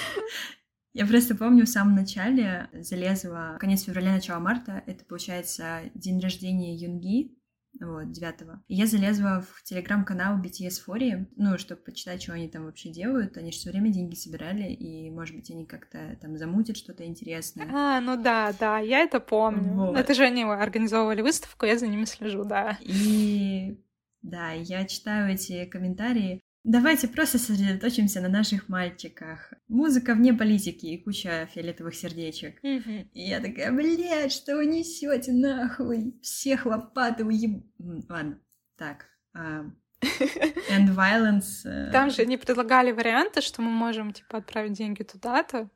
Я 0.95 1.07
просто 1.07 1.35
помню 1.35 1.67
в 1.67 1.69
самом 1.69 1.97
начале 1.97 2.71
залезла, 2.73 3.57
конец 3.59 3.83
февраля, 3.83 4.13
начало 4.13 4.39
марта, 4.39 4.83
это 4.87 5.05
получается 5.05 5.81
день 5.95 6.21
рождения 6.21 6.77
Юнги, 6.77 7.37
вот, 7.81 8.13
9 8.13 8.35
И 8.69 8.77
я 8.77 8.87
залезла 8.87 9.43
в 9.43 9.65
телеграм-канал 9.65 10.41
BTS 10.41 10.83
Фори, 10.85 11.27
ну, 11.37 11.59
чтобы 11.59 11.83
почитать, 11.83 12.23
что 12.23 12.33
они 12.33 12.49
там 12.49 12.67
вообще 12.67 12.91
делают. 12.91 13.37
Они 13.37 13.51
же 13.51 13.59
все 13.59 13.71
время 13.71 13.93
деньги 13.93 14.15
собирали, 14.15 14.71
и, 14.73 15.11
может 15.11 15.35
быть, 15.35 15.51
они 15.51 15.67
как-то 15.67 16.17
там 16.21 16.39
замутят 16.39 16.77
что-то 16.77 17.05
интересное. 17.05 17.69
А, 17.73 18.01
ну 18.01 18.17
да, 18.17 18.53
да, 18.59 18.79
я 18.79 19.01
это 19.01 19.19
помню. 19.19 19.75
Вот. 19.75 19.97
Это 19.97 20.15
же 20.15 20.23
они 20.23 20.45
организовывали 20.45 21.23
выставку, 21.23 21.67
я 21.67 21.77
за 21.77 21.89
ними 21.89 22.05
слежу, 22.05 22.45
да. 22.45 22.79
И 22.81 23.81
да, 24.23 24.53
я 24.53 24.85
читаю 24.87 25.35
эти 25.35 25.65
комментарии, 25.65 26.41
Давайте 26.65 27.09
просто 27.09 27.39
сосредоточимся 27.39 28.23
на 28.23 28.29
наших 28.29 28.71
мальчиках. 28.71 29.53
Музыка 29.69 30.15
вне 30.15 30.33
политики 30.33 30.87
и 30.87 31.03
куча 31.03 31.47
фиолетовых 31.53 31.95
сердечек. 31.95 32.59
И 32.63 33.07
я 33.13 33.41
такая, 33.41 33.71
блядь, 33.71 34.33
что 34.33 34.57
вы 34.57 34.65
несете 34.65 35.33
нахуй? 35.33 36.19
Всех 36.23 36.65
лопаты 36.65 37.25
уеб... 37.25 37.67
Ладно, 38.09 38.41
так. 38.79 39.05
Uh, 39.37 39.71
and 40.71 40.95
violence. 40.95 41.67
Uh... 41.67 41.91
Там 41.91 42.11
же 42.11 42.23
они 42.23 42.39
предлагали 42.39 42.93
варианты, 42.93 43.43
что 43.43 43.61
мы 43.61 43.71
можем, 43.71 44.13
типа, 44.13 44.39
отправить 44.39 44.73
деньги 44.73 45.03
туда-то. 45.03 45.69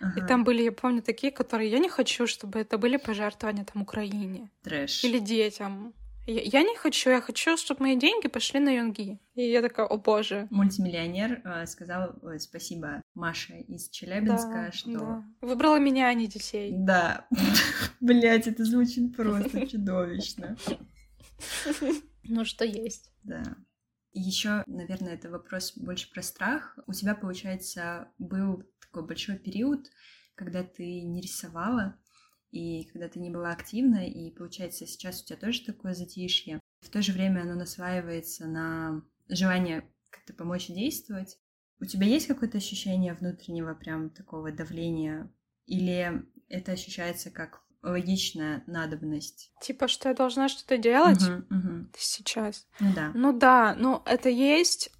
Ага. 0.00 0.20
И 0.20 0.26
там 0.26 0.44
были, 0.44 0.62
я 0.62 0.72
помню, 0.72 1.00
такие, 1.00 1.32
которые 1.32 1.70
я 1.70 1.78
не 1.78 1.88
хочу, 1.88 2.26
чтобы 2.26 2.58
это 2.58 2.76
были 2.76 2.98
пожертвования 2.98 3.64
там 3.64 3.82
Украине. 3.82 4.50
Трэш. 4.62 5.04
Или 5.04 5.18
детям. 5.18 5.94
Я, 6.26 6.62
не 6.62 6.76
хочу, 6.76 7.10
я 7.10 7.20
хочу, 7.20 7.56
чтобы 7.56 7.82
мои 7.82 7.96
деньги 7.96 8.26
пошли 8.26 8.58
на 8.58 8.70
юнги. 8.70 9.20
И 9.34 9.42
я 9.48 9.62
такая, 9.62 9.86
о 9.86 9.96
боже. 9.96 10.48
Мультимиллионер 10.50 11.40
э, 11.44 11.66
сказал 11.66 12.16
э, 12.22 12.38
спасибо 12.40 13.00
Маше 13.14 13.60
из 13.60 13.88
Челябинска, 13.90 14.66
да, 14.66 14.72
что... 14.72 14.90
Да. 14.90 15.24
Выбрала 15.40 15.78
меня, 15.78 16.08
а 16.08 16.14
не 16.14 16.26
детей. 16.26 16.72
Да. 16.74 17.28
Блять, 18.00 18.48
это 18.48 18.64
звучит 18.64 19.14
просто 19.14 19.66
чудовищно. 19.70 20.56
Ну, 22.24 22.44
что 22.44 22.64
есть. 22.64 23.12
Да. 23.22 23.42
Еще, 24.12 24.64
наверное, 24.66 25.14
это 25.14 25.30
вопрос 25.30 25.76
больше 25.76 26.10
про 26.10 26.22
страх. 26.22 26.76
У 26.88 26.92
тебя, 26.92 27.14
получается, 27.14 28.08
был 28.18 28.64
такой 28.80 29.06
большой 29.06 29.38
период, 29.38 29.90
когда 30.34 30.64
ты 30.64 31.02
не 31.02 31.20
рисовала, 31.20 31.96
и 32.50 32.84
когда 32.92 33.08
ты 33.08 33.18
не 33.18 33.30
была 33.30 33.52
активна, 33.52 34.06
и 34.06 34.30
получается 34.30 34.86
сейчас 34.86 35.22
у 35.22 35.26
тебя 35.26 35.36
тоже 35.36 35.64
такое 35.64 35.94
затишье. 35.94 36.60
В 36.80 36.88
то 36.88 37.02
же 37.02 37.12
время 37.12 37.42
оно 37.42 37.54
насваивается 37.54 38.46
на 38.46 39.02
желание 39.28 39.88
как-то 40.10 40.32
помочь 40.32 40.68
действовать. 40.68 41.38
У 41.80 41.84
тебя 41.84 42.06
есть 42.06 42.26
какое-то 42.26 42.58
ощущение 42.58 43.14
внутреннего 43.14 43.74
прям 43.74 44.10
такого 44.10 44.50
давления? 44.50 45.30
Или 45.66 46.24
это 46.48 46.72
ощущается 46.72 47.30
как 47.30 47.62
логичная 47.82 48.62
надобность? 48.66 49.52
Типа, 49.60 49.88
что 49.88 50.08
я 50.08 50.14
должна 50.14 50.48
что-то 50.48 50.78
делать 50.78 51.22
угу, 51.22 51.56
угу. 51.56 51.86
сейчас? 51.96 52.66
Ну 52.80 52.92
да. 52.94 53.10
Ну 53.14 53.38
да, 53.38 53.74
ну 53.78 54.02
это 54.06 54.28
есть. 54.28 54.90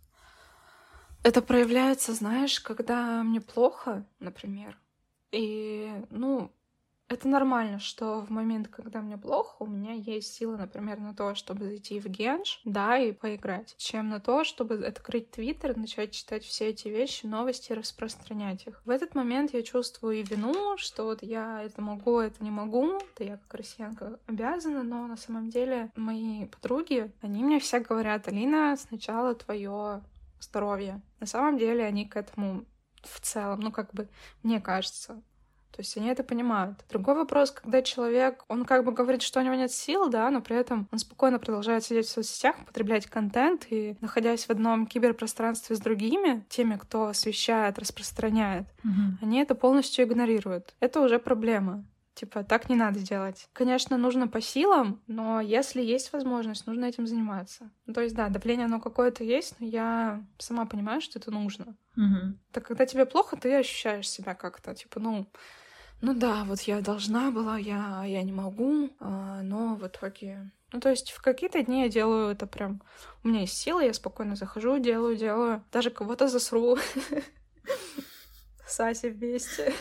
Это 1.22 1.42
проявляется, 1.42 2.12
знаешь, 2.14 2.60
когда 2.60 3.22
мне 3.22 3.40
плохо, 3.40 4.06
например. 4.20 4.78
И, 5.32 5.90
ну, 6.10 6.52
это 7.08 7.28
нормально, 7.28 7.78
что 7.78 8.20
в 8.20 8.30
момент, 8.30 8.68
когда 8.68 9.00
мне 9.00 9.16
плохо, 9.16 9.56
у 9.60 9.66
меня 9.66 9.92
есть 9.92 10.34
силы, 10.34 10.56
например, 10.56 10.98
на 10.98 11.14
то, 11.14 11.34
чтобы 11.34 11.66
зайти 11.66 12.00
в 12.00 12.06
генш, 12.06 12.60
да, 12.64 12.98
и 12.98 13.12
поиграть, 13.12 13.74
чем 13.78 14.08
на 14.08 14.20
то, 14.20 14.42
чтобы 14.42 14.84
открыть 14.84 15.30
твиттер, 15.30 15.76
начать 15.76 16.10
читать 16.12 16.44
все 16.44 16.68
эти 16.70 16.88
вещи, 16.88 17.26
новости, 17.26 17.72
распространять 17.72 18.66
их. 18.66 18.82
В 18.84 18.90
этот 18.90 19.14
момент 19.14 19.52
я 19.54 19.62
чувствую 19.62 20.16
и 20.16 20.24
вину, 20.24 20.76
что 20.78 21.04
вот 21.04 21.22
я 21.22 21.62
это 21.62 21.80
могу, 21.80 22.18
это 22.18 22.42
не 22.42 22.50
могу, 22.50 22.98
да 23.18 23.24
я 23.24 23.36
как 23.36 23.54
россиянка 23.54 24.18
обязана, 24.26 24.82
но 24.82 25.06
на 25.06 25.16
самом 25.16 25.48
деле 25.48 25.92
мои 25.94 26.46
подруги, 26.46 27.12
они 27.20 27.44
мне 27.44 27.60
все 27.60 27.78
говорят, 27.78 28.26
Алина, 28.26 28.76
сначала 28.76 29.34
твое 29.34 30.02
здоровье. 30.40 31.00
На 31.20 31.26
самом 31.26 31.56
деле 31.58 31.84
они 31.84 32.06
к 32.06 32.16
этому 32.16 32.64
в 33.02 33.20
целом, 33.20 33.60
ну 33.60 33.70
как 33.70 33.94
бы, 33.94 34.08
мне 34.42 34.60
кажется, 34.60 35.22
то 35.70 35.80
есть 35.80 35.96
они 35.96 36.08
это 36.08 36.24
понимают. 36.24 36.84
Другой 36.88 37.14
вопрос, 37.14 37.50
когда 37.50 37.82
человек, 37.82 38.44
он 38.48 38.64
как 38.64 38.84
бы 38.84 38.92
говорит, 38.92 39.22
что 39.22 39.40
у 39.40 39.42
него 39.42 39.54
нет 39.54 39.70
сил, 39.70 40.08
да, 40.08 40.30
но 40.30 40.40
при 40.40 40.56
этом 40.56 40.88
он 40.90 40.98
спокойно 40.98 41.38
продолжает 41.38 41.84
сидеть 41.84 42.06
в 42.06 42.10
соцсетях, 42.10 42.56
потреблять 42.64 43.06
контент 43.06 43.66
и, 43.70 43.96
находясь 44.00 44.46
в 44.46 44.50
одном 44.50 44.86
киберпространстве 44.86 45.76
с 45.76 45.80
другими, 45.80 46.44
теми, 46.48 46.76
кто 46.76 47.06
освещает, 47.06 47.78
распространяет, 47.78 48.66
угу. 48.84 49.18
они 49.20 49.40
это 49.40 49.54
полностью 49.54 50.04
игнорируют. 50.04 50.74
Это 50.80 51.00
уже 51.00 51.18
проблема. 51.18 51.84
Типа, 52.16 52.42
так 52.44 52.70
не 52.70 52.76
надо 52.76 52.98
делать. 53.00 53.46
Конечно, 53.52 53.98
нужно 53.98 54.26
по 54.26 54.40
силам, 54.40 55.02
но 55.06 55.38
если 55.42 55.82
есть 55.82 56.14
возможность, 56.14 56.66
нужно 56.66 56.86
этим 56.86 57.06
заниматься. 57.06 57.70
Ну, 57.84 57.92
то 57.92 58.00
есть, 58.00 58.14
да, 58.14 58.30
давление 58.30 58.64
оно 58.64 58.80
какое-то 58.80 59.22
есть, 59.22 59.56
но 59.60 59.66
я 59.66 60.24
сама 60.38 60.64
понимаю, 60.64 61.02
что 61.02 61.18
это 61.18 61.30
нужно. 61.30 61.76
Угу. 61.94 62.38
Так 62.52 62.66
когда 62.66 62.86
тебе 62.86 63.04
плохо, 63.04 63.36
ты 63.36 63.54
ощущаешь 63.54 64.08
себя 64.08 64.34
как-то, 64.34 64.74
типа, 64.74 64.98
ну, 64.98 65.26
ну 66.00 66.14
да, 66.14 66.44
вот 66.44 66.62
я 66.62 66.80
должна 66.80 67.30
была, 67.30 67.58
я, 67.58 68.02
я 68.06 68.22
не 68.22 68.32
могу, 68.32 68.88
а, 68.98 69.42
но 69.42 69.74
в 69.74 69.86
итоге... 69.86 70.50
Ну, 70.72 70.80
то 70.80 70.88
есть 70.88 71.10
в 71.10 71.20
какие-то 71.20 71.62
дни 71.62 71.82
я 71.82 71.90
делаю 71.90 72.32
это 72.32 72.46
прям... 72.46 72.82
У 73.24 73.28
меня 73.28 73.40
есть 73.42 73.58
силы, 73.58 73.84
я 73.84 73.92
спокойно 73.92 74.36
захожу, 74.36 74.78
делаю, 74.78 75.16
делаю. 75.16 75.62
Даже 75.70 75.90
кого-то 75.90 76.28
засру. 76.28 76.78
С 78.66 79.02
вместе. 79.02 79.74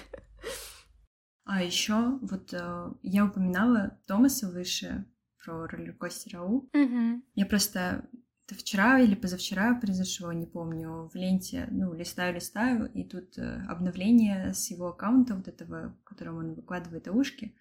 А 1.45 1.63
еще 1.63 2.17
вот 2.21 2.53
э, 2.53 2.91
я 3.03 3.25
упоминала 3.25 3.99
Томаса 4.07 4.49
выше 4.49 5.05
про 5.43 5.67
роллеркостер 5.67 6.37
АУ. 6.37 6.69
Угу. 6.73 7.23
Я 7.35 7.45
просто 7.45 8.09
это 8.47 8.59
вчера 8.59 8.99
или 8.99 9.15
позавчера 9.15 9.73
произошло, 9.75 10.31
не 10.31 10.45
помню, 10.45 11.09
в 11.11 11.15
ленте, 11.15 11.67
ну, 11.71 11.93
листаю-листаю, 11.93 12.91
и 12.93 13.03
тут 13.03 13.37
э, 13.37 13.65
обновление 13.67 14.53
с 14.53 14.69
его 14.69 14.89
аккаунта, 14.89 15.35
вот 15.35 15.47
этого, 15.47 15.97
в 16.01 16.03
котором 16.03 16.37
он 16.37 16.53
выкладывает 16.53 17.07
ушки, 17.07 17.55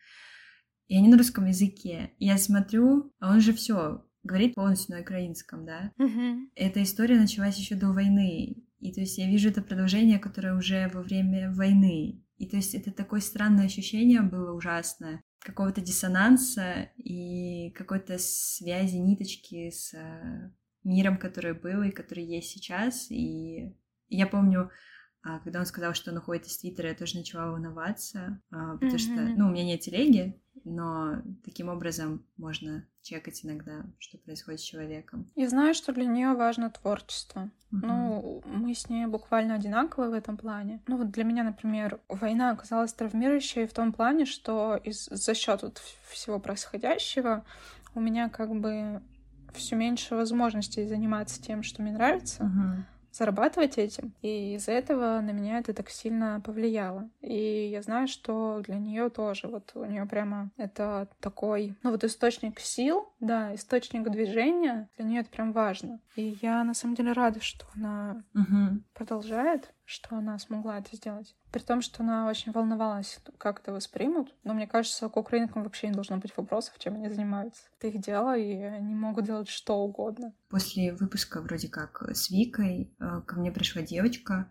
и 0.89 0.97
они 0.97 1.09
на 1.09 1.17
русском 1.17 1.47
языке. 1.47 2.13
Я 2.19 2.37
смотрю, 2.37 3.13
а 3.19 3.33
он 3.33 3.41
же 3.41 3.55
все 3.55 4.05
говорит 4.23 4.55
полностью 4.55 4.95
на 4.95 5.03
украинском, 5.03 5.65
да? 5.65 5.93
Mm-hmm. 5.99 6.49
Эта 6.55 6.83
история 6.83 7.19
началась 7.19 7.57
еще 7.57 7.77
до 7.77 7.93
войны, 7.93 8.65
и 8.79 8.93
то 8.93 9.01
есть 9.01 9.17
я 9.17 9.27
вижу 9.27 9.49
это 9.49 9.63
продолжение, 9.63 10.19
которое 10.19 10.55
уже 10.55 10.91
во 10.93 11.03
время 11.03 11.51
войны. 11.51 12.24
И 12.37 12.49
то 12.49 12.57
есть 12.57 12.75
это 12.75 12.91
такое 12.91 13.21
странное 13.21 13.67
ощущение 13.67 14.23
было 14.23 14.53
ужасное, 14.53 15.23
какого-то 15.39 15.81
диссонанса 15.81 16.91
и 16.97 17.71
какой-то 17.71 18.17
связи, 18.19 18.97
ниточки 18.97 19.71
с 19.71 19.95
э, 19.95 20.51
миром, 20.83 21.19
который 21.19 21.55
был 21.55 21.83
и 21.83 21.91
который 21.91 22.25
есть 22.25 22.51
сейчас. 22.51 23.11
И 23.11 23.75
я 24.09 24.27
помню, 24.27 24.71
а, 25.23 25.39
когда 25.41 25.61
он 25.61 25.67
сказал, 25.67 25.95
что 25.95 26.11
он 26.11 26.19
уходит 26.19 26.47
из 26.47 26.59
Твиттера, 26.59 26.91
я 26.91 26.95
тоже 26.95 27.17
начала 27.17 27.51
волноваться, 27.51 28.41
а, 28.51 28.75
потому 28.75 28.93
mm-hmm. 28.93 28.99
что, 28.99 29.15
ну, 29.15 29.47
у 29.47 29.51
меня 29.51 29.65
нет 29.65 29.81
телеги, 29.81 30.41
но 30.65 31.23
таким 31.45 31.69
образом 31.69 32.27
можно 32.37 32.87
чекать 33.05 33.45
иногда, 33.45 33.85
что 33.99 34.19
происходит 34.19 34.61
с 34.61 34.65
человеком. 34.65 35.31
Я 35.37 35.49
знаю, 35.49 35.75
что 35.75 35.93
для 35.93 36.07
нее 36.07 36.33
важно 36.33 36.71
творчество. 36.71 37.51
Uh-huh. 37.71 37.81
Ну, 37.83 38.43
мы 38.47 38.75
с 38.75 38.89
ней 38.89 39.07
буквально 39.07 39.55
одинаковы 39.55 40.11
в 40.11 40.15
этом 40.15 40.37
плане. 40.37 40.81
Ну, 40.87 40.97
вот 40.97 41.11
для 41.11 41.25
меня, 41.25 41.45
например, 41.45 42.01
война 42.09 42.51
оказалась 42.51 42.93
травмирующей 42.95 43.67
в 43.67 43.75
том 43.75 43.93
плане, 43.93 44.25
что 44.25 44.77
из- 44.83 45.07
за 45.07 45.35
счет 45.35 45.63
вот 45.63 45.83
всего 46.09 46.41
происходящего 46.41 47.45
у 47.95 48.01
меня 48.01 48.29
как 48.29 48.51
бы 48.55 49.03
все 49.53 49.77
меньше 49.77 50.17
возможностей 50.17 50.89
заниматься 50.89 51.41
тем, 51.41 51.63
что 51.63 51.83
мне 51.83 51.93
нравится. 51.93 52.43
Uh-huh 52.43 52.85
зарабатывать 53.15 53.79
этим. 53.79 54.13
И 54.23 54.55
из-за 54.55 54.73
этого 54.73 55.21
на 55.21 55.31
меня 55.31 55.59
это 55.59 55.73
так 55.73 55.91
сильно 55.91 56.41
повлияло. 56.45 57.09
И 57.21 57.69
я 57.71 57.83
знаю, 57.83 58.09
что 58.09 58.61
для 58.65 58.77
нее 58.77 59.09
тоже, 59.09 59.49
вот 59.49 59.73
у 59.75 59.85
нее 59.85 60.05
прямо 60.07 60.51
это 60.57 61.09
такой, 61.21 61.75
ну 61.83 61.91
вот 61.91 62.05
источник 62.05 62.61
сил, 62.61 63.09
да, 63.21 63.55
источник 63.55 64.09
движения, 64.11 64.89
для 64.97 65.05
нее 65.07 65.21
это 65.21 65.31
прям 65.31 65.53
важно. 65.53 66.01
И 66.17 66.37
я 66.43 66.65
на 66.65 66.75
самом 66.75 66.95
деле 66.95 67.13
рада, 67.13 67.41
что 67.41 67.67
она 67.75 68.23
угу. 68.35 68.81
продолжает 68.95 69.73
что 69.85 70.17
она 70.17 70.39
смогла 70.39 70.79
это 70.79 70.97
сделать. 70.97 71.35
При 71.51 71.61
том, 71.61 71.83
что 71.83 72.03
она 72.03 72.29
очень 72.29 72.53
волновалась, 72.53 73.19
как 73.39 73.61
это 73.61 73.73
воспримут. 73.73 74.35
Но 74.45 74.55
мне 74.55 74.67
кажется, 74.67 75.09
к 75.09 75.17
украинкам 75.17 75.63
вообще 75.63 75.89
не 75.89 75.95
должно 75.95 76.17
быть 76.17 76.37
вопросов, 76.37 76.75
чем 76.79 76.95
они 76.95 77.09
занимаются. 77.09 77.63
Это 77.79 77.89
их 77.89 78.01
дело, 78.01 78.37
и 78.37 78.55
они 78.55 78.95
могут 78.95 79.27
делать 79.27 79.49
что 79.49 79.79
угодно. 79.79 80.33
После 80.49 80.93
выпуска 80.93 81.43
вроде 81.43 81.69
как 81.69 82.03
с 82.03 82.31
Викой 82.31 82.95
э, 82.99 83.21
ко 83.27 83.37
мне 83.37 83.53
пришла 83.53 83.83
девочка, 83.83 84.51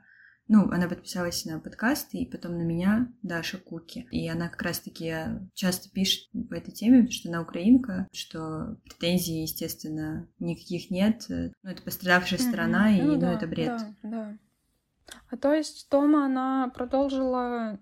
ну, 0.50 0.70
она 0.72 0.90
подписалась 0.90 1.46
на 1.46 1.60
подкаст, 1.60 2.14
и 2.14 2.26
потом 2.26 2.58
на 2.58 2.64
меня 2.64 3.12
Даша 3.22 3.58
Куки. 3.58 4.08
И 4.12 4.28
она 4.28 4.50
как 4.50 4.62
раз-таки 4.62 5.14
часто 5.54 5.90
пишет 5.90 6.30
в 6.34 6.52
этой 6.52 6.74
теме, 6.74 6.98
потому 6.98 7.12
что 7.12 7.30
она 7.30 7.42
украинка, 7.42 8.08
что 8.12 8.78
претензий, 8.84 9.42
естественно, 9.42 10.28
никаких 10.40 10.92
нет. 10.92 11.26
Ну, 11.30 11.54
это 11.64 11.82
пострадавшая 11.82 12.40
сторона, 12.40 12.92
mm-hmm. 12.92 13.00
и, 13.00 13.02
ну, 13.02 13.14
ну 13.14 13.20
да, 13.22 13.34
это 13.34 13.48
бред. 13.48 13.78
Да, 14.04 14.10
да. 14.10 14.38
А 15.30 15.38
то 15.38 15.54
есть 15.54 15.90
Тома, 15.90 16.26
она 16.26 16.70
продолжила 16.70 17.80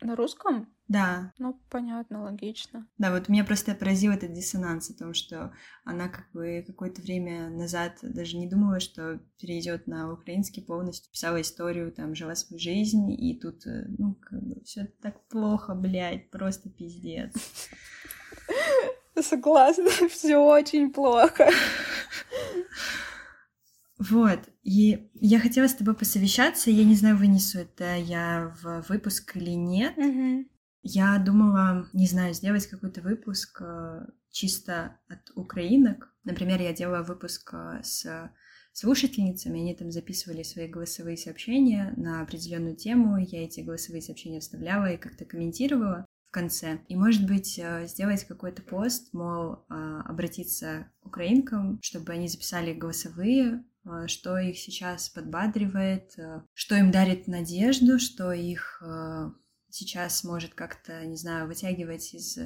на 0.00 0.16
русском? 0.16 0.68
Да. 0.90 1.32
Ну, 1.38 1.60
понятно, 1.70 2.24
логично. 2.24 2.84
Да, 2.98 3.12
вот 3.12 3.28
меня 3.28 3.44
просто 3.44 3.76
поразил 3.76 4.10
этот 4.10 4.32
диссонанс 4.32 4.90
о 4.90 4.98
том, 4.98 5.14
что 5.14 5.54
она 5.84 6.08
как 6.08 6.28
бы 6.32 6.64
какое-то 6.66 7.00
время 7.00 7.48
назад 7.48 7.98
даже 8.02 8.36
не 8.36 8.48
думала, 8.48 8.80
что 8.80 9.20
перейдет 9.40 9.86
на 9.86 10.12
украинский 10.12 10.64
полностью, 10.64 11.12
писала 11.12 11.40
историю, 11.40 11.92
там, 11.92 12.16
жила 12.16 12.34
свою 12.34 12.58
жизнь, 12.58 13.08
и 13.12 13.38
тут, 13.38 13.64
э, 13.68 13.84
ну, 13.98 14.16
как 14.20 14.42
бы 14.42 14.60
все 14.64 14.86
так 15.00 15.22
плохо, 15.28 15.76
блядь, 15.76 16.28
просто 16.30 16.68
пиздец. 16.70 17.34
Согласна, 19.20 19.90
все 20.10 20.38
очень 20.38 20.92
плохо. 20.92 21.50
Вот, 24.00 24.40
и 24.62 25.10
я 25.12 25.38
хотела 25.38 25.68
с 25.68 25.74
тобой 25.74 25.94
посовещаться, 25.94 26.70
я 26.70 26.84
не 26.84 26.94
знаю, 26.94 27.18
вынесу 27.18 27.58
это 27.58 27.96
я 27.96 28.54
в 28.62 28.86
выпуск 28.88 29.36
или 29.36 29.50
нет. 29.50 29.96
Mm-hmm. 29.98 30.46
Я 30.82 31.18
думала, 31.18 31.86
не 31.92 32.06
знаю, 32.06 32.32
сделать 32.32 32.66
какой-то 32.66 33.02
выпуск 33.02 33.60
э, 33.60 34.06
чисто 34.30 34.98
от 35.06 35.30
украинок. 35.34 36.14
Например, 36.24 36.62
я 36.62 36.72
делала 36.72 37.02
выпуск 37.02 37.52
э, 37.52 37.82
с 37.82 38.32
слушательницами, 38.72 39.60
они 39.60 39.74
там 39.74 39.90
записывали 39.90 40.44
свои 40.44 40.66
голосовые 40.66 41.18
сообщения 41.18 41.92
на 41.98 42.22
определенную 42.22 42.76
тему, 42.76 43.18
я 43.18 43.44
эти 43.44 43.60
голосовые 43.60 44.00
сообщения 44.00 44.40
вставляла 44.40 44.90
и 44.90 44.96
как-то 44.96 45.26
комментировала 45.26 46.06
в 46.28 46.30
конце. 46.30 46.80
И, 46.88 46.96
может 46.96 47.26
быть, 47.26 47.58
э, 47.58 47.86
сделать 47.86 48.24
какой-то 48.24 48.62
пост, 48.62 49.12
мол, 49.12 49.66
обратиться 49.68 50.90
к 51.02 51.06
украинкам, 51.08 51.78
чтобы 51.82 52.12
они 52.12 52.28
записали 52.28 52.72
голосовые 52.72 53.62
что 54.06 54.38
их 54.38 54.58
сейчас 54.58 55.08
подбадривает, 55.08 56.18
э, 56.18 56.42
что 56.52 56.76
им 56.76 56.90
дарит 56.90 57.26
надежду, 57.26 57.98
что 57.98 58.32
их 58.32 58.82
э, 58.84 59.30
сейчас 59.70 60.24
может 60.24 60.54
как-то, 60.54 61.04
не 61.06 61.16
знаю, 61.16 61.46
вытягивать 61.46 62.12
из 62.14 62.38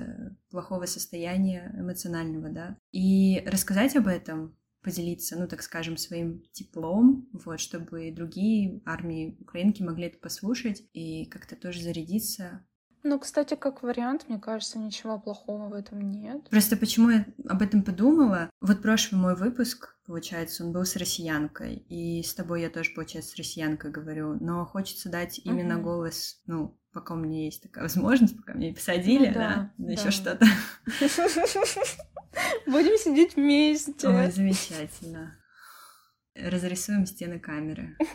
плохого 0.51 0.87
состояния 0.87 1.75
эмоционального, 1.77 2.51
да, 2.51 2.79
и 2.93 3.43
рассказать 3.47 3.97
об 3.97 4.07
этом, 4.07 4.57
поделиться, 4.85 5.37
ну, 5.37 5.49
так 5.49 5.63
скажем, 5.63 5.97
своим 5.97 6.43
теплом, 6.53 7.29
вот, 7.33 7.59
чтобы 7.59 8.13
другие 8.13 8.83
армии 8.85 9.37
украинки 9.41 9.83
могли 9.83 10.07
это 10.07 10.19
послушать 10.19 10.83
и 10.93 11.25
как-то 11.25 11.57
тоже 11.57 11.83
зарядиться 11.83 12.65
ну, 13.05 13.19
кстати, 13.19 13.55
как 13.55 13.83
вариант, 13.83 14.25
мне 14.29 14.39
кажется, 14.39 14.79
ничего 14.79 15.19
плохого 15.19 15.69
в 15.69 15.75
этом 15.75 16.11
нет. 16.11 16.49
Просто 16.49 16.79
почему 16.79 17.11
я 17.11 17.27
об 17.47 17.61
этом 17.61 17.83
подумала? 17.83 18.49
Вот 18.63 18.81
прошлый 18.81 19.21
мой 19.21 19.37
выпуск, 19.37 19.95
получается, 20.07 20.65
он 20.65 20.73
был 20.73 20.87
с 20.87 20.97
россиянкой, 20.97 21.77
и 21.77 22.23
с 22.23 22.35
тобой 22.35 22.63
я 22.63 22.71
тоже, 22.71 22.93
получается, 22.95 23.33
с 23.33 23.37
россиянкой 23.37 23.91
говорю, 23.91 24.39
но 24.41 24.65
хочется 24.65 25.11
дать 25.11 25.39
именно 25.45 25.75
uh-huh. 25.75 25.83
голос, 25.83 26.41
ну, 26.47 26.81
пока 26.95 27.13
у 27.13 27.19
меня 27.19 27.45
есть 27.45 27.63
такая 27.63 27.85
возможность, 27.85 28.39
пока 28.39 28.55
меня 28.55 28.73
посадили, 28.73 29.29
ну, 29.29 29.35
да, 29.35 29.49
да, 29.51 29.73
да. 29.77 29.93
еще 29.93 30.11
что-то. 30.11 30.47
Будем 32.67 32.99
сидеть 32.99 33.37
вместе. 33.37 34.09
Ой, 34.09 34.31
замечательно. 34.31 35.37
Разрисуем 36.35 37.05
стены 37.05 37.39
камеры. 37.39 37.99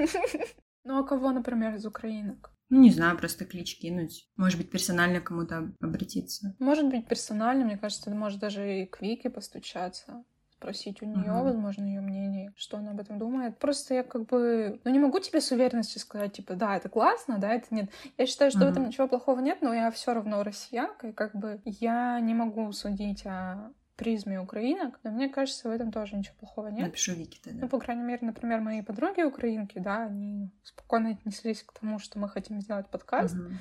Ну, 0.86 0.98
а 0.98 1.04
кого, 1.04 1.32
например, 1.32 1.76
из 1.76 1.86
украинок? 1.86 2.52
Ну, 2.70 2.82
не 2.82 2.92
знаю, 2.92 3.18
просто 3.18 3.46
клич 3.46 3.80
кинуть. 3.80 4.30
Может 4.36 4.58
быть, 4.60 4.70
персонально 4.70 5.22
кому-то 5.22 5.72
обратиться. 5.82 6.56
Может 6.60 6.88
быть, 6.88 7.08
персонально, 7.08 7.66
мне 7.66 7.78
кажется, 7.78 8.06
ты 8.06 8.16
можешь 8.16 8.40
даже 8.40 8.82
и 8.82 8.86
к 8.86 9.02
Вике 9.02 9.30
постучаться 9.30 10.24
спросить 10.60 11.02
у 11.02 11.06
нее, 11.06 11.30
uh-huh. 11.30 11.44
возможно, 11.44 11.86
ее 11.86 12.02
мнение, 12.02 12.54
что 12.58 12.78
она 12.78 12.92
об 12.92 13.00
этом 13.00 13.18
думает. 13.18 13.58
Просто 13.60 13.94
я 13.94 14.04
как 14.04 14.26
бы, 14.26 14.80
ну 14.84 14.92
не 14.92 15.00
могу 15.00 15.20
тебе 15.20 15.40
с 15.40 15.52
уверенностью 15.52 16.02
сказать, 16.02 16.34
типа, 16.34 16.56
да, 16.56 16.76
это 16.76 16.90
классно, 16.90 17.38
да, 17.38 17.54
это 17.54 17.74
нет. 17.74 17.90
Я 18.18 18.26
считаю, 18.26 18.52
что 18.52 18.62
uh-huh. 18.62 18.68
в 18.68 18.72
этом 18.72 18.88
ничего 18.88 19.08
плохого 19.08 19.40
нет, 19.40 19.60
но 19.62 19.74
я 19.74 19.90
все 19.90 20.14
равно 20.14 20.44
россиянка, 20.44 21.08
и 21.08 21.14
как 21.14 21.34
бы 21.34 21.62
я 21.64 22.20
не 22.20 22.34
могу 22.34 22.70
судить 22.74 23.26
о 23.26 23.72
призме 24.00 24.40
украинок, 24.40 24.98
но 25.04 25.12
мне 25.12 25.28
кажется, 25.28 25.68
в 25.68 25.72
этом 25.72 25.92
тоже 25.92 26.16
ничего 26.16 26.36
плохого 26.40 26.70
нет. 26.70 26.86
Напишу 26.86 27.14
Вики 27.14 27.38
тогда. 27.44 27.60
Ну, 27.62 27.68
по 27.68 27.80
крайней 27.80 28.04
мере, 28.04 28.26
например, 28.26 28.62
мои 28.62 28.82
подруги 28.82 29.22
украинки, 29.24 29.78
да, 29.78 30.06
они 30.06 30.50
спокойно 30.64 31.12
отнеслись 31.12 31.64
к 31.64 31.78
тому, 31.78 32.00
что 32.00 32.18
мы 32.18 32.30
хотим 32.30 32.62
сделать 32.62 32.88
подкаст. 32.88 33.36
Uh-huh. 33.36 33.52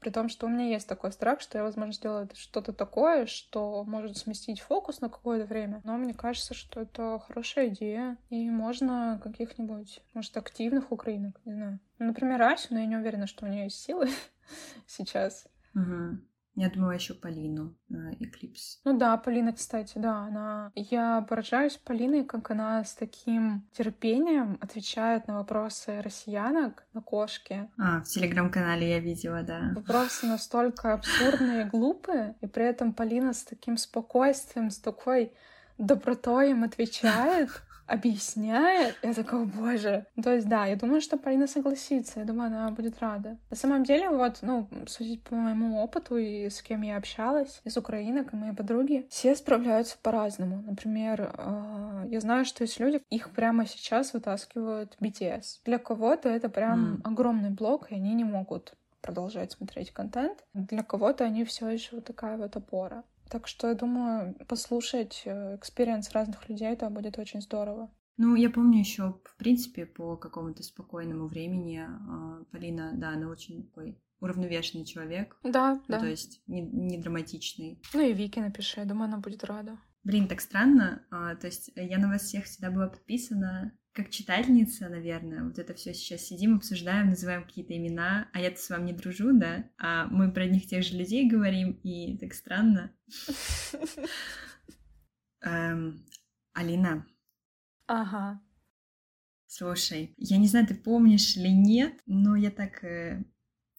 При 0.00 0.10
том, 0.10 0.30
что 0.30 0.46
у 0.46 0.48
меня 0.48 0.68
есть 0.68 0.88
такой 0.88 1.12
страх, 1.12 1.40
что 1.40 1.58
я, 1.58 1.64
возможно, 1.64 1.92
сделаю 1.92 2.30
что-то 2.34 2.72
такое, 2.72 3.26
что 3.26 3.84
может 3.84 4.16
сместить 4.16 4.60
фокус 4.60 5.02
на 5.02 5.10
какое-то 5.10 5.46
время. 5.46 5.82
Но 5.84 5.96
мне 5.98 6.14
кажется, 6.14 6.54
что 6.54 6.80
это 6.80 7.22
хорошая 7.26 7.68
идея. 7.68 8.16
И 8.30 8.50
можно 8.50 9.20
каких-нибудь, 9.22 10.02
может, 10.14 10.36
активных 10.36 10.92
украинок, 10.92 11.40
не 11.44 11.54
знаю. 11.54 11.80
Например, 11.98 12.40
Асю, 12.42 12.68
но 12.70 12.80
я 12.80 12.86
не 12.86 12.96
уверена, 12.96 13.26
что 13.26 13.44
у 13.44 13.48
нее 13.48 13.64
есть 13.64 13.80
силы 13.82 14.08
сейчас. 14.86 15.46
Угу. 15.74 16.18
Я 16.56 16.70
думала 16.70 16.92
еще 16.92 17.14
Полину 17.14 17.76
Эклипс. 18.20 18.80
Ну 18.84 18.96
да, 18.96 19.16
Полина, 19.16 19.52
кстати, 19.52 19.98
да, 19.98 20.18
она... 20.18 20.72
Я 20.74 21.22
поражаюсь 21.28 21.76
Полиной, 21.76 22.24
как 22.24 22.50
она 22.50 22.84
с 22.84 22.94
таким 22.94 23.68
терпением 23.72 24.58
отвечает 24.60 25.26
на 25.26 25.34
вопросы 25.38 26.00
россиянок 26.00 26.84
на 26.92 27.00
кошке. 27.00 27.70
А, 27.78 28.00
в 28.02 28.04
телеграм-канале 28.04 28.88
я 28.88 29.00
видела, 29.00 29.42
да. 29.42 29.72
Вопросы 29.74 30.26
настолько 30.26 30.94
абсурдные 30.94 31.66
и 31.66 31.68
глупые, 31.68 32.36
и 32.40 32.46
при 32.46 32.64
этом 32.64 32.92
Полина 32.92 33.32
с 33.32 33.42
таким 33.42 33.76
спокойствием, 33.76 34.70
с 34.70 34.78
такой 34.78 35.32
добротой 35.78 36.52
им 36.52 36.62
отвечает 36.62 37.50
объясняет, 37.86 38.96
я 39.02 39.14
такая, 39.14 39.44
боже. 39.44 40.06
То 40.22 40.32
есть, 40.32 40.48
да, 40.48 40.66
я 40.66 40.76
думаю, 40.76 41.00
что 41.00 41.16
Полина 41.16 41.46
согласится, 41.46 42.20
я 42.20 42.26
думаю, 42.26 42.48
она 42.48 42.70
будет 42.70 42.98
рада. 43.00 43.36
На 43.50 43.56
самом 43.56 43.84
деле, 43.84 44.08
вот, 44.08 44.38
ну, 44.42 44.68
судить 44.86 45.22
по 45.22 45.34
моему 45.34 45.82
опыту 45.82 46.16
и 46.16 46.48
с 46.48 46.62
кем 46.62 46.82
я 46.82 46.96
общалась, 46.96 47.60
из 47.64 47.76
украинок 47.76 48.32
и 48.32 48.36
мои 48.36 48.52
подруги, 48.52 49.06
все 49.10 49.34
справляются 49.34 49.96
по-разному. 50.02 50.62
Например, 50.66 51.34
э, 51.36 52.06
я 52.10 52.20
знаю, 52.20 52.44
что 52.44 52.64
есть 52.64 52.80
люди, 52.80 53.02
их 53.10 53.30
прямо 53.30 53.66
сейчас 53.66 54.12
вытаскивают 54.14 54.96
BTS. 55.00 55.60
Для 55.64 55.78
кого-то 55.78 56.28
это 56.28 56.48
прям 56.48 56.96
мм. 56.96 57.00
огромный 57.04 57.50
блок, 57.50 57.90
и 57.90 57.94
они 57.94 58.14
не 58.14 58.24
могут 58.24 58.74
продолжать 59.04 59.52
смотреть 59.52 59.90
контент. 59.90 60.44
Для 60.54 60.82
кого-то 60.82 61.24
они 61.24 61.44
все 61.44 61.68
еще 61.68 61.96
вот 61.96 62.06
такая 62.06 62.38
вот 62.38 62.56
опора. 62.56 63.04
Так 63.30 63.48
что 63.48 63.68
я 63.68 63.74
думаю, 63.74 64.34
послушать 64.46 65.22
э, 65.24 65.56
experience 65.56 66.10
разных 66.12 66.48
людей, 66.48 66.68
это 66.68 66.90
будет 66.90 67.18
очень 67.18 67.40
здорово. 67.40 67.90
Ну, 68.16 68.36
я 68.36 68.48
помню 68.50 68.78
еще, 68.78 69.20
в 69.24 69.36
принципе, 69.36 69.86
по 69.86 70.16
какому-то 70.16 70.62
спокойному 70.62 71.26
времени 71.26 71.84
а, 71.84 72.44
Полина, 72.52 72.92
да, 72.94 73.10
она 73.10 73.28
очень 73.28 73.64
такой 73.64 73.98
уравновешенный 74.20 74.84
человек. 74.84 75.36
Да, 75.42 75.74
ну, 75.74 75.82
да. 75.88 76.00
То 76.00 76.06
есть 76.06 76.40
не, 76.46 76.62
не 76.62 76.98
драматичный. 76.98 77.82
Ну 77.92 78.00
и 78.00 78.12
Вики 78.12 78.38
напиши, 78.38 78.80
я 78.80 78.86
думаю, 78.86 79.08
она 79.08 79.18
будет 79.18 79.42
рада. 79.44 79.78
Блин, 80.04 80.28
так 80.28 80.40
странно. 80.40 81.04
А, 81.10 81.34
то 81.34 81.46
есть 81.46 81.72
я 81.74 81.98
на 81.98 82.08
вас 82.08 82.22
всех 82.22 82.44
всегда 82.44 82.70
была 82.70 82.88
подписана 82.88 83.76
как 83.94 84.10
читательница, 84.10 84.88
наверное, 84.88 85.44
вот 85.44 85.60
это 85.60 85.72
все 85.72 85.94
сейчас 85.94 86.22
сидим, 86.22 86.56
обсуждаем, 86.56 87.10
называем 87.10 87.44
какие-то 87.44 87.76
имена, 87.76 88.28
а 88.32 88.40
я-то 88.40 88.60
с 88.60 88.68
вами 88.68 88.86
не 88.86 88.92
дружу, 88.92 89.32
да, 89.32 89.70
а 89.78 90.08
мы 90.08 90.32
про 90.32 90.44
одних 90.44 90.66
тех 90.66 90.82
же 90.82 90.96
людей 90.96 91.30
говорим, 91.30 91.78
и 91.84 92.18
так 92.18 92.34
странно. 92.34 92.92
Эм, 95.42 96.04
Алина. 96.52 97.06
Ага. 97.86 98.42
Слушай, 99.46 100.12
я 100.16 100.38
не 100.38 100.48
знаю, 100.48 100.66
ты 100.66 100.74
помнишь 100.74 101.36
или 101.36 101.48
нет, 101.48 101.94
но 102.06 102.34
я 102.34 102.50
так 102.50 102.82
э, 102.82 103.22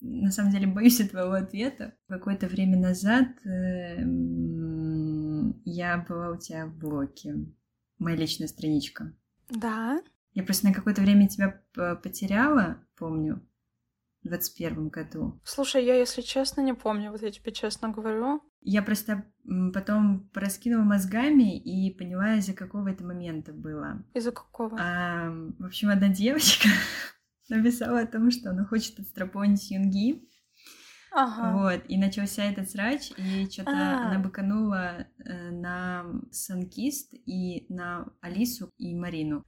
на 0.00 0.30
самом 0.30 0.50
деле 0.50 0.66
боюсь 0.66 1.00
этого 1.00 1.36
ответа. 1.36 1.94
Какое-то 2.08 2.46
время 2.46 2.78
назад 2.78 3.28
эм, 3.44 5.60
я 5.66 5.98
была 6.08 6.30
у 6.30 6.38
тебя 6.38 6.66
в 6.66 6.74
блоке. 6.74 7.34
Моя 7.98 8.16
личная 8.16 8.48
страничка. 8.48 9.12
Да. 9.50 10.02
Я 10.32 10.42
просто 10.42 10.66
на 10.66 10.74
какое-то 10.74 11.00
время 11.00 11.28
тебя 11.28 11.62
потеряла, 11.96 12.78
помню, 12.96 13.40
в 14.22 14.28
21 14.28 14.88
году. 14.88 15.40
Слушай, 15.44 15.84
я, 15.84 15.94
если 15.94 16.20
честно, 16.20 16.60
не 16.60 16.74
помню, 16.74 17.10
вот 17.10 17.22
я 17.22 17.30
тебе 17.30 17.52
честно 17.52 17.88
говорю. 17.88 18.42
Я 18.60 18.82
просто 18.82 19.24
потом 19.72 20.28
пораскинула 20.30 20.82
мозгами 20.82 21.56
и 21.56 21.90
поняла, 21.94 22.34
из-за 22.34 22.52
какого 22.52 22.88
это 22.88 23.04
момента 23.04 23.52
было. 23.52 24.02
Из-за 24.12 24.32
какого? 24.32 24.76
А, 24.80 25.30
в 25.58 25.64
общем, 25.64 25.88
одна 25.88 26.08
девочка 26.08 26.68
написала 27.48 28.00
о 28.00 28.06
том, 28.06 28.30
что 28.30 28.50
она 28.50 28.64
хочет 28.64 28.98
отстрапонить 28.98 29.70
Юнги. 29.70 30.28
Ага. 31.12 31.56
Вот, 31.56 31.82
и 31.88 31.96
начался 31.96 32.44
этот 32.44 32.70
срач, 32.70 33.10
и 33.16 33.48
что-то 33.50 33.70
а. 33.70 34.06
она 34.06 34.18
быканула 34.18 35.06
э, 35.24 35.50
на 35.50 36.04
Санкист 36.30 37.14
и 37.14 37.64
на 37.68 38.06
Алису 38.20 38.70
и 38.76 38.94
Марину. 38.94 39.44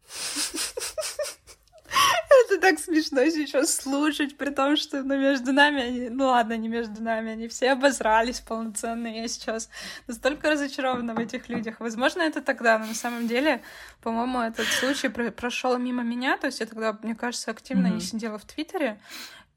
Это 2.51 2.61
так 2.61 2.79
смешно 2.79 3.25
сейчас 3.27 3.75
слушать, 3.75 4.39
при 4.39 4.51
том, 4.51 4.77
что 4.77 5.03
ну, 5.03 5.19
между 5.19 5.53
нами 5.53 5.83
они... 5.83 6.09
Ну 6.09 6.27
ладно, 6.27 6.57
не 6.57 6.69
между 6.69 7.03
нами, 7.03 7.33
они 7.33 7.49
все 7.49 7.73
обосрались 7.73 8.41
полноценно. 8.41 9.07
Я 9.07 9.29
сейчас 9.29 9.69
настолько 10.07 10.51
разочарована 10.51 11.15
в 11.15 11.19
этих 11.19 11.49
людях. 11.49 11.81
Возможно, 11.81 12.23
это 12.23 12.41
тогда, 12.41 12.79
но 12.79 12.87
на 12.87 12.95
самом 12.95 13.27
деле, 13.27 13.63
по-моему, 14.01 14.41
этот 14.41 14.67
случай 14.67 15.09
прошел 15.09 15.77
мимо 15.79 16.03
меня. 16.03 16.39
То 16.39 16.47
есть 16.47 16.61
я 16.61 16.67
тогда, 16.67 16.99
мне 17.03 17.15
кажется, 17.15 17.51
активно 17.51 17.89
mm-hmm. 17.89 17.95
не 17.95 18.01
сидела 18.01 18.39
в 18.39 18.45
Твиттере. 18.45 18.99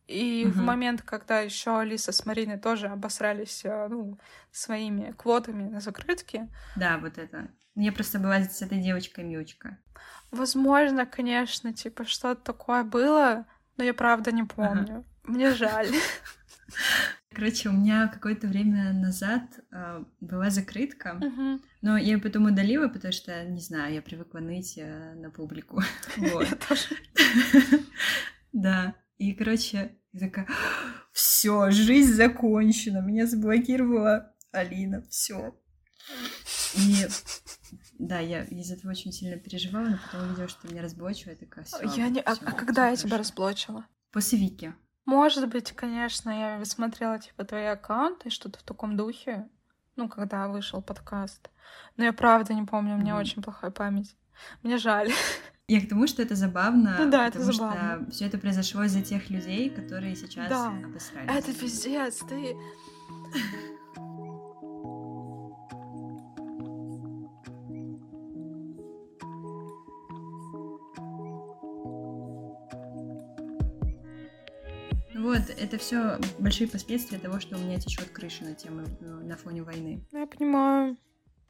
И 0.08 0.46
угу. 0.46 0.60
в 0.60 0.62
момент, 0.62 1.02
когда 1.02 1.40
еще 1.40 1.80
Алиса 1.80 2.12
с 2.12 2.26
Мариной 2.26 2.58
тоже 2.58 2.88
обосрались 2.88 3.62
э, 3.64 3.88
ну, 3.90 4.18
своими 4.52 5.12
квотами 5.12 5.70
на 5.70 5.80
закрытки. 5.80 6.50
Да, 6.76 6.98
вот 6.98 7.18
это. 7.18 7.50
Я 7.76 7.92
просто 7.92 8.20
была 8.20 8.42
с 8.42 8.62
этой 8.62 8.80
девочкой 8.80 9.24
Мючка. 9.24 9.78
Возможно, 10.32 11.06
конечно, 11.06 11.74
типа 11.74 12.06
что-то 12.06 12.42
такое 12.42 12.84
было, 12.84 13.46
но 13.78 13.84
я 13.84 13.94
правда 13.94 14.32
не 14.32 14.44
помню. 14.44 14.84
Ага. 14.84 15.04
Мне 15.24 15.54
жаль. 15.54 15.88
Короче, 17.34 17.70
у 17.70 17.74
меня 17.74 18.08
какое-то 18.08 18.48
время 18.48 18.94
назад 18.94 19.44
э, 19.72 20.04
была 20.20 20.50
закрытка, 20.50 21.20
но 21.82 21.98
я 21.98 22.14
ее 22.14 22.18
потом 22.18 22.46
удалила, 22.46 22.88
потому 22.88 23.12
что, 23.12 23.44
не 23.46 23.62
знаю, 23.62 23.94
я 23.94 24.02
привыкла 24.02 24.40
ныть 24.40 24.78
э, 24.78 25.14
на 25.16 25.30
публику. 25.30 25.82
Вот. 26.18 26.48
Да. 28.54 28.96
И, 29.22 29.34
короче, 29.34 29.96
я 30.14 30.20
такая, 30.20 30.48
все, 31.14 31.70
жизнь 31.70 32.12
закончена, 32.12 33.02
меня 33.02 33.28
заблокировала 33.28 34.34
Алина, 34.52 35.04
все. 35.12 35.56
И 36.74 37.06
да, 38.00 38.18
я 38.18 38.44
из 38.46 38.72
этого 38.72 38.90
очень 38.90 39.12
сильно 39.12 39.38
переживала, 39.38 39.90
но 39.90 40.00
потом 40.04 40.28
увидела, 40.28 40.48
что 40.48 40.68
меня 40.68 40.82
разблочила, 40.82 41.34
я 41.34 41.38
такая, 41.38 41.66
все. 41.66 41.84
Я 41.96 42.10
не... 42.10 42.20
а, 42.22 42.32
а 42.32 42.52
когда 42.54 42.90
я 42.90 42.96
тебя 42.96 43.20
разблочила? 43.20 43.86
После 44.12 44.40
Вики. 44.40 44.74
Может 45.06 45.48
быть, 45.50 45.72
конечно, 45.74 46.32
я 46.32 46.66
смотрела, 46.66 47.20
типа, 47.20 47.46
твои 47.46 47.66
аккаунты, 47.66 48.32
что-то 48.32 48.58
в 48.58 48.64
таком 48.64 48.98
духе, 48.98 49.48
ну, 49.98 50.10
когда 50.10 50.48
вышел 50.48 50.82
подкаст. 50.82 51.52
Но 51.96 52.06
я 52.06 52.12
правда 52.12 52.56
не 52.56 52.64
помню, 52.64 52.96
у 52.96 52.98
меня 52.98 53.14
mm-hmm. 53.14 53.20
очень 53.20 53.44
плохая 53.44 53.70
память. 53.70 54.16
Мне 54.64 54.80
жаль. 54.80 55.12
Я 55.72 55.80
к 55.80 55.88
тому, 55.88 56.06
что 56.06 56.22
это 56.22 56.36
забавно, 56.36 56.98
ну, 57.00 57.10
да, 57.10 57.28
потому 57.28 57.46
это 57.46 57.54
забавно. 57.54 58.02
что 58.02 58.12
все 58.12 58.26
это 58.26 58.38
произошло 58.38 58.84
из-за 58.84 59.02
тех 59.02 59.30
людей, 59.30 59.70
которые 59.70 60.18
сейчас 60.18 60.50
да. 60.50 60.68
обосрались. 60.68 61.32
Это 61.32 61.54
пиздец, 61.58 62.18
ты... 62.28 62.58
Вот, 75.16 75.50
это 75.58 75.78
все 75.78 76.20
большие 76.38 76.68
последствия 76.68 77.18
того, 77.18 77.40
что 77.40 77.56
у 77.56 77.60
меня 77.62 77.80
течет 77.80 78.10
крыша 78.10 78.44
на 78.44 78.56
тему 78.56 78.82
ну, 79.00 79.26
на 79.26 79.38
фоне 79.38 79.64
войны. 79.64 80.06
Я 80.12 80.28
понимаю. 80.28 80.98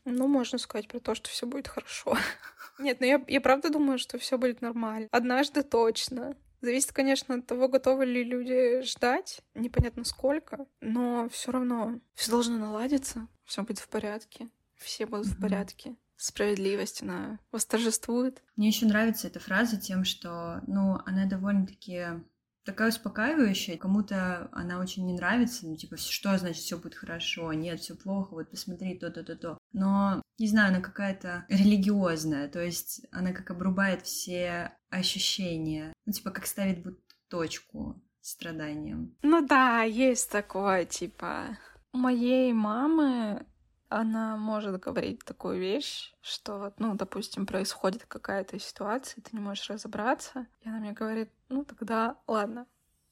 Ну, 0.06 0.28
можно 0.28 0.58
сказать 0.58 0.88
про 0.88 1.00
то, 1.00 1.16
что 1.16 1.30
все 1.30 1.46
будет 1.46 1.68
хорошо. 1.68 2.18
Нет, 2.80 3.00
но 3.00 3.06
я, 3.06 3.24
я 3.28 3.42
правда 3.42 3.70
думаю, 3.70 4.00
что 4.00 4.18
все 4.18 4.38
будет 4.38 4.62
нормально. 4.62 5.08
Однажды 5.12 5.64
точно. 5.64 6.36
Зависит, 6.62 6.92
конечно, 6.92 7.36
от 7.36 7.48
того, 7.48 7.68
готовы 7.68 8.06
ли 8.06 8.24
люди 8.24 8.82
ждать, 8.84 9.42
непонятно 9.56 10.04
сколько, 10.04 10.68
но 10.80 11.28
все 11.30 11.52
равно 11.52 12.00
все 12.14 12.30
должно 12.30 12.58
наладиться, 12.58 13.28
все 13.46 13.64
будет 13.64 13.80
в 13.80 13.90
порядке, 13.90 14.48
все 14.78 15.08
будут 15.08 15.28
mm-hmm. 15.28 15.38
в 15.38 15.42
порядке. 15.42 15.96
Справедливость, 16.18 17.02
она 17.02 17.40
восторжествует. 17.52 18.44
Мне 18.56 18.68
еще 18.68 18.86
нравится 18.86 19.26
эта 19.26 19.40
фраза 19.40 19.82
тем, 19.82 20.06
что, 20.06 20.62
ну, 20.68 21.00
она 21.08 21.26
довольно-таки 21.26 22.22
такая 22.66 22.90
успокаивающая. 22.90 23.78
Кому-то 23.78 24.50
она 24.52 24.80
очень 24.80 25.06
не 25.06 25.14
нравится, 25.14 25.68
ну, 25.68 25.76
типа, 25.76 25.98
что 25.98 26.38
значит 26.38 26.64
все 26.64 26.78
будет 26.78 26.96
хорошо, 26.96 27.52
нет, 27.54 27.80
все 27.80 27.96
плохо, 27.96 28.34
вот 28.34 28.50
посмотри 28.50 28.98
то-то-то-то. 28.98 29.58
Но, 29.74 30.22
не 30.38 30.48
знаю, 30.48 30.70
она 30.70 30.82
какая-то 30.82 31.46
религиозная, 31.50 32.48
то 32.48 32.64
есть 32.64 33.06
она 33.12 33.34
как 33.34 33.52
обрубает 33.52 34.06
все 34.06 34.74
ощущения, 34.90 35.94
ну, 36.06 36.14
типа, 36.14 36.32
как 36.32 36.46
ставит 36.46 36.84
будто 36.84 37.02
точку 37.30 38.02
страданиям. 38.22 39.16
Ну 39.24 39.46
да, 39.46 39.84
есть 39.84 40.30
такое, 40.30 40.86
типа, 40.86 41.58
у 41.94 41.98
моей 41.98 42.54
мамы 42.54 43.46
она 43.92 44.38
может 44.38 44.80
говорить 44.80 45.26
такую 45.26 45.60
вещь, 45.60 46.14
что 46.22 46.58
вот, 46.60 46.80
ну, 46.80 46.96
допустим, 46.96 47.46
происходит 47.46 48.06
какая-то 48.06 48.58
ситуация, 48.58 49.22
ты 49.22 49.32
не 49.34 49.42
можешь 49.42 49.70
разобраться, 49.70 50.48
и 50.62 50.70
она 50.70 50.80
мне 50.80 50.94
говорит, 50.94 51.30
ну, 51.50 51.66
тогда 51.66 52.16
ладно, 52.26 52.68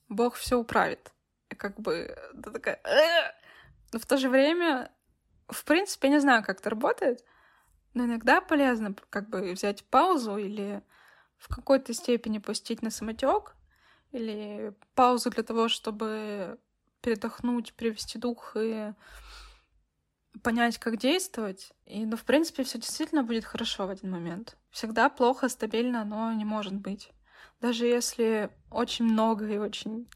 Бог 0.08 0.36
все 0.36 0.56
управит. 0.56 1.12
И 1.50 1.56
как 1.56 1.78
бы 1.80 2.16
ты 2.32 2.52
такая... 2.52 2.80
Но 3.92 4.00
в 4.00 4.06
то 4.06 4.16
же 4.16 4.30
время, 4.30 4.90
в 5.50 5.66
принципе, 5.66 6.08
я 6.08 6.14
не 6.14 6.22
знаю, 6.22 6.44
как 6.44 6.62
это 6.62 6.70
работает, 6.70 7.26
но 7.94 8.06
иногда 8.06 8.40
полезно 8.40 8.96
как 9.10 9.30
бы 9.30 9.52
взять 9.52 9.84
паузу 9.84 10.38
или 10.38 10.82
в 11.38 11.54
какой-то 11.54 11.94
степени 11.94 12.38
пустить 12.38 12.82
на 12.82 12.90
самотек, 12.90 13.54
или 14.14 14.74
паузу 14.96 15.30
для 15.30 15.44
того, 15.44 15.68
чтобы 15.68 16.58
передохнуть, 17.02 17.74
привести 17.74 18.18
дух 18.18 18.56
и 18.56 18.94
понять, 20.44 20.78
как 20.78 20.98
действовать. 20.98 21.72
И, 21.86 22.06
ну, 22.06 22.16
в 22.16 22.24
принципе, 22.24 22.64
все 22.64 22.80
действительно 22.80 23.24
будет 23.24 23.46
хорошо 23.46 23.88
в 23.88 23.90
один 23.90 24.12
момент. 24.12 24.58
Всегда 24.70 25.10
плохо, 25.10 25.50
стабильно, 25.50 26.06
но 26.06 26.32
не 26.34 26.46
может 26.46 26.74
быть. 26.74 27.12
Даже 27.62 27.86
если 27.86 28.50
очень 28.70 29.06
много 29.06 29.48
и 29.48 29.58
очень 29.58 30.08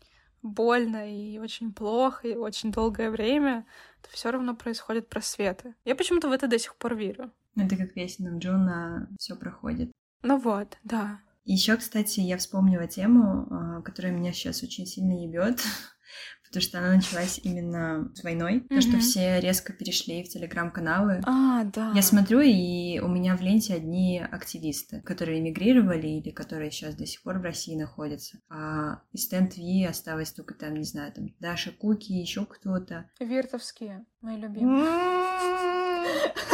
больно, 0.42 1.10
и 1.10 1.38
очень 1.40 1.74
плохо, 1.74 2.28
и 2.28 2.36
очень 2.36 2.72
долгое 2.72 3.10
время, 3.10 3.66
то 4.02 4.10
все 4.12 4.32
равно 4.32 4.56
происходят 4.56 5.10
просветы. 5.10 5.76
Я 5.86 5.96
почему-то 5.96 6.30
в 6.30 6.32
это 6.32 6.48
до 6.48 6.60
сих 6.60 6.76
пор 6.76 6.96
верю. 6.96 7.32
Это 7.56 7.78
как 7.78 7.94
песня 7.94 8.38
Джона 8.38 9.10
все 9.20 9.36
проходит. 9.36 9.92
Ну 10.22 10.38
вот, 10.38 10.78
да. 10.84 11.20
Еще, 11.46 11.76
кстати, 11.76 12.22
я 12.22 12.38
вспомнила 12.38 12.88
тему, 12.88 13.48
а, 13.52 13.82
которая 13.82 14.14
меня 14.14 14.32
сейчас 14.32 14.64
очень 14.64 14.86
сильно 14.86 15.22
ебет. 15.22 15.62
потому 16.54 16.70
что 16.70 16.78
она 16.78 16.96
началась 16.96 17.40
именно 17.44 18.12
с 18.14 18.24
войной, 18.24 18.60
mm-hmm. 18.60 18.76
то, 18.76 18.82
что 18.82 19.00
все 19.00 19.40
резко 19.40 19.74
перешли 19.74 20.24
в 20.24 20.30
телеграм-каналы. 20.30 21.22
А, 21.26 21.64
да. 21.64 21.92
Я 21.96 22.04
смотрю, 22.04 22.42
и 22.42 23.00
у 23.00 23.08
меня 23.08 23.36
в 23.36 23.42
ленте 23.42 23.74
одни 23.74 24.20
активисты, 24.20 25.02
которые 25.02 25.40
эмигрировали 25.40 26.08
или 26.08 26.30
которые 26.30 26.70
сейчас 26.70 26.94
до 26.94 27.08
сих 27.08 27.24
пор 27.24 27.40
в 27.40 27.42
России 27.42 27.76
находятся. 27.76 28.38
А 28.50 29.02
из 29.12 29.28
ТНТВ 29.28 29.90
осталось 29.90 30.32
только 30.32 30.54
там, 30.54 30.76
не 30.76 30.84
знаю, 30.84 31.12
там 31.12 31.30
Даша 31.40 31.72
Куки, 31.72 32.14
еще 32.14 32.46
кто-то. 32.46 33.10
Виртовские, 33.20 34.06
мои 34.22 34.38
любимые. 34.38 34.86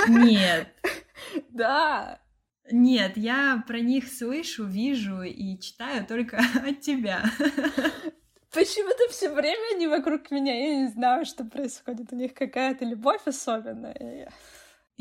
Нет. 0.08 0.70
Да. 1.52 2.22
Нет, 2.72 3.18
я 3.18 3.64
про 3.68 3.80
них 3.82 4.08
слышу, 4.08 4.66
вижу 4.66 5.22
и 5.22 5.60
читаю 5.60 6.06
только 6.06 6.38
от 6.68 6.80
тебя. 6.82 7.24
Почему-то 8.54 9.12
все 9.12 9.30
время 9.30 9.76
они 9.76 9.88
вокруг 9.88 10.32
меня, 10.32 10.54
я 10.56 10.76
не 10.82 10.88
знаю, 10.88 11.26
что 11.26 11.43
происходит. 11.43 12.12
У 12.12 12.16
них 12.16 12.34
какая-то 12.34 12.86
любовь 12.86 13.22
особенная. 13.26 14.32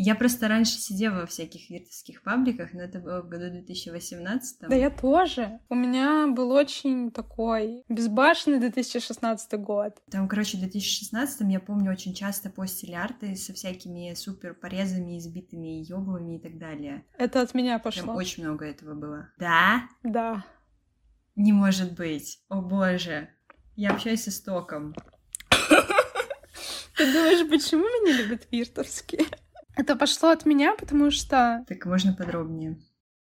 Я 0.00 0.14
просто 0.14 0.46
раньше 0.46 0.78
сидела 0.78 1.22
во 1.22 1.26
всяких 1.26 1.70
виртовских 1.70 2.22
пабликах, 2.22 2.72
но 2.72 2.82
это 2.82 3.00
было 3.00 3.20
в 3.20 3.28
году 3.28 3.50
2018. 3.50 4.60
Да 4.68 4.76
я 4.76 4.90
тоже. 4.90 5.58
У 5.68 5.74
меня 5.74 6.28
был 6.28 6.52
очень 6.52 7.10
такой 7.10 7.82
безбашенный 7.88 8.60
2016 8.60 9.54
год. 9.54 9.96
Там, 10.08 10.28
короче, 10.28 10.56
в 10.56 10.60
2016 10.60 11.40
я 11.50 11.58
помню, 11.58 11.90
очень 11.90 12.14
часто 12.14 12.48
постили 12.48 12.92
арты 12.92 13.34
со 13.34 13.52
всякими 13.54 14.14
супер 14.14 14.54
порезами, 14.54 15.18
избитыми 15.18 15.82
ёблами 15.82 16.36
и 16.36 16.40
так 16.40 16.58
далее. 16.58 17.04
Это 17.18 17.40
от 17.40 17.52
меня 17.54 17.80
пошло. 17.80 18.04
Прям 18.04 18.16
очень 18.16 18.44
много 18.44 18.66
этого 18.66 18.94
было. 18.94 19.32
Да? 19.36 19.88
Да. 20.04 20.44
Не 21.34 21.52
может 21.52 21.96
быть. 21.96 22.40
О 22.48 22.60
боже. 22.62 23.30
Я 23.78 23.92
общаюсь 23.92 24.24
с 24.24 24.28
истоком. 24.28 24.92
Ты 26.96 27.12
думаешь, 27.12 27.48
почему 27.48 27.84
меня 27.84 28.16
любят 28.16 28.48
виртовские? 28.50 29.26
Это 29.76 29.94
пошло 29.94 30.30
от 30.30 30.44
меня, 30.44 30.74
потому 30.74 31.12
что... 31.12 31.64
Так 31.68 31.86
можно 31.86 32.12
подробнее. 32.12 32.76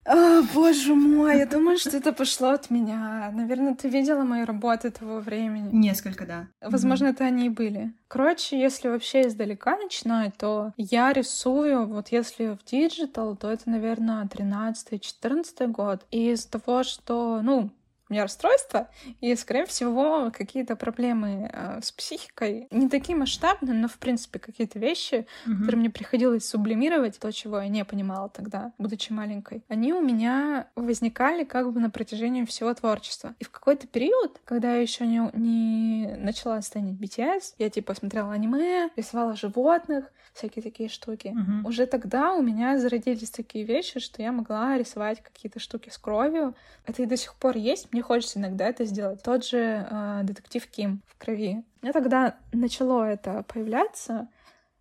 О, 0.06 0.44
боже 0.54 0.96
мой, 0.96 1.40
я 1.40 1.46
думаю, 1.46 1.78
что 1.78 1.98
это 1.98 2.14
пошло 2.14 2.52
от 2.52 2.70
меня. 2.70 3.32
Наверное, 3.34 3.76
ты 3.76 3.90
видела 3.90 4.24
мои 4.24 4.46
работы 4.46 4.92
того 4.92 5.20
времени. 5.20 5.72
Несколько, 5.74 6.26
да. 6.26 6.48
Возможно, 6.62 7.08
mm-hmm. 7.08 7.12
это 7.16 7.26
они 7.26 7.48
и 7.48 7.50
были. 7.50 7.94
Короче, 8.08 8.58
если 8.58 8.88
вообще 8.88 9.28
издалека 9.28 9.76
начинать, 9.76 10.38
то 10.38 10.72
я 10.78 11.12
рисую, 11.12 11.86
вот 11.86 12.14
если 12.14 12.56
в 12.56 12.64
digital, 12.64 13.36
то 13.36 13.52
это, 13.52 13.70
наверное, 13.70 14.24
13-14 14.24 15.68
год. 15.68 16.06
И 16.12 16.32
из-за 16.32 16.50
того, 16.50 16.84
что, 16.84 17.42
ну, 17.42 17.72
у 18.10 18.14
меня 18.14 18.24
расстройство, 18.24 18.88
и, 19.20 19.36
скорее 19.36 19.66
всего, 19.66 20.32
какие-то 20.32 20.76
проблемы 20.76 21.50
э, 21.52 21.82
с 21.82 21.92
психикой. 21.92 22.68
Не 22.70 22.88
такие 22.88 23.18
масштабные, 23.18 23.74
но, 23.74 23.88
в 23.88 23.98
принципе, 23.98 24.38
какие-то 24.38 24.78
вещи, 24.78 25.26
mm-hmm. 25.46 25.60
которые 25.60 25.80
мне 25.80 25.90
приходилось 25.90 26.48
сублимировать, 26.48 27.20
то, 27.20 27.32
чего 27.32 27.60
я 27.60 27.68
не 27.68 27.84
понимала 27.84 28.30
тогда, 28.30 28.74
будучи 28.78 29.12
маленькой, 29.12 29.64
они 29.70 29.94
у 29.94 30.02
меня 30.02 30.68
возникали 30.76 31.44
как 31.44 31.72
бы 31.74 31.80
на 31.80 31.90
протяжении 31.90 32.46
всего 32.46 32.74
творчества. 32.74 33.34
И 33.40 33.44
в 33.44 33.50
какой-то 33.50 33.88
период, 33.88 34.40
когда 34.46 34.76
я 34.76 34.82
еще 34.82 35.08
не, 35.08 35.22
не 35.34 36.16
начала 36.18 36.62
стэнить 36.62 37.00
BTS, 37.00 37.56
я, 37.58 37.70
типа, 37.70 37.96
смотрела 37.96 38.34
аниме, 38.34 38.90
рисовала 38.96 39.36
животных, 39.36 40.06
всякие 40.36 40.62
такие 40.62 40.90
штуки. 40.90 41.28
Mm-hmm. 41.28 41.68
Уже 41.68 41.86
тогда 41.86 42.34
у 42.34 42.42
меня 42.42 42.78
зародились 42.78 43.32
такие 43.32 43.66
вещи, 43.66 44.00
что 44.00 44.22
я 44.22 44.32
могла 44.32 44.78
рисовать 44.78 45.24
какие-то 45.24 45.60
штуки 45.60 45.90
с 45.90 45.98
кровью. 45.98 46.54
Это 46.86 47.02
и 47.02 47.06
до 47.06 47.18
сих 47.18 47.36
пор 47.36 47.56
есть 47.56 47.92
мне 47.96 48.02
хочется 48.02 48.40
иногда 48.40 48.68
это 48.68 48.84
сделать. 48.84 49.24
Тот 49.24 49.46
же 49.46 49.88
э, 49.90 50.20
детектив 50.24 50.68
Ким 50.68 51.02
в 51.08 51.18
крови. 51.18 51.64
Мне 51.82 51.94
тогда 51.94 52.36
начало 52.52 53.06
это 53.06 53.44
появляться, 53.44 54.28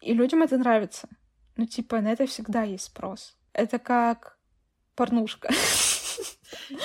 и 0.01 0.13
людям 0.15 0.43
это 0.43 0.59
нравится. 0.59 1.09
Ну, 1.57 1.65
типа, 1.65 2.01
на 2.01 2.09
это 2.09 2.27
всегда 2.27 2.65
есть 2.65 2.87
спрос. 2.87 3.37
Это 3.53 3.79
как 3.79 4.37
порнушка. 4.97 5.49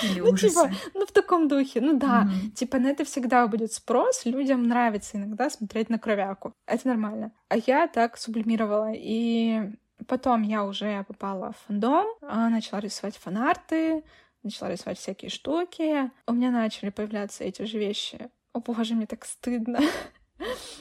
Или 0.04 0.20
ну, 0.20 0.38
типа, 0.38 0.70
ну, 0.94 1.08
в 1.08 1.12
таком 1.12 1.48
духе. 1.48 1.82
Ну 1.82 1.98
да, 1.98 2.28
mm-hmm. 2.28 2.52
типа, 2.52 2.78
на 2.78 2.88
это 2.90 3.06
всегда 3.06 3.48
будет 3.48 3.74
спрос. 3.74 4.24
Людям 4.26 4.68
нравится 4.68 5.18
иногда 5.18 5.50
смотреть 5.50 5.90
на 5.90 5.98
кровяку. 5.98 6.54
Это 6.68 6.88
нормально. 6.88 7.32
А 7.48 7.58
я 7.58 7.88
так 7.88 8.18
сублимировала. 8.18 8.92
И 8.94 9.62
потом 10.06 10.44
я 10.44 10.64
уже 10.64 11.04
попала 11.08 11.54
в 11.54 11.58
фандом, 11.66 12.06
а, 12.22 12.50
начала 12.50 12.82
рисовать 12.82 13.18
фанарты, 13.18 14.04
начала 14.44 14.72
рисовать 14.72 14.98
всякие 14.98 15.30
штуки. 15.30 16.12
У 16.28 16.34
меня 16.34 16.52
начали 16.52 16.90
появляться 16.90 17.44
эти 17.44 17.64
же 17.64 17.80
вещи. 17.80 18.30
О 18.54 18.60
боже, 18.60 18.96
мне 18.96 19.06
так 19.06 19.26
стыдно. 19.26 19.80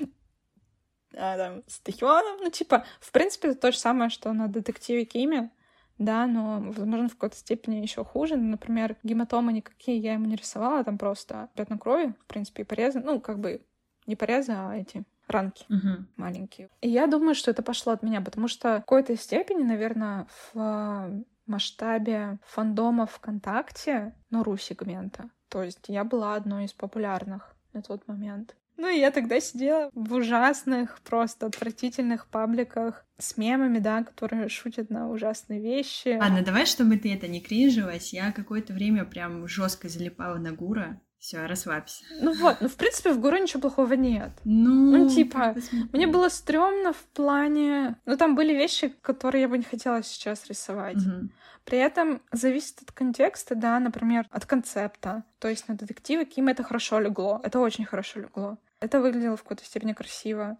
а, 1.16 1.36
там, 1.36 1.62
с 1.66 1.80
Тэхёном. 1.80 2.38
Ну, 2.40 2.50
типа, 2.50 2.84
в 3.00 3.12
принципе, 3.12 3.48
это 3.48 3.60
то 3.60 3.72
же 3.72 3.78
самое, 3.78 4.10
что 4.10 4.32
на 4.32 4.48
детективе 4.48 5.04
Киме. 5.04 5.50
Да, 5.98 6.26
но, 6.26 6.60
возможно, 6.60 7.08
в 7.08 7.14
какой-то 7.14 7.36
степени 7.36 7.76
еще 7.76 8.04
хуже. 8.04 8.36
Например, 8.36 8.96
гематомы 9.02 9.52
никакие 9.52 9.98
я 9.98 10.12
ему 10.12 10.26
не 10.26 10.36
рисовала, 10.36 10.84
там 10.84 10.96
просто 10.96 11.48
пятна 11.54 11.76
крови, 11.76 12.14
в 12.20 12.26
принципе, 12.26 12.62
и 12.62 12.64
порезы. 12.64 13.00
Ну, 13.00 13.20
как 13.20 13.40
бы 13.40 13.62
не 14.06 14.14
порезы, 14.14 14.52
а 14.52 14.76
эти 14.76 15.04
ранки 15.26 15.66
uh-huh. 15.68 16.04
маленькие. 16.16 16.70
И 16.80 16.88
я 16.88 17.06
думаю, 17.06 17.34
что 17.34 17.50
это 17.50 17.62
пошло 17.62 17.92
от 17.92 18.02
меня, 18.02 18.20
потому 18.20 18.48
что 18.48 18.76
в 18.76 18.80
какой-то 18.80 19.16
степени, 19.16 19.62
наверное, 19.62 20.26
в 20.52 21.24
масштабе 21.48 22.38
фандома 22.46 23.06
ВКонтакте, 23.06 24.14
ну, 24.30 24.42
ру-сегмента. 24.42 25.30
То 25.48 25.62
есть 25.62 25.84
я 25.88 26.04
была 26.04 26.34
одной 26.34 26.66
из 26.66 26.72
популярных 26.72 27.54
на 27.72 27.82
тот 27.82 28.06
момент. 28.06 28.54
Ну 28.76 28.88
и 28.88 29.00
я 29.00 29.10
тогда 29.10 29.40
сидела 29.40 29.90
в 29.92 30.14
ужасных, 30.14 31.00
просто 31.00 31.46
отвратительных 31.46 32.28
пабликах 32.28 33.04
с 33.18 33.36
мемами, 33.36 33.80
да, 33.80 34.04
которые 34.04 34.48
шутят 34.48 34.88
на 34.88 35.10
ужасные 35.10 35.60
вещи. 35.60 36.16
Ладно, 36.16 36.42
давай, 36.44 36.64
чтобы 36.64 36.96
ты 36.96 37.12
это 37.12 37.26
не 37.26 37.40
кринжилась, 37.40 38.12
я 38.12 38.30
какое-то 38.30 38.72
время 38.72 39.04
прям 39.04 39.48
жестко 39.48 39.88
залипала 39.88 40.36
на 40.36 40.52
Гура. 40.52 41.00
Все, 41.18 41.46
расслабься. 41.46 42.04
Ну 42.20 42.32
вот, 42.34 42.60
ну 42.60 42.68
в 42.68 42.76
принципе 42.76 43.12
в 43.12 43.20
Гуру 43.20 43.38
ничего 43.38 43.60
плохого 43.60 43.94
нет. 43.94 44.30
Ну, 44.44 44.96
ну 44.96 45.08
типа, 45.08 45.56
мне 45.92 46.06
было 46.06 46.28
стрёмно 46.28 46.92
в 46.92 47.02
плане... 47.12 47.96
Ну 48.06 48.16
там 48.16 48.36
были 48.36 48.54
вещи, 48.54 48.88
которые 49.02 49.42
я 49.42 49.48
бы 49.48 49.58
не 49.58 49.64
хотела 49.64 50.02
сейчас 50.02 50.46
рисовать. 50.46 50.96
Угу. 50.96 51.28
При 51.64 51.78
этом 51.78 52.22
зависит 52.32 52.80
от 52.82 52.92
контекста, 52.92 53.54
да, 53.56 53.78
например, 53.80 54.26
от 54.30 54.46
концепта. 54.46 55.24
То 55.40 55.48
есть 55.48 55.68
на 55.68 55.74
детективы 55.74 56.24
Ким 56.24 56.48
это 56.48 56.62
хорошо 56.62 57.00
легло. 57.00 57.40
Это 57.42 57.58
очень 57.58 57.84
хорошо 57.84 58.20
легло. 58.20 58.56
Это 58.80 59.00
выглядело 59.00 59.36
в 59.36 59.42
какой-то 59.42 59.64
степени 59.64 59.92
красиво. 59.92 60.56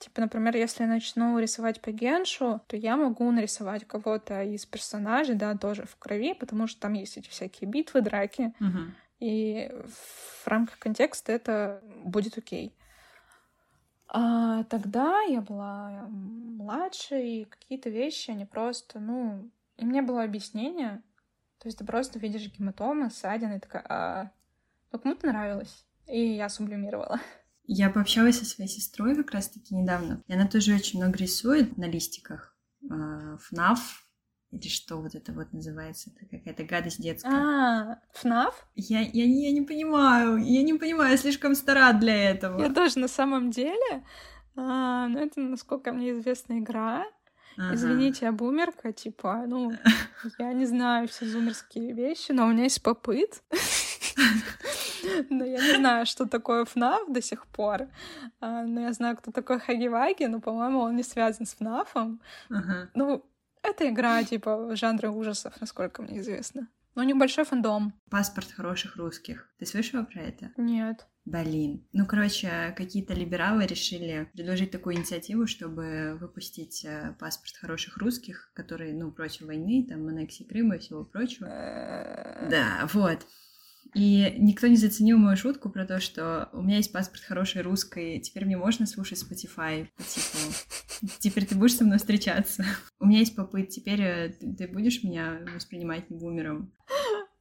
Типа, 0.00 0.22
например, 0.22 0.56
если 0.56 0.82
я 0.82 0.88
начну 0.88 1.38
рисовать 1.38 1.80
по 1.80 1.92
геншу, 1.92 2.60
то 2.66 2.76
я 2.76 2.96
могу 2.96 3.30
нарисовать 3.30 3.86
кого-то 3.86 4.42
из 4.42 4.66
персонажей, 4.66 5.34
да, 5.34 5.56
тоже 5.56 5.84
в 5.84 5.96
крови, 5.96 6.34
потому 6.34 6.66
что 6.66 6.80
там 6.80 6.94
есть 6.94 7.16
эти 7.16 7.28
всякие 7.28 7.70
битвы, 7.70 8.00
драки. 8.00 8.52
Угу. 8.60 8.78
И 9.20 9.70
в 9.86 10.46
рамках 10.48 10.78
контекста 10.78 11.32
это 11.32 11.82
будет 12.04 12.36
окей. 12.38 12.74
А 14.08 14.64
тогда 14.64 15.20
я 15.22 15.40
была 15.40 16.06
младше, 16.08 17.20
и 17.20 17.44
какие-то 17.44 17.90
вещи, 17.90 18.32
они 18.32 18.44
просто, 18.44 18.98
ну... 18.98 19.50
И 19.76 19.84
мне 19.84 20.02
было 20.02 20.24
объяснение, 20.24 21.02
то 21.58 21.68
есть 21.68 21.78
ты 21.78 21.84
просто 21.84 22.18
видишь 22.18 22.50
гематомы, 22.52 23.10
ссадины, 23.10 23.58
и 23.58 23.60
такая, 23.60 23.84
а... 23.88 24.30
ну 24.90 24.98
кому-то 24.98 25.26
нравилось. 25.26 25.86
И 26.06 26.34
я 26.34 26.48
сублимировала. 26.48 27.20
Я 27.64 27.88
пообщалась 27.88 28.38
со 28.38 28.44
своей 28.44 28.68
сестрой 28.68 29.14
как 29.14 29.30
раз-таки 29.30 29.74
недавно, 29.76 30.24
и 30.26 30.32
она 30.34 30.48
тоже 30.48 30.74
очень 30.74 31.00
много 31.00 31.16
рисует 31.18 31.76
на 31.76 31.84
листиках. 31.84 32.56
ФНАФ, 32.82 34.09
или 34.52 34.68
что 34.68 34.96
вот 34.96 35.14
это 35.14 35.32
вот 35.32 35.52
называется? 35.52 36.10
Это 36.10 36.36
какая-то 36.36 36.64
гадость 36.64 37.00
детская. 37.00 37.30
А, 37.30 37.98
ФНАФ? 38.14 38.66
Я, 38.74 39.00
я, 39.00 39.24
я 39.24 39.52
не 39.52 39.62
понимаю, 39.62 40.38
я 40.38 40.62
не 40.62 40.74
понимаю, 40.74 41.12
я 41.12 41.16
слишком 41.16 41.54
стара 41.54 41.92
для 41.92 42.30
этого. 42.30 42.60
Я 42.60 42.72
тоже 42.72 42.98
на 42.98 43.08
самом 43.08 43.50
деле. 43.50 44.04
А, 44.56 45.06
ну, 45.06 45.20
это, 45.20 45.40
насколько 45.40 45.92
мне 45.92 46.10
известна 46.10 46.58
игра. 46.58 47.04
Ага. 47.56 47.74
Извините, 47.74 48.26
я 48.26 48.32
бумерка, 48.32 48.92
типа, 48.92 49.44
ну, 49.46 49.72
я 50.38 50.52
не 50.52 50.66
знаю 50.66 51.08
все 51.08 51.26
зумерские 51.26 51.92
вещи, 51.92 52.32
но 52.32 52.46
у 52.46 52.50
меня 52.50 52.64
есть 52.64 52.82
попыт. 52.82 53.42
Но 55.30 55.44
я 55.44 55.58
не 55.58 55.76
знаю, 55.76 56.06
что 56.06 56.26
такое 56.26 56.64
ФНАФ 56.64 57.10
до 57.10 57.22
сих 57.22 57.46
пор. 57.46 57.88
А, 58.40 58.64
но 58.64 58.80
я 58.80 58.92
знаю, 58.92 59.16
кто 59.16 59.30
такой 59.30 59.58
Хаги-Ваги, 59.58 60.26
но, 60.26 60.40
по-моему, 60.40 60.80
он 60.80 60.96
не 60.96 61.02
связан 61.02 61.46
с 61.46 61.54
ФНАФом. 61.54 62.20
Ну, 62.94 63.24
это 63.62 63.88
игра, 63.88 64.22
типа, 64.24 64.74
жанра 64.76 65.10
ужасов, 65.10 65.54
насколько 65.60 66.02
мне 66.02 66.20
известно. 66.20 66.68
Но 66.94 67.02
у 67.02 67.04
них 67.04 67.16
большой 67.16 67.44
фандом. 67.44 67.94
Паспорт 68.10 68.50
хороших 68.50 68.96
русских. 68.96 69.48
Ты 69.58 69.66
слышала 69.66 70.02
про 70.02 70.22
это? 70.22 70.50
Нет. 70.56 71.06
Блин. 71.24 71.86
Ну, 71.92 72.06
короче, 72.06 72.74
какие-то 72.76 73.14
либералы 73.14 73.66
решили 73.66 74.28
предложить 74.32 74.70
такую 74.72 74.96
инициативу, 74.96 75.46
чтобы 75.46 76.16
выпустить 76.20 76.84
э, 76.84 77.14
паспорт 77.20 77.54
хороших 77.56 77.98
русских, 77.98 78.50
которые, 78.54 78.94
ну, 78.94 79.12
против 79.12 79.42
войны, 79.42 79.86
там, 79.88 80.08
аннексии 80.08 80.44
Крыма 80.44 80.76
и 80.76 80.78
всего 80.78 81.04
прочего. 81.04 81.46
Э. 81.46 82.48
Да, 82.50 82.88
вот. 82.92 83.26
И 83.94 84.36
никто 84.38 84.66
не 84.68 84.76
заценил 84.76 85.18
мою 85.18 85.36
шутку 85.36 85.68
про 85.68 85.84
то, 85.84 86.00
что 86.00 86.48
у 86.52 86.62
меня 86.62 86.76
есть 86.76 86.92
паспорт 86.92 87.22
хорошей 87.22 87.62
русской, 87.62 88.20
теперь 88.20 88.44
мне 88.44 88.56
можно 88.56 88.86
слушать 88.86 89.22
Spotify, 89.22 89.88
по 89.96 90.02
типу, 90.04 90.38
теперь 91.18 91.46
ты 91.46 91.56
будешь 91.56 91.76
со 91.76 91.84
мной 91.84 91.98
встречаться. 91.98 92.64
У 93.00 93.06
меня 93.06 93.18
есть 93.18 93.34
попыт, 93.34 93.70
теперь 93.70 94.00
э, 94.00 94.28
ты 94.30 94.68
будешь 94.68 95.02
меня 95.02 95.40
воспринимать 95.54 96.08
не 96.08 96.18
бумером. 96.18 96.72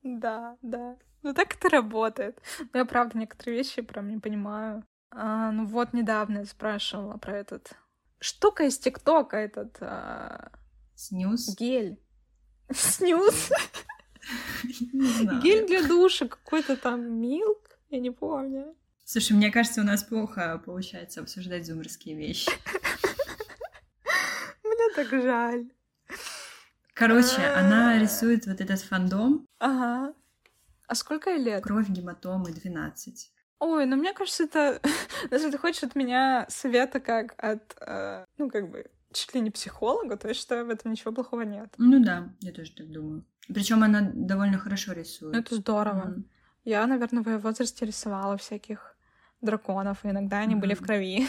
Да, 0.02 0.58
да. 0.62 0.98
Ну 1.22 1.34
так 1.34 1.56
это 1.56 1.70
работает. 1.70 2.42
Но 2.74 2.80
я 2.80 2.86
правда 2.86 3.18
некоторые 3.18 3.58
вещи 3.58 3.82
прям 3.82 4.10
не 4.10 4.18
понимаю. 4.18 4.84
А, 5.12 5.52
ну 5.52 5.66
вот 5.66 5.94
недавно 5.94 6.40
я 6.40 6.46
спрашивала 6.46 7.18
про 7.18 7.38
этот 7.38 7.76
штука 8.20 8.66
из 8.66 8.78
ТикТока, 8.78 9.38
этот... 9.38 9.78
А... 9.82 10.52
Снюс? 10.96 11.56
Гель. 11.56 12.02
Снюс? 12.72 13.52
Гель 15.42 15.66
для 15.68 15.84
душа, 15.88 16.28
какой-то 16.28 16.76
там 16.76 17.20
милк, 17.20 17.80
я 17.90 18.00
не 18.00 18.12
помню. 18.12 18.76
Слушай, 19.06 19.34
мне 19.34 19.52
кажется, 19.52 19.82
у 19.82 19.84
нас 19.84 20.04
плохо 20.04 20.62
получается 20.64 21.22
обсуждать 21.22 21.66
зумерские 21.66 22.16
вещи. 22.16 22.52
Мне 24.64 24.96
так 24.96 25.10
жаль. 25.10 25.66
Короче, 26.94 27.42
она 27.42 27.98
рисует 27.98 28.46
вот 28.46 28.62
этот 28.62 28.82
фандом. 28.82 29.48
Ага. 29.58 30.14
А 30.88 30.96
сколько 30.96 31.32
ей 31.32 31.44
лет? 31.44 31.64
Кровь 31.64 31.90
гематомы 31.90 32.52
12. 32.52 33.32
Ой, 33.60 33.86
ну 33.86 33.96
мне 33.96 34.14
кажется, 34.14 34.44
это... 34.44 34.82
Если 35.32 35.50
ты 35.52 35.58
хочешь 35.58 35.84
от 35.84 35.96
меня 35.96 36.46
совета 36.50 37.00
как 37.00 37.34
от, 37.38 37.76
э, 37.82 38.26
ну, 38.38 38.50
как 38.50 38.70
бы, 38.70 38.86
чуть 39.12 39.34
ли 39.34 39.42
не 39.42 39.50
психолога, 39.52 40.18
то 40.18 40.28
я 40.28 40.34
считаю, 40.34 40.66
в 40.66 40.70
этом 40.70 40.92
ничего 40.92 41.12
плохого 41.12 41.42
нет. 41.42 41.74
Ну 41.78 42.04
да, 42.04 42.34
я 42.42 42.52
тоже 42.52 42.72
так 42.74 42.92
думаю. 42.92 43.26
Причем 43.54 43.84
она 43.84 44.12
довольно 44.14 44.58
хорошо 44.58 44.94
рисует. 44.94 45.36
Это 45.36 45.56
здорово. 45.56 46.16
Mm. 46.16 46.24
Я, 46.66 46.86
наверное, 46.86 47.24
в 47.24 47.28
ее 47.28 47.38
возрасте 47.38 47.86
рисовала 47.86 48.38
всяких 48.38 48.96
драконов, 49.42 50.06
и 50.06 50.10
иногда 50.10 50.40
они 50.40 50.56
mm. 50.56 50.60
были 50.60 50.74
в 50.76 50.82
крови. 50.82 51.28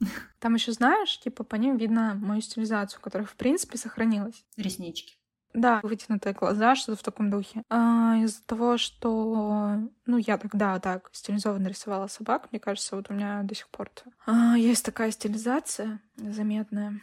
Там 0.40 0.54
еще 0.54 0.72
знаешь, 0.72 1.20
типа 1.20 1.44
по 1.44 1.56
ним 1.56 1.76
видно 1.76 2.14
мою 2.14 2.40
стилизацию, 2.40 3.00
которая 3.00 3.26
в 3.26 3.36
принципе 3.36 3.78
сохранилась. 3.78 4.44
Реснички. 4.56 5.16
Да, 5.54 5.80
вытянутые 5.82 6.32
глаза, 6.32 6.74
что-то 6.74 6.98
в 6.98 7.02
таком 7.02 7.28
духе. 7.28 7.62
А, 7.68 8.16
из-за 8.22 8.42
того, 8.44 8.78
что, 8.78 9.78
ну, 10.06 10.16
я 10.16 10.38
тогда 10.38 10.78
так 10.80 11.10
стилизованно 11.12 11.68
рисовала 11.68 12.06
собак, 12.06 12.48
мне 12.50 12.58
кажется, 12.58 12.96
вот 12.96 13.10
у 13.10 13.14
меня 13.14 13.42
до 13.42 13.54
сих 13.54 13.68
пор 13.68 13.90
а, 14.24 14.56
есть 14.56 14.84
такая 14.84 15.10
стилизация 15.10 16.00
заметная, 16.16 17.00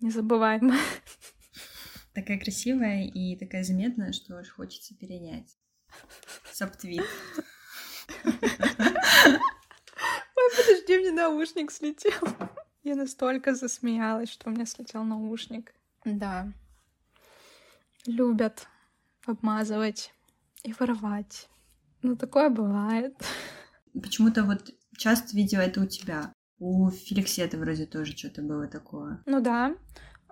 незабываемая. 0.00 0.78
Такая 2.14 2.38
красивая 2.38 3.04
и 3.06 3.36
такая 3.36 3.64
заметная, 3.64 4.12
что 4.12 4.36
аж 4.36 4.50
хочется 4.50 4.94
перенять. 4.94 5.56
Сабтвит. 6.52 7.04
Ой, 8.24 8.32
подожди, 10.56 10.98
мне 10.98 11.12
наушник 11.12 11.70
слетел. 11.70 12.28
Я 12.82 12.96
настолько 12.96 13.54
засмеялась, 13.54 14.30
что 14.30 14.50
у 14.50 14.52
меня 14.52 14.66
слетел 14.66 15.04
наушник. 15.04 15.72
Да. 16.04 16.52
Любят 18.06 18.66
обмазывать 19.24 20.12
и 20.64 20.72
воровать. 20.72 21.48
Ну, 22.02 22.16
такое 22.16 22.50
бывает. 22.50 23.16
Почему-то 23.94 24.42
вот 24.42 24.74
часто 24.96 25.36
видела 25.36 25.60
это 25.60 25.80
у 25.80 25.86
тебя. 25.86 26.32
У 26.58 26.90
Феликсета 26.90 27.56
вроде 27.58 27.86
тоже 27.86 28.16
что-то 28.16 28.42
было 28.42 28.66
такое. 28.66 29.22
Ну 29.26 29.40
да. 29.40 29.76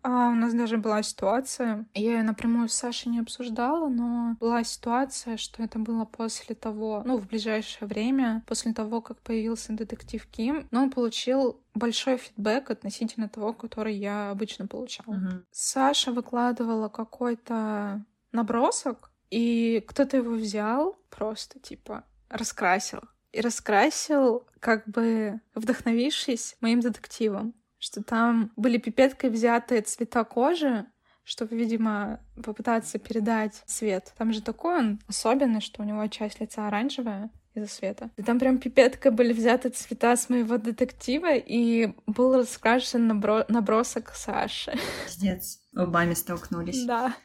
А, 0.02 0.30
у 0.30 0.34
нас 0.34 0.54
даже 0.54 0.78
была 0.78 1.02
ситуация, 1.02 1.86
я 1.94 2.16
ее 2.18 2.22
напрямую 2.22 2.68
с 2.68 2.74
Сашей 2.74 3.10
не 3.10 3.20
обсуждала, 3.20 3.88
но 3.88 4.36
была 4.40 4.64
ситуация, 4.64 5.36
что 5.36 5.62
это 5.62 5.78
было 5.78 6.04
после 6.04 6.54
того, 6.54 7.02
ну, 7.04 7.18
в 7.18 7.26
ближайшее 7.26 7.86
время, 7.86 8.42
после 8.46 8.72
того, 8.72 9.00
как 9.00 9.20
появился 9.20 9.72
детектив 9.72 10.24
Ким, 10.26 10.68
но 10.70 10.82
он 10.82 10.90
получил 10.90 11.60
большой 11.74 12.16
фидбэк 12.16 12.70
относительно 12.70 13.28
того, 13.28 13.52
который 13.52 13.94
я 13.94 14.30
обычно 14.30 14.66
получала. 14.66 15.14
Uh-huh. 15.14 15.44
Саша 15.50 16.12
выкладывала 16.12 16.88
какой-то 16.88 18.04
набросок, 18.32 19.10
и 19.30 19.84
кто-то 19.86 20.16
его 20.16 20.32
взял, 20.32 20.96
просто 21.08 21.60
типа 21.60 22.04
раскрасил. 22.28 23.00
И 23.32 23.40
раскрасил, 23.40 24.44
как 24.58 24.88
бы 24.88 25.40
вдохновившись 25.54 26.56
моим 26.60 26.80
детективом 26.80 27.54
что 27.80 28.04
там 28.04 28.52
были 28.56 28.76
пипеткой 28.76 29.30
взятые 29.30 29.80
цвета 29.80 30.22
кожи, 30.22 30.86
чтобы, 31.24 31.56
видимо, 31.56 32.20
попытаться 32.44 32.98
передать 32.98 33.62
цвет. 33.66 34.12
Там 34.16 34.32
же 34.32 34.42
такой 34.42 34.78
он 34.78 35.00
особенный, 35.08 35.60
что 35.60 35.82
у 35.82 35.84
него 35.84 36.06
часть 36.06 36.40
лица 36.40 36.68
оранжевая 36.68 37.30
из-за 37.54 37.68
света. 37.68 38.10
И 38.16 38.22
там 38.22 38.38
прям 38.38 38.58
пипеткой 38.58 39.10
были 39.12 39.32
взяты 39.32 39.70
цвета 39.70 40.14
с 40.16 40.28
моего 40.28 40.58
детектива, 40.58 41.34
и 41.34 41.94
был 42.06 42.36
раскрашен 42.36 43.06
набро... 43.06 43.44
набросок 43.48 44.10
Саши. 44.14 44.78
Пиздец. 45.06 45.60
Лбами 45.74 46.14
столкнулись. 46.14 46.84
Да. 46.84 47.16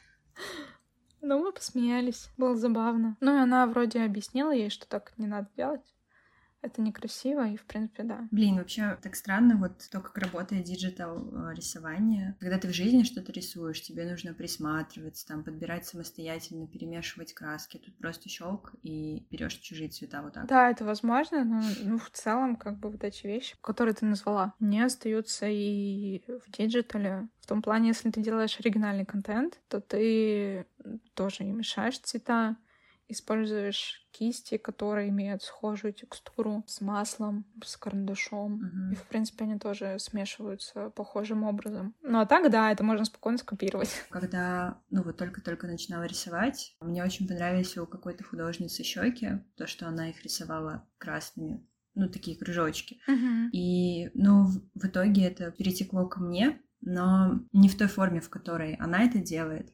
Ну, 1.20 1.38
мы 1.38 1.52
посмеялись. 1.52 2.28
Было 2.36 2.56
забавно. 2.56 3.16
Ну, 3.20 3.36
и 3.36 3.40
она 3.40 3.66
вроде 3.66 4.02
объяснила 4.02 4.52
ей, 4.52 4.70
что 4.70 4.86
так 4.86 5.12
не 5.16 5.26
надо 5.26 5.48
делать 5.56 5.95
это 6.66 6.82
некрасиво, 6.82 7.46
и, 7.48 7.56
в 7.56 7.64
принципе, 7.64 8.02
да. 8.02 8.28
Блин, 8.30 8.56
вообще 8.56 8.98
так 9.02 9.16
странно 9.16 9.56
вот 9.56 9.72
то, 9.90 10.00
как 10.00 10.16
работает 10.18 10.64
digital 10.64 11.18
э, 11.18 11.54
рисование. 11.54 12.36
Когда 12.40 12.58
ты 12.58 12.68
в 12.68 12.72
жизни 12.72 13.04
что-то 13.04 13.32
рисуешь, 13.32 13.82
тебе 13.82 14.08
нужно 14.08 14.34
присматриваться, 14.34 15.26
там, 15.26 15.44
подбирать 15.44 15.86
самостоятельно, 15.86 16.66
перемешивать 16.66 17.34
краски. 17.34 17.78
Тут 17.78 17.96
просто 17.98 18.28
щелк 18.28 18.74
и 18.82 19.26
берешь 19.30 19.54
чужие 19.54 19.88
цвета 19.88 20.22
вот 20.22 20.34
так. 20.34 20.46
Да, 20.46 20.70
это 20.70 20.84
возможно, 20.84 21.44
но 21.44 21.62
ну, 21.82 21.98
в 21.98 22.10
целом, 22.10 22.56
как 22.56 22.78
бы 22.78 22.90
вот 22.90 23.04
эти 23.04 23.26
вещи, 23.26 23.56
которые 23.60 23.94
ты 23.94 24.06
назвала, 24.06 24.54
они 24.60 24.80
остаются 24.80 25.46
и 25.48 26.22
в 26.26 26.50
диджитале. 26.50 27.28
В 27.40 27.46
том 27.46 27.62
плане, 27.62 27.88
если 27.88 28.10
ты 28.10 28.20
делаешь 28.20 28.58
оригинальный 28.58 29.04
контент, 29.04 29.60
то 29.68 29.80
ты 29.80 30.66
тоже 31.14 31.44
не 31.44 31.52
мешаешь 31.52 31.98
цвета, 31.98 32.56
используешь 33.08 34.06
кисти, 34.10 34.56
которые 34.56 35.10
имеют 35.10 35.42
схожую 35.42 35.92
текстуру 35.92 36.64
с 36.66 36.80
маслом, 36.80 37.44
с 37.62 37.76
карандашом. 37.76 38.60
Uh-huh. 38.60 38.92
И, 38.92 38.94
в 38.94 39.02
принципе, 39.04 39.44
они 39.44 39.58
тоже 39.58 39.98
смешиваются 39.98 40.90
похожим 40.90 41.44
образом. 41.44 41.94
Ну, 42.02 42.20
а 42.20 42.26
так, 42.26 42.50
да, 42.50 42.72
это 42.72 42.82
можно 42.82 43.04
спокойно 43.04 43.38
скопировать. 43.38 43.90
Когда, 44.10 44.80
ну, 44.90 45.02
вот 45.02 45.16
только-только 45.18 45.66
начинала 45.66 46.04
рисовать, 46.04 46.76
мне 46.80 47.04
очень 47.04 47.28
понравились 47.28 47.76
у 47.76 47.86
какой-то 47.86 48.24
художницы 48.24 48.82
щеки, 48.82 49.44
то, 49.56 49.66
что 49.66 49.86
она 49.86 50.10
их 50.10 50.22
рисовала 50.22 50.88
красными 50.98 51.66
ну, 51.94 52.08
такие 52.10 52.36
кружочки. 52.36 53.00
Uh-huh. 53.08 53.50
И, 53.52 54.10
ну, 54.14 54.46
в 54.74 54.86
итоге 54.86 55.24
это 55.24 55.50
перетекло 55.50 56.06
ко 56.06 56.20
мне, 56.20 56.60
но 56.80 57.40
не 57.52 57.68
в 57.68 57.76
той 57.76 57.88
форме, 57.88 58.20
в 58.20 58.28
которой 58.28 58.74
она 58.74 59.04
это 59.04 59.18
делает. 59.18 59.72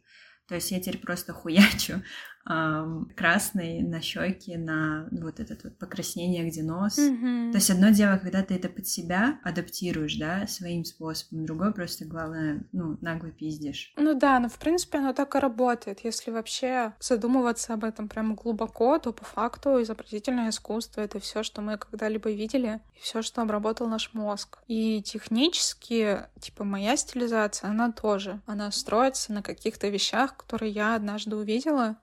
То 0.49 0.57
есть 0.57 0.71
я 0.71 0.81
теперь 0.81 1.01
просто 1.01 1.33
хуячу 1.33 2.03
красный 2.45 3.83
на 3.83 4.01
щеки, 4.01 4.57
на 4.57 5.09
вот 5.13 5.39
этот 5.39 5.65
вот 5.65 5.79
покраснение, 5.79 6.49
где 6.49 6.63
нос. 6.63 6.99
Мгм. 6.99 7.53
То 7.53 7.59
есть 7.59 7.71
одно 7.71 7.91
дело, 7.91 8.17
когда 8.17 8.43
ты 8.43 8.55
это 8.55 8.69
под 8.69 8.87
себя 8.87 9.39
адаптируешь, 9.45 10.17
да, 10.17 10.47
своим 10.47 10.85
способом, 10.85 11.47
другое 11.47 11.73
просто, 11.73 12.05
главное, 12.05 12.65
ну, 12.73 12.99
нагло 13.01 13.31
пиздишь. 13.31 13.93
Ну 13.97 14.15
да, 14.19 14.41
но 14.41 14.49
в 14.49 14.59
принципе 14.59 14.99
оно 14.99 15.13
так 15.13 15.35
и 15.35 15.39
работает. 15.39 16.01
Если 16.03 16.31
вообще 16.31 16.95
задумываться 17.01 17.75
об 17.75 17.85
этом 17.85 18.09
прямо 18.09 18.35
глубоко, 18.35 18.99
то 18.99 19.13
по 19.13 19.25
факту 19.25 19.81
изобразительное 19.83 20.51
искусство— 20.51 21.01
это 21.03 21.21
все, 21.21 21.43
что 21.43 21.63
мы 21.63 21.79
когда-либо 21.79 22.31
видели, 22.31 22.81
и 22.97 23.01
все, 23.01 23.23
что 23.23 23.43
обработал 23.43 23.87
наш 23.87 24.13
мозг. 24.15 24.59
И 24.67 25.01
технически, 25.03 26.21
типа, 26.41 26.65
моя 26.65 26.97
стилизация, 26.97 27.71
она 27.71 27.93
тоже. 27.93 28.41
Она 28.47 28.71
строится 28.73 29.33
на 29.33 29.43
каких-то 29.43 29.89
вещах, 29.89 30.37
которые 30.37 30.73
я 30.73 30.97
однажды 30.97 31.37
увидела. 31.37 31.97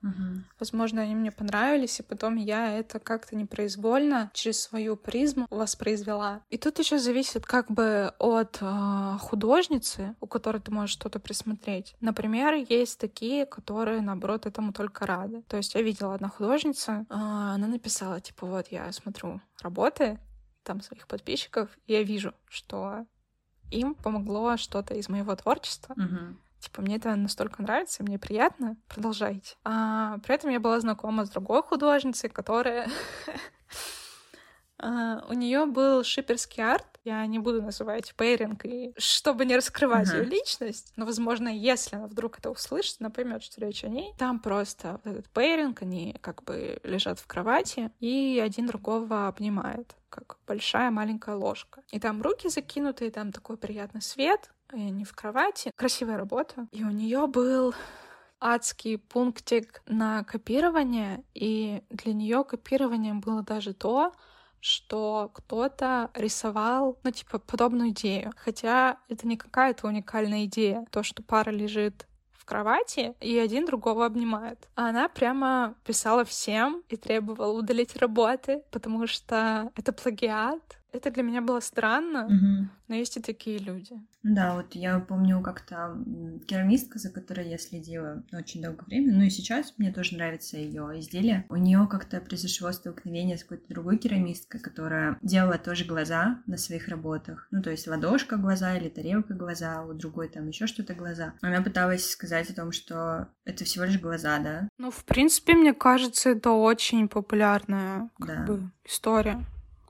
Возможно, 0.59 1.01
они 1.01 1.15
мне 1.15 1.31
понравились, 1.31 1.99
и 1.99 2.03
потом 2.03 2.35
я 2.35 2.77
это 2.77 2.99
как-то 2.99 3.35
непроизвольно 3.35 4.31
через 4.33 4.59
свою 4.61 4.95
призму 4.95 5.47
воспроизвела. 5.49 6.41
И 6.49 6.57
тут 6.57 6.79
еще 6.79 6.99
зависит 6.99 7.45
как 7.45 7.71
бы 7.71 8.13
от 8.19 8.57
э, 8.61 9.17
художницы, 9.19 10.15
у 10.19 10.27
которой 10.27 10.61
ты 10.61 10.71
можешь 10.71 10.93
что-то 10.93 11.19
присмотреть. 11.19 11.95
Например, 12.01 12.53
есть 12.53 12.99
такие, 12.99 13.45
которые, 13.45 14.01
наоборот, 14.01 14.45
этому 14.45 14.73
только 14.73 15.05
рады. 15.05 15.41
То 15.43 15.57
есть 15.57 15.75
я 15.75 15.81
видела 15.81 16.15
одна 16.15 16.29
художница, 16.29 17.05
э, 17.09 17.13
она 17.13 17.67
написала, 17.67 18.19
типа, 18.19 18.45
вот 18.45 18.67
я 18.71 18.91
смотрю 18.91 19.41
работы 19.61 20.19
там 20.63 20.81
своих 20.81 21.07
подписчиков, 21.07 21.69
и 21.87 21.93
я 21.93 22.03
вижу, 22.03 22.33
что 22.47 23.05
им 23.71 23.95
помогло 23.95 24.57
что-то 24.57 24.93
из 24.95 25.09
моего 25.09 25.35
творчества, 25.35 25.93
Мгм. 25.97 26.39
Типа, 26.59 26.81
мне 26.81 26.97
это 26.97 27.15
настолько 27.15 27.61
нравится, 27.61 28.03
мне 28.03 28.19
приятно, 28.19 28.75
продолжайте. 28.87 29.55
А, 29.63 30.17
при 30.19 30.35
этом 30.35 30.49
я 30.49 30.59
была 30.59 30.79
знакома 30.79 31.25
с 31.25 31.29
другой 31.29 31.63
художницей, 31.63 32.29
которая... 32.29 32.89
а, 34.77 35.25
у 35.29 35.33
нее 35.33 35.65
был 35.65 36.03
шиперский 36.03 36.61
арт. 36.61 36.85
Я 37.05 37.25
не 37.27 37.39
буду 37.39 37.61
называть 37.61 38.13
пейринг, 38.15 38.65
и 38.65 38.93
чтобы 38.97 39.45
не 39.45 39.55
раскрывать 39.55 40.11
ее 40.11 40.25
личность, 40.25 40.91
но, 40.97 41.05
возможно, 41.05 41.47
если 41.47 41.95
она 41.95 42.07
вдруг 42.07 42.39
это 42.39 42.51
услышит, 42.51 42.97
она 42.99 43.09
поймет, 43.09 43.41
что 43.41 43.61
речь 43.61 43.85
о 43.85 43.87
ней. 43.87 44.13
Там 44.17 44.39
просто 44.39 44.91
вот 44.91 45.05
этот 45.05 45.29
пейринг, 45.29 45.81
они 45.81 46.17
как 46.19 46.43
бы 46.43 46.79
лежат 46.83 47.19
в 47.19 47.25
кровати, 47.25 47.89
и 48.01 48.41
один 48.43 48.67
другого 48.67 49.29
обнимает, 49.29 49.95
как 50.09 50.37
большая 50.45 50.91
маленькая 50.91 51.35
ложка. 51.35 51.81
И 51.91 51.99
там 52.01 52.21
руки 52.21 52.49
закинуты, 52.49 53.07
и 53.07 53.11
там 53.11 53.31
такой 53.31 53.55
приятный 53.55 54.01
свет, 54.01 54.51
они 54.69 55.05
в 55.05 55.13
кровати. 55.13 55.71
Красивая 55.75 56.17
работа. 56.17 56.67
И 56.71 56.83
у 56.83 56.89
нее 56.89 57.27
был 57.27 57.73
адский 58.39 58.97
пунктик 58.97 59.81
на 59.85 60.23
копирование, 60.23 61.23
и 61.33 61.83
для 61.89 62.13
нее 62.13 62.43
копированием 62.43 63.19
было 63.21 63.43
даже 63.43 63.73
то, 63.73 64.13
что 64.61 65.31
кто-то 65.33 66.09
рисовал, 66.13 66.97
ну, 67.03 67.11
типа, 67.11 67.39
подобную 67.39 67.89
идею. 67.89 68.33
Хотя 68.37 68.97
это 69.07 69.27
не 69.27 69.37
какая-то 69.37 69.87
уникальная 69.87 70.45
идея. 70.45 70.85
То, 70.91 71.03
что 71.03 71.23
пара 71.23 71.49
лежит 71.49 72.07
в 72.31 72.45
кровати, 72.45 73.13
и 73.21 73.37
один 73.37 73.65
другого 73.65 74.05
обнимает. 74.05 74.67
А 74.75 74.89
она 74.89 75.07
прямо 75.07 75.75
писала 75.85 76.25
всем 76.25 76.83
и 76.89 76.97
требовала 76.97 77.57
удалить 77.57 77.95
работы, 77.95 78.63
потому 78.71 79.07
что 79.07 79.71
это 79.75 79.93
плагиат. 79.93 80.78
Это 80.91 81.11
для 81.11 81.21
меня 81.23 81.41
было 81.41 81.59
странно, 81.59 82.27
Мгм. 82.27 82.71
но 82.87 82.95
есть 82.95 83.15
и 83.17 83.21
такие 83.21 83.59
люди. 83.59 83.93
Да, 84.23 84.55
вот 84.55 84.73
я 84.75 84.99
помню 84.99 85.39
как-то 85.41 85.95
керамистка, 86.47 86.97
за 86.99 87.09
которой 87.11 87.47
я 87.47 87.57
следила 87.57 88.23
очень 88.33 88.61
долгое 88.61 88.85
время, 88.85 89.13
ну 89.13 89.21
и 89.23 89.29
сейчас 89.29 89.73
мне 89.77 89.93
тоже 89.93 90.15
нравится 90.15 90.57
ее 90.57 90.99
изделие. 90.99 91.45
У 91.49 91.55
нее 91.55 91.87
как-то 91.89 92.19
произошло 92.19 92.71
столкновение 92.71 93.37
с 93.37 93.43
какой-то 93.43 93.67
другой 93.69 93.97
керамисткой, 93.97 94.59
которая 94.61 95.17
делала 95.21 95.57
тоже 95.57 95.85
глаза 95.85 96.41
на 96.47 96.57
своих 96.57 96.87
работах. 96.87 97.47
Ну, 97.51 97.61
то 97.61 97.69
есть 97.69 97.87
ладошка 97.87 98.37
глаза 98.37 98.75
или 98.75 98.89
тарелка 98.89 99.33
глаза, 99.35 99.83
у 99.85 99.93
другой 99.93 100.27
там 100.27 100.47
еще 100.47 100.65
что-то 100.67 100.95
глаза. 100.95 101.33
Она 101.41 101.61
пыталась 101.61 102.09
сказать 102.09 102.49
о 102.49 102.55
том, 102.55 102.71
что 102.71 103.27
это 103.45 103.63
всего 103.63 103.85
лишь 103.85 103.99
глаза, 104.01 104.39
да? 104.39 104.67
Ну, 104.79 104.89
в 104.91 105.05
принципе, 105.05 105.53
мне 105.53 105.73
кажется, 105.73 106.31
это 106.31 106.51
очень 106.51 107.07
популярная 107.07 108.09
как 108.17 108.27
Да. 108.27 108.43
бы, 108.45 108.71
история 108.83 109.45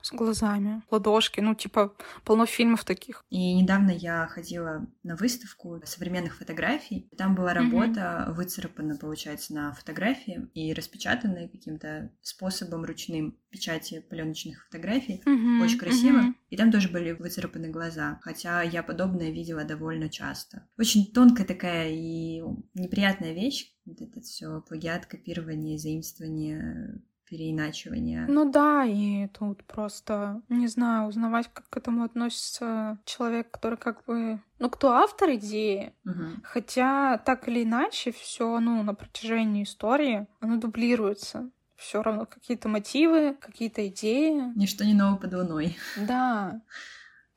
с 0.09 0.15
глазами, 0.15 0.81
ладошки, 0.89 1.39
ну, 1.39 1.55
типа, 1.55 1.93
полно 2.23 2.45
фильмов 2.45 2.83
таких. 2.83 3.23
И 3.29 3.53
недавно 3.55 3.91
я 3.91 4.27
ходила 4.27 4.87
на 5.03 5.15
выставку 5.15 5.81
современных 5.85 6.37
фотографий. 6.37 7.07
Там 7.17 7.35
была 7.35 7.53
работа 7.53 8.33
выцарапана, 8.35 8.97
получается, 8.97 9.53
на 9.53 9.73
фотографии 9.73 10.47
и 10.53 10.73
распечатана 10.73 11.47
каким-то 11.47 12.11
способом 12.21 12.85
ручным 12.85 13.37
печати 13.49 14.03
пленочных 14.09 14.65
фотографий. 14.65 15.21
Мгм, 15.25 15.61
Очень 15.61 15.77
красиво. 15.77 16.17
мгм. 16.17 16.35
И 16.49 16.57
там 16.57 16.71
тоже 16.71 16.89
были 16.89 17.11
выцарапаны 17.11 17.69
глаза, 17.69 18.19
хотя 18.21 18.61
я 18.61 18.83
подобное 18.83 19.31
видела 19.31 19.63
довольно 19.63 20.09
часто. 20.09 20.67
Очень 20.77 21.11
тонкая 21.11 21.45
такая 21.45 21.89
и 21.91 22.41
неприятная 22.73 23.33
вещь. 23.33 23.73
Вот 23.85 24.01
это 24.01 24.21
все 24.21 24.61
плагиат, 24.61 25.05
копирование, 25.05 25.77
заимствование, 25.79 27.01
переиначивание. 27.29 28.25
Ну 28.27 28.51
да, 28.51 28.85
и 28.85 29.27
тут 29.27 29.63
просто, 29.63 30.41
не 30.49 30.67
знаю, 30.67 31.07
узнавать, 31.07 31.49
как 31.53 31.69
к 31.69 31.77
этому 31.77 32.03
относится 32.03 32.97
человек, 33.05 33.51
который 33.51 33.77
как 33.77 34.03
бы... 34.05 34.39
Ну, 34.57 34.69
кто 34.69 34.91
автор 34.91 35.35
идеи, 35.35 35.93
Мгм. 36.03 36.41
Хотя 36.43 37.17
так 37.19 37.47
или 37.47 37.63
иначе 37.63 38.11
все, 38.11 38.59
ну, 38.59 38.83
на 38.83 38.93
протяжении 38.93 39.63
истории 39.63 40.27
оно 40.39 40.57
дублируется. 40.57 41.49
Все 41.75 42.01
равно 42.01 42.25
какие-то 42.25 42.67
мотивы, 42.67 43.37
какие-то 43.39 43.87
идеи. 43.87 44.51
Ничто 44.55 44.83
не 44.83 44.93
ново 44.93 45.15
под 45.15 45.33
луной. 45.33 45.77
Да. 45.95 46.61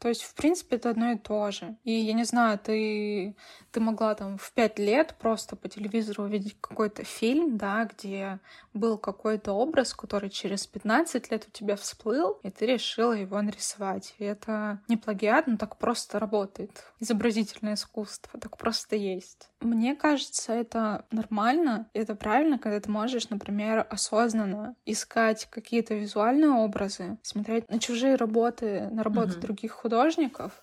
То 0.03 0.09
есть, 0.09 0.24
в 0.24 0.34
принципе, 0.34 0.76
это 0.76 0.90
одно 0.90 1.12
и 1.12 1.16
то 1.16 1.53
же. 1.53 1.76
И 1.84 1.92
я 1.92 2.12
не 2.12 2.24
знаю, 2.24 2.59
ты, 2.59 3.36
ты 3.70 3.78
могла 3.78 4.16
там 4.16 4.36
в 4.36 4.50
пять 4.53 4.80
лет 4.80 5.14
просто 5.20 5.55
по 5.55 5.68
телевизору 5.68 6.24
увидеть 6.24 6.57
какой-то 6.61 7.05
фильм, 7.05 7.57
да, 7.57 7.84
где 7.84 8.40
был 8.74 8.98
какой-то 8.98 9.53
образ, 9.53 9.94
который 9.94 10.28
через 10.28 10.66
15 10.66 11.30
лет 11.30 11.44
у 11.46 11.50
тебя 11.53 11.76
всплыл, 11.76 12.40
и 12.42 12.50
ты 12.50 12.66
решила 12.66 13.12
его 13.12 13.40
нарисовать. 13.40 14.16
И 14.18 14.24
это 14.24 14.80
не 14.88 14.96
плагиат, 14.96 15.46
но 15.46 15.57
так 15.57 15.78
просто 15.78 16.18
работает. 16.18 16.82
Изобразительное 16.98 17.74
искусство, 17.74 18.40
так 18.40 18.57
просто 18.57 18.96
есть. 18.96 19.50
Мне 19.61 19.94
кажется, 19.94 20.53
это 20.53 21.05
нормально, 21.12 21.88
и 21.94 22.00
это 22.00 22.16
правильно, 22.16 22.59
когда 22.59 22.80
ты 22.80 22.90
можешь, 22.90 23.30
например, 23.30 23.86
осознанно 23.88 24.74
искать 24.84 25.46
какие-то 25.48 25.94
визуальные 25.94 26.50
образы, 26.50 27.18
смотреть 27.22 27.70
на 27.70 27.78
чужие 27.78 28.16
работы, 28.16 28.88
на 28.90 29.05
работы 29.05 29.34
Мгм. 29.34 29.40
других 29.42 29.70
художников, 29.70 29.91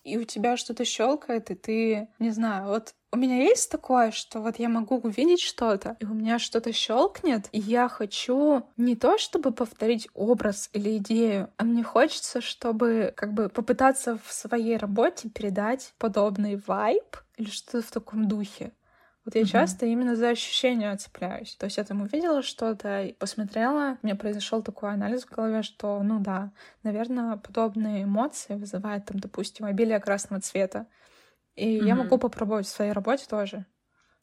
и 0.03 0.17
у 0.17 0.23
тебя 0.23 0.57
что-то 0.57 0.85
щелкает, 0.85 1.51
и 1.51 1.55
ты, 1.55 2.07
не 2.19 2.31
знаю, 2.31 2.67
вот 2.67 2.93
у 3.11 3.17
меня 3.17 3.37
есть 3.37 3.71
такое, 3.71 4.11
что 4.11 4.39
вот 4.39 4.59
я 4.59 4.69
могу 4.69 4.97
увидеть 4.97 5.41
что-то, 5.41 5.97
и 5.99 6.05
у 6.05 6.13
меня 6.13 6.37
что-то 6.39 6.71
щелкнет, 6.71 7.47
и 7.51 7.59
я 7.59 7.89
хочу 7.89 8.63
не 8.77 8.95
то, 8.95 9.17
чтобы 9.17 9.51
повторить 9.51 10.07
образ 10.13 10.69
или 10.73 10.97
идею, 10.97 11.49
а 11.57 11.63
мне 11.63 11.83
хочется, 11.83 12.41
чтобы 12.41 13.13
как 13.15 13.33
бы 13.33 13.49
попытаться 13.49 14.19
в 14.23 14.31
своей 14.31 14.77
работе 14.77 15.29
передать 15.29 15.93
подобный 15.97 16.61
вайб 16.67 17.17
или 17.37 17.49
что-то 17.49 17.81
в 17.81 17.91
таком 17.91 18.27
духе. 18.27 18.73
Вот 19.29 19.35
я 19.35 19.43
Мгм. 19.43 19.45
часто 19.45 19.85
именно 19.85 20.15
за 20.15 20.29
ощущения 20.29 20.95
цепляюсь. 20.97 21.55
То 21.55 21.65
есть 21.65 21.77
я 21.77 21.83
там 21.83 22.01
увидела 22.01 22.41
что-то 22.41 23.03
и 23.03 23.13
посмотрела, 23.13 23.99
у 24.01 24.05
меня 24.05 24.15
произошел 24.15 24.63
такой 24.63 24.91
анализ 24.91 25.23
в 25.23 25.29
голове, 25.29 25.61
что, 25.61 26.01
ну 26.01 26.19
да, 26.19 26.51
наверное, 26.81 27.37
подобные 27.37 28.05
эмоции 28.05 28.55
вызывает 28.55 29.05
там, 29.05 29.19
допустим, 29.19 29.65
обилие 29.67 29.99
красного 29.99 30.41
цвета. 30.41 30.87
И 31.55 31.69
я 31.69 31.95
Мгм. 31.95 31.95
могу 31.95 32.17
попробовать 32.19 32.67
в 32.67 32.71
своей 32.71 32.93
работе 32.93 33.25
тоже 33.27 33.65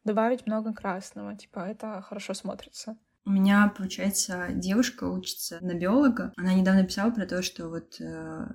добавить 0.04 0.46
много 0.46 0.74
красного. 0.74 1.36
Типа, 1.36 1.60
это 1.60 2.02
хорошо 2.02 2.34
смотрится. 2.34 2.98
У 3.24 3.30
меня, 3.30 3.68
получается, 3.76 4.46
девушка 4.52 5.04
учится 5.04 5.58
на 5.60 5.74
биолога. 5.74 6.32
Она 6.36 6.54
недавно 6.54 6.84
писала 6.84 7.10
про 7.10 7.26
то, 7.26 7.42
что 7.42 7.68
вот 7.68 8.00
э, 8.00 8.46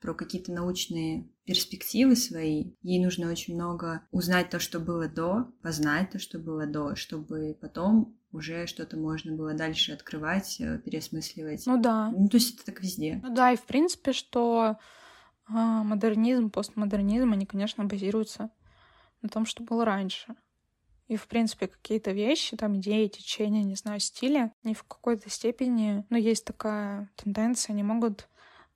про 0.00 0.14
какие-то 0.14 0.52
научные 0.52 1.28
перспективы 1.44 2.16
свои. 2.16 2.72
Ей 2.82 3.02
нужно 3.02 3.30
очень 3.30 3.54
много 3.54 4.02
узнать 4.10 4.50
то, 4.50 4.58
что 4.58 4.80
было 4.80 5.08
до, 5.08 5.52
познать 5.62 6.10
то, 6.10 6.18
что 6.18 6.38
было 6.38 6.66
до, 6.66 6.96
чтобы 6.96 7.56
потом 7.60 8.16
уже 8.32 8.66
что-то 8.66 8.96
можно 8.96 9.34
было 9.34 9.54
дальше 9.54 9.92
открывать, 9.92 10.60
э, 10.60 10.78
переосмысливать. 10.78 11.66
Ну 11.66 11.80
да. 11.80 12.10
Ну, 12.10 12.28
то 12.28 12.36
есть 12.36 12.54
это 12.54 12.66
так 12.66 12.80
везде. 12.80 13.20
Ну 13.22 13.34
да, 13.34 13.52
и 13.52 13.56
в 13.56 13.64
принципе, 13.64 14.12
что 14.12 14.76
а, 15.46 15.82
модернизм, 15.82 16.50
постмодернизм, 16.50 17.32
они, 17.32 17.44
конечно, 17.44 17.84
базируются 17.84 18.50
на 19.22 19.28
том, 19.28 19.46
что 19.46 19.62
было 19.62 19.84
раньше. 19.84 20.34
И, 21.08 21.16
в 21.16 21.26
принципе, 21.26 21.66
какие-то 21.66 22.12
вещи, 22.12 22.56
там, 22.56 22.78
идеи, 22.78 23.08
течения, 23.08 23.64
не 23.64 23.74
знаю, 23.74 23.98
стиля, 23.98 24.52
они 24.62 24.74
в 24.74 24.84
какой-то 24.84 25.28
степени, 25.28 26.04
ну, 26.08 26.16
есть 26.16 26.44
такая 26.44 27.10
тенденция, 27.16 27.72
они 27.72 27.82
могут 27.82 28.28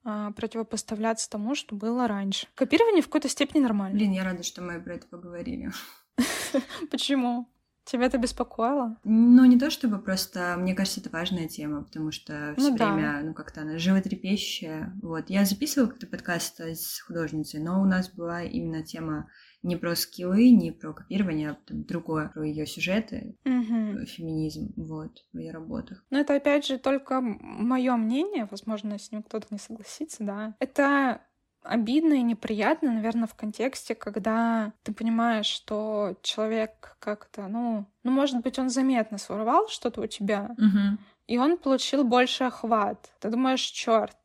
противопоставляться 0.05 1.29
тому, 1.31 1.55
что 1.55 1.75
было 1.75 2.07
раньше. 2.07 2.47
Копирование 2.55 3.03
в 3.03 3.07
какой-то 3.07 3.29
степени 3.29 3.63
нормально. 3.63 3.97
Блин, 3.97 4.13
я 4.13 4.25
рада, 4.25 4.43
что 4.43 4.63
мы 4.63 4.81
про 4.81 4.95
это 4.95 5.07
поговорили. 5.09 5.71
Почему? 6.91 7.49
Тебя 7.85 8.07
это 8.07 8.17
беспокоило? 8.17 8.97
Ну, 9.05 9.45
не 9.45 9.59
то 9.59 9.69
чтобы, 9.71 9.99
просто 9.99 10.57
мне 10.59 10.75
кажется, 10.75 11.01
это 11.01 11.11
важная 11.11 11.49
тема, 11.49 11.85
потому 11.85 12.13
что 12.13 12.55
все 12.57 12.71
Ну 12.71 12.77
да. 12.77 12.95
время, 12.95 13.21
ну, 13.23 13.35
как-то 13.35 13.61
она 13.61 13.77
животрепещущая. 13.79 14.95
Вот. 15.03 15.29
Я 15.29 15.45
записывала 15.45 15.91
как-то 15.91 16.07
подкаст 16.07 16.61
с 16.61 17.01
художницей, 17.01 17.61
но 17.61 17.83
у 17.83 17.85
нас 17.85 18.09
была 18.11 18.43
именно 18.43 18.83
тема 18.83 19.29
не 19.65 19.77
про 19.77 19.97
скиллы, 19.97 20.51
не 20.51 20.71
про 20.71 20.93
копирование, 20.93 21.51
а 21.51 21.55
там 21.67 21.85
другое, 21.85 22.29
про 22.29 22.47
ее 22.47 22.67
сюжеты, 22.67 23.37
Мгм. 23.45 24.07
феминизм, 24.07 24.73
вот, 24.77 25.25
в 25.33 25.39
ее 25.39 25.51
работах. 25.51 26.05
Но 26.11 26.19
это, 26.21 26.37
опять 26.37 26.67
же, 26.67 26.79
только 26.79 27.21
мое 27.21 27.97
мнение, 27.97 28.47
возможно, 28.51 28.99
с 28.99 29.11
ним 29.11 29.23
кто-то 29.23 29.49
не 29.51 29.59
согласится, 29.59 30.23
да. 30.23 30.55
Это 30.61 31.23
обидно 31.63 32.15
и 32.15 32.23
неприятно, 32.23 32.93
наверное, 32.93 33.27
в 33.27 33.35
контексте, 33.35 33.95
когда 33.95 34.73
ты 34.83 34.93
понимаешь, 34.93 35.47
что 35.47 36.15
человек 36.23 36.97
как-то, 37.01 37.49
ну, 37.49 37.87
ну, 38.03 38.11
может 38.13 38.43
быть, 38.43 38.59
он 38.59 38.69
заметно 38.69 39.19
своровал 39.19 39.67
что-то 39.69 40.03
у 40.03 40.07
тебя, 40.07 40.55
и 41.27 41.39
он 41.39 41.57
получил 41.57 42.05
больше 42.05 42.45
охват. 42.45 43.11
Ты 43.19 43.31
думаешь, 43.31 43.63
черт, 43.63 44.19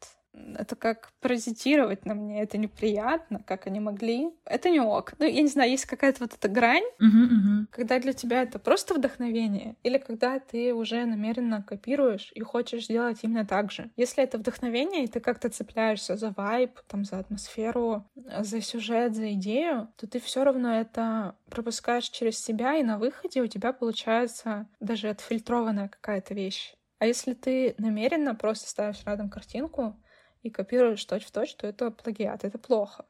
это 0.57 0.75
как 0.75 1.11
паразитировать 1.21 2.05
на 2.05 2.13
мне, 2.15 2.41
это 2.41 2.57
неприятно, 2.57 3.41
как 3.45 3.67
они 3.67 3.79
могли. 3.79 4.29
Это 4.45 4.69
не 4.69 4.79
ок. 4.79 5.13
Ну, 5.19 5.25
я 5.25 5.41
не 5.41 5.47
знаю, 5.47 5.71
есть 5.71 5.85
какая-то 5.85 6.19
вот 6.21 6.33
эта 6.33 6.47
грань, 6.47 6.83
Мгм, 6.99 7.23
мгм. 7.23 7.67
когда 7.71 7.99
для 7.99 8.13
тебя 8.13 8.41
это 8.41 8.57
просто 8.59 8.95
вдохновение, 8.95 9.75
или 9.83 9.97
когда 9.99 10.39
ты 10.39 10.73
уже 10.73 11.05
намеренно 11.05 11.61
копируешь 11.61 12.31
и 12.33 12.41
хочешь 12.41 12.85
сделать 12.85 13.19
именно 13.21 13.45
так 13.45 13.71
же. 13.71 13.91
Если 13.95 14.23
это 14.23 14.37
вдохновение, 14.39 15.03
и 15.03 15.07
ты 15.07 15.19
как-то 15.19 15.49
цепляешься 15.49 16.15
за 16.17 16.31
вайб, 16.35 16.79
там, 16.87 17.05
за 17.05 17.19
атмосферу, 17.19 18.05
за 18.15 18.61
сюжет, 18.61 19.15
за 19.15 19.33
идею, 19.33 19.93
то 19.97 20.07
ты 20.07 20.19
все 20.19 20.43
равно 20.43 20.73
это 20.79 21.35
пропускаешь 21.49 22.09
через 22.09 22.39
себя, 22.39 22.75
и 22.75 22.83
на 22.83 22.97
выходе 22.97 23.41
у 23.41 23.47
тебя 23.47 23.71
получается 23.71 24.67
даже 24.79 25.09
отфильтрованная 25.09 25.89
какая-то 25.89 26.33
вещь. 26.33 26.73
А 26.99 27.05
если 27.05 27.33
ты 27.33 27.75
намеренно 27.77 28.35
просто 28.35 28.67
ставишь 28.69 29.03
рядом 29.05 29.29
картинку 29.29 30.01
и 30.41 30.49
копируешь 30.49 31.03
точь-в-точь, 31.05 31.55
то 31.55 31.67
это 31.67 31.91
плагиат, 31.91 32.43
это 32.43 32.57
плохо. 32.57 33.05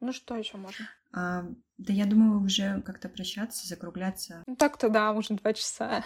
Ну 0.00 0.12
что 0.12 0.36
еще 0.36 0.56
можно? 0.56 0.88
А, 1.12 1.44
да 1.78 1.92
я 1.92 2.04
думаю, 2.06 2.42
уже 2.42 2.82
как-то 2.82 3.08
прощаться, 3.08 3.66
закругляться. 3.66 4.42
Ну 4.46 4.56
так-то 4.56 4.88
да, 4.88 5.12
уже 5.12 5.34
два 5.34 5.52
часа. 5.52 6.04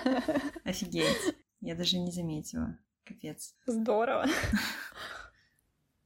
Офигеть. 0.65 1.35
Я 1.61 1.75
даже 1.75 1.99
не 1.99 2.13
заметила. 2.13 2.79
Капец. 3.05 3.55
Здорово. 3.67 4.27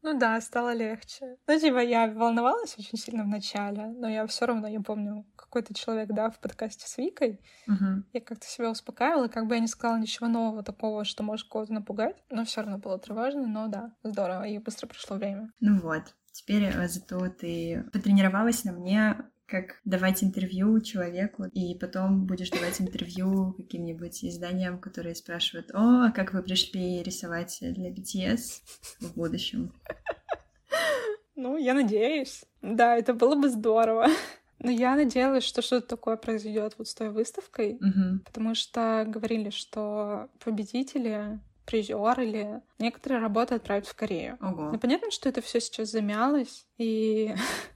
Ну 0.07 0.19
да, 0.19 0.39
стало 0.43 0.75
легче. 0.75 1.37
Ну, 1.47 1.59
типа, 1.59 1.79
я 1.79 2.07
волновалась 2.09 2.77
очень 2.79 2.99
сильно 2.99 3.25
в 3.25 3.29
начале, 3.29 3.87
но 3.87 4.07
я 4.07 4.27
все 4.27 4.45
равно, 4.45 4.69
я 4.69 4.81
помню, 4.81 5.25
какой-то 5.35 5.73
человек, 5.73 6.11
да, 6.11 6.29
в 6.29 6.39
подкасте 6.41 6.87
с 6.87 6.99
Викой, 6.99 7.41
Мгм. 7.67 8.05
я 8.13 8.21
как-то 8.21 8.47
себя 8.47 8.71
успокаивала, 8.71 9.29
как 9.29 9.47
бы 9.47 9.55
я 9.55 9.61
не 9.61 9.67
сказала 9.67 9.99
ничего 9.99 10.29
нового 10.29 10.63
такого, 10.63 11.07
что 11.07 11.23
может 11.23 11.49
кого-то 11.49 11.73
напугать, 11.73 12.23
но 12.29 12.45
все 12.45 12.61
равно 12.61 12.77
было 12.77 12.99
тревожно, 12.99 13.47
но 13.47 13.69
да, 13.69 13.93
здорово, 14.03 14.47
и 14.47 14.59
быстро 14.59 14.89
прошло 14.89 15.17
время. 15.17 15.51
Ну 15.61 15.81
вот. 15.81 16.15
Теперь 16.33 16.71
зато 16.89 17.29
ты 17.29 17.85
потренировалась 17.93 18.65
на 18.65 18.73
мне, 18.73 19.17
как 19.55 19.81
давать 19.85 20.25
интервью 20.25 20.81
человеку, 20.81 21.45
и 21.45 21.79
потом 21.79 22.27
будешь 22.27 22.51
давать 22.51 22.81
интервью 22.81 23.53
каким-нибудь 23.57 24.25
изданиям, 24.25 24.79
которые 24.81 25.15
спрашивают, 25.15 25.71
о, 25.73 26.07
а 26.07 26.11
как 26.13 26.33
вы 26.35 26.43
пришли 26.43 27.03
рисовать 27.03 27.59
для 27.61 27.91
BTS 27.91 28.63
в 29.01 29.15
будущем? 29.15 29.73
Ну, 31.37 31.57
я 31.57 31.75
надеюсь. 31.75 32.45
Да, 32.63 32.97
это 32.97 33.13
было 33.15 33.35
бы 33.35 33.49
здорово. 33.49 34.07
Но 34.61 34.71
я 34.71 34.95
надеялась, 34.95 35.45
что 35.45 35.63
что-то 35.63 35.87
такое 35.89 36.17
произойдет 36.17 36.75
вот 36.79 36.89
с 36.89 36.95
той 36.95 37.11
выставкой, 37.11 37.77
Мгм. 37.81 38.21
потому 38.25 38.55
что 38.55 39.05
говорили, 39.07 39.51
что 39.51 40.29
победители, 40.43 41.41
призер 41.67 42.21
или 42.21 42.63
некоторые 42.79 43.21
работы 43.21 43.57
отправят 43.57 43.87
в 43.87 43.95
Корею. 43.95 44.39
Ого. 44.41 44.71
Ну, 44.73 44.79
понятно, 44.79 45.11
что 45.11 45.29
это 45.29 45.41
все 45.43 45.61
сейчас 45.61 45.91
замялось, 45.91 46.67
и 46.79 47.35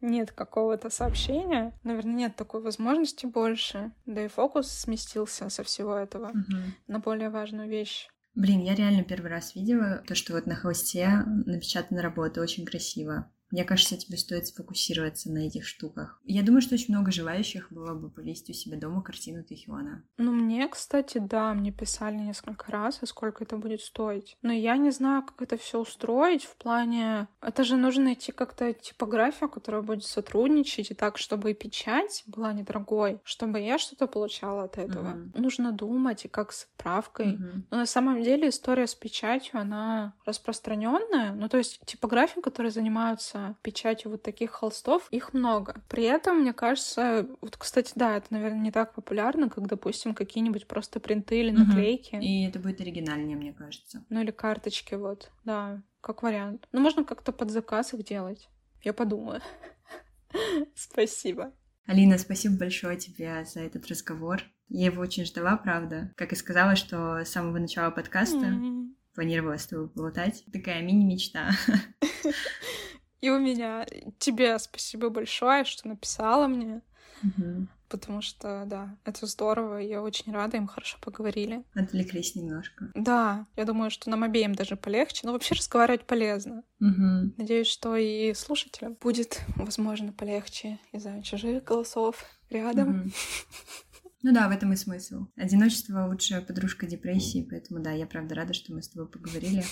нет 0.00 0.32
какого-то 0.32 0.90
сообщения. 0.90 1.72
Наверное, 1.82 2.14
нет 2.14 2.36
такой 2.36 2.60
возможности 2.60 3.26
больше. 3.26 3.92
Да 4.06 4.24
и 4.24 4.28
фокус 4.28 4.68
сместился 4.70 5.48
со 5.48 5.62
всего 5.64 5.94
этого 5.96 6.28
Мгм. 6.34 6.74
на 6.86 6.98
более 6.98 7.30
важную 7.30 7.68
вещь. 7.68 8.08
Блин, 8.34 8.60
я 8.60 8.74
реально 8.74 9.04
первый 9.04 9.30
раз 9.30 9.54
видела 9.54 10.02
то, 10.06 10.14
что 10.14 10.32
вот 10.32 10.46
на 10.46 10.56
холсте 10.56 11.22
напечатана 11.46 12.02
работа 12.02 12.40
очень 12.40 12.66
красиво. 12.66 13.30
Мне 13.54 13.62
кажется, 13.62 13.96
тебе 13.96 14.18
стоит 14.18 14.48
сфокусироваться 14.48 15.30
на 15.30 15.46
этих 15.46 15.64
штуках. 15.64 16.20
Я 16.24 16.42
думаю, 16.42 16.60
что 16.60 16.74
очень 16.74 16.92
много 16.92 17.12
желающих 17.12 17.70
было 17.70 17.94
бы 17.94 18.10
повесить 18.10 18.50
у 18.50 18.52
себя 18.52 18.76
дома 18.76 19.00
картину 19.00 19.44
Тэхиона. 19.44 20.02
Ну, 20.18 20.32
мне, 20.32 20.66
кстати, 20.66 21.18
да, 21.18 21.54
мне 21.54 21.70
писали 21.70 22.16
несколько 22.16 22.72
раз, 22.72 22.98
а 23.00 23.06
сколько 23.06 23.44
это 23.44 23.56
будет 23.56 23.80
стоить. 23.80 24.36
Но 24.42 24.52
я 24.52 24.76
не 24.76 24.90
знаю, 24.90 25.22
как 25.22 25.40
это 25.40 25.56
все 25.56 25.78
устроить 25.78 26.42
в 26.42 26.56
плане... 26.56 27.28
Это 27.40 27.62
же 27.62 27.76
нужно 27.76 28.06
найти 28.06 28.32
как-то 28.32 28.72
типографию, 28.72 29.48
которая 29.48 29.82
будет 29.82 30.02
сотрудничать, 30.02 30.90
и 30.90 30.94
так, 30.94 31.16
чтобы 31.16 31.52
и 31.52 31.54
печать 31.54 32.24
была 32.26 32.52
недорогой, 32.52 33.20
чтобы 33.22 33.60
я 33.60 33.78
что-то 33.78 34.08
получала 34.08 34.64
от 34.64 34.78
этого. 34.78 35.10
Мгм. 35.10 35.32
Нужно 35.36 35.70
думать, 35.70 36.24
и 36.24 36.28
как 36.28 36.50
с 36.50 36.64
отправкой. 36.74 37.34
Мгм. 37.34 37.66
Но 37.70 37.76
на 37.76 37.86
самом 37.86 38.20
деле 38.20 38.48
история 38.48 38.88
с 38.88 38.96
печатью, 38.96 39.60
она 39.60 40.14
распространенная. 40.26 41.34
Ну, 41.34 41.48
то 41.48 41.58
есть 41.58 41.78
типографии, 41.86 42.40
которые 42.40 42.72
занимаются 42.72 43.43
печатью 43.62 44.10
вот 44.10 44.22
таких 44.22 44.50
холстов, 44.50 45.08
их 45.10 45.32
много. 45.32 45.82
При 45.88 46.04
этом, 46.04 46.40
мне 46.40 46.52
кажется, 46.52 47.28
вот, 47.40 47.56
кстати, 47.56 47.92
да, 47.94 48.16
это, 48.16 48.26
наверное, 48.30 48.60
не 48.60 48.70
так 48.72 48.94
популярно, 48.94 49.48
как, 49.48 49.66
допустим, 49.66 50.14
какие-нибудь 50.14 50.66
просто 50.66 51.00
принты 51.00 51.40
или 51.40 51.50
наклейки. 51.50 52.16
И 52.16 52.44
это 52.46 52.58
будет 52.58 52.80
оригинальнее, 52.80 53.36
мне 53.36 53.52
кажется. 53.52 54.04
Ну, 54.08 54.22
или 54.22 54.30
карточки, 54.30 54.94
вот, 54.94 55.30
да, 55.44 55.82
как 56.00 56.22
вариант. 56.22 56.68
Ну, 56.72 56.80
можно 56.80 57.04
как-то 57.04 57.32
под 57.32 57.50
заказ 57.50 57.94
их 57.94 58.04
делать. 58.04 58.48
Я 58.82 58.92
подумаю. 58.92 59.40
Спасибо. 60.74 61.52
Алина, 61.86 62.16
спасибо 62.18 62.56
большое 62.56 62.96
тебе 62.96 63.44
за 63.44 63.60
этот 63.60 63.86
разговор. 63.88 64.42
Я 64.68 64.86
его 64.86 65.02
очень 65.02 65.26
ждала, 65.26 65.56
правда. 65.56 66.10
Как 66.16 66.32
и 66.32 66.36
сказала, 66.36 66.76
что 66.76 67.18
с 67.24 67.28
самого 67.28 67.58
начала 67.58 67.90
подкаста 67.90 68.46
М. 68.46 68.96
планировала 69.14 69.58
с 69.58 69.66
тобой 69.66 69.90
болтать. 69.94 70.44
Такая 70.52 70.82
мини-мечта. 70.82 71.50
И 73.24 73.30
у 73.30 73.38
меня 73.38 73.86
тебе 74.18 74.58
спасибо 74.58 75.08
большое, 75.08 75.64
что 75.64 75.88
написала 75.88 76.46
мне. 76.46 76.82
Мгм. 77.22 77.70
Потому 77.88 78.20
что, 78.20 78.64
да, 78.66 78.98
это 79.06 79.24
здорово, 79.24 79.78
я 79.78 80.02
очень 80.02 80.30
рада, 80.30 80.58
им 80.58 80.66
хорошо 80.66 80.98
поговорили. 81.00 81.64
Отвлеклись 81.74 82.34
немножко. 82.34 82.92
Да, 82.94 83.46
я 83.56 83.64
думаю, 83.64 83.90
что 83.90 84.10
нам 84.10 84.24
обеим 84.24 84.54
даже 84.54 84.76
полегче, 84.76 85.22
но 85.24 85.32
вообще 85.32 85.54
разговаривать 85.54 86.04
полезно. 86.04 86.64
Мгм. 86.80 87.32
Надеюсь, 87.38 87.68
что 87.68 87.96
и 87.96 88.34
слушателям 88.34 88.98
будет, 89.00 89.40
возможно, 89.56 90.12
полегче 90.12 90.78
из-за 90.92 91.22
чужих 91.22 91.64
голосов 91.64 92.26
рядом. 92.50 92.90
Мгм. 92.90 93.12
Ну 94.22 94.32
да, 94.34 94.48
в 94.48 94.50
этом 94.50 94.74
и 94.74 94.76
смысл. 94.76 95.28
Одиночество 95.36 96.06
лучшая 96.08 96.42
подружка 96.42 96.84
депрессии, 96.84 97.46
поэтому 97.48 97.80
да, 97.80 97.92
я 97.92 98.06
правда 98.06 98.34
рада, 98.34 98.52
что 98.52 98.74
мы 98.74 98.82
с 98.82 98.88
тобой 98.90 99.08
поговорили. 99.08 99.64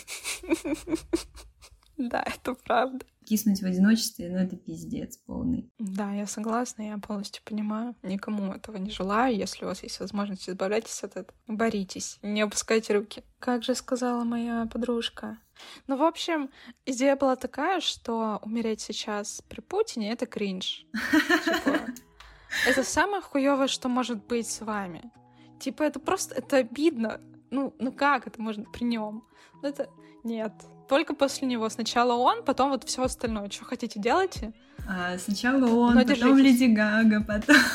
Да, 1.97 2.25
это 2.27 2.55
правда. 2.55 3.05
Киснуть 3.25 3.63
в 3.63 3.67
одиночестве, 3.67 4.29
ну 4.31 4.39
это 4.39 4.57
пиздец 4.57 5.17
полный. 5.19 5.71
Да, 5.79 6.13
я 6.13 6.27
согласна, 6.27 6.83
я 6.83 6.99
полностью 6.99 7.43
понимаю. 7.45 7.95
Никому 8.03 8.53
этого 8.53 8.77
не 8.79 8.91
желаю. 8.91 9.37
Если 9.37 9.65
у 9.65 9.69
вас 9.69 9.83
есть 9.83 10.01
возможность, 10.01 10.49
избавляйтесь 10.49 11.05
от 11.05 11.17
этого. 11.17 11.39
Боритесь, 11.47 12.19
не 12.23 12.41
опускайте 12.41 12.95
руки. 12.95 13.23
Как 13.39 13.63
же 13.63 13.75
сказала 13.75 14.25
моя 14.25 14.67
подружка. 14.67 15.39
Ну, 15.87 15.97
в 15.97 16.03
общем, 16.03 16.51
идея 16.87 17.17
была 17.17 17.37
такая, 17.37 17.81
что 17.81 18.41
умереть 18.43 18.81
сейчас 18.81 19.43
при 19.49 19.61
Путине— 19.61 20.11
это 20.13 20.27
кринж. 20.27 20.87
Типа, 21.45 21.81
это 22.67 22.83
самое 22.83 23.23
хуёвое, 23.23 23.69
что 23.69 23.89
может 23.89 24.25
быть 24.27 24.49
с 24.49 24.61
вами. 24.61 25.13
Типа, 25.61 25.85
это 25.85 26.01
просто, 26.01 26.35
это 26.35 26.57
обидно. 26.57 27.21
Ну, 27.53 27.75
ну 27.79 27.93
как 27.93 28.27
это 28.27 28.41
можно 28.41 28.65
при 28.65 28.85
нем? 28.85 29.25
Ну, 29.63 29.69
это 29.69 29.89
нет. 30.25 30.53
Только 30.89 31.15
после 31.15 31.47
него. 31.47 31.69
Сначала 31.69 32.15
он, 32.15 32.43
потом 32.43 32.71
вот 32.71 32.85
все 32.85 33.03
остальное. 33.03 33.51
Что 33.51 33.65
хотите, 33.67 34.01
делайте. 34.01 34.53
А, 34.89 35.19
сначала 35.19 35.67
он, 35.67 35.95
Но 35.95 36.01
потом 36.01 36.17
держитесь. 36.17 36.61
Леди 36.61 36.73
Гага, 36.75 37.23
потом... 37.23 37.57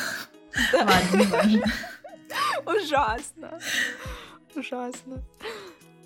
Да. 0.72 0.78
Ладно, 0.78 1.16
не 1.16 1.26
важно. 1.26 1.62
Ужасно. 2.66 3.60
Ужасно. 4.56 5.22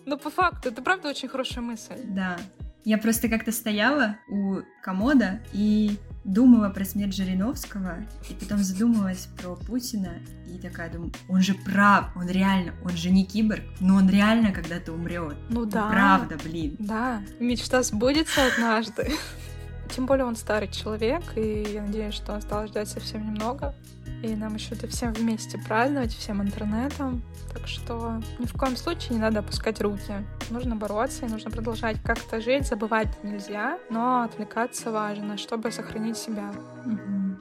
Но 0.05 0.19
по 0.19 0.29
факту, 0.29 0.69
это 0.69 0.83
правда 0.83 1.09
очень 1.09 1.29
хорошая 1.29 1.65
мысль. 1.65 1.97
Да. 2.05 2.37
Я 2.85 2.99
просто 2.99 3.29
как-то 3.29 3.53
стояла 3.53 4.17
у 4.29 4.61
комода 4.83 5.41
и 5.53 5.99
думала 6.25 6.69
про 6.69 6.85
смерть 6.85 7.15
Жириновского, 7.15 7.99
и 8.29 8.35
потом 8.35 8.59
задумалась 8.59 9.29
про 9.41 9.55
Путина, 9.55 10.15
и 10.49 10.59
такая 10.59 10.91
думаю, 10.91 11.13
он 11.29 11.43
же 11.43 11.55
прав, 11.55 12.11
он 12.17 12.29
реально, 12.29 12.75
он 12.85 12.97
же 12.97 13.11
не 13.11 13.25
киборг, 13.25 13.63
но 13.81 13.97
он 13.97 14.09
реально 14.09 14.53
когда-то 14.53 14.93
умрет. 14.93 15.37
Ну 15.49 15.65
да. 15.65 15.89
Правда, 15.91 16.37
блин. 16.43 16.77
Да, 16.79 17.23
мечта 17.39 17.83
сбудется 17.83 18.47
однажды. 18.47 19.13
Тем 19.95 20.07
более 20.07 20.25
он 20.25 20.37
старый 20.37 20.69
человек, 20.69 21.23
и 21.37 21.67
я 21.75 21.83
надеюсь, 21.83 22.15
что 22.15 22.35
осталось 22.35 22.71
ждать 22.71 22.89
совсем 22.89 23.27
немного. 23.27 23.75
И 24.23 24.37
нам 24.37 24.55
еще 24.55 24.77
это 24.77 24.87
всем 24.87 25.13
вместе 25.13 25.59
праздновать, 25.59 26.13
всем 26.13 26.41
интернетом. 26.41 27.23
Так 27.53 27.67
что 27.67 28.23
ни 28.39 28.47
в 28.47 28.53
коем 28.53 28.77
случае 28.77 29.17
не 29.17 29.19
надо 29.19 29.41
опускать 29.41 29.81
руки. 29.81 30.15
Нужно 30.51 30.77
бороться 30.77 31.27
и 31.27 31.29
нужно 31.29 31.51
продолжать 31.51 32.01
как-то 32.03 32.41
жить. 32.41 32.69
Забывать 32.69 33.09
нельзя, 33.25 33.79
но 33.91 34.23
отвлекаться 34.23 34.93
важно, 34.93 35.37
чтобы 35.37 35.73
сохранить 35.73 36.17
себя. 36.17 36.53
Угу. 36.87 37.37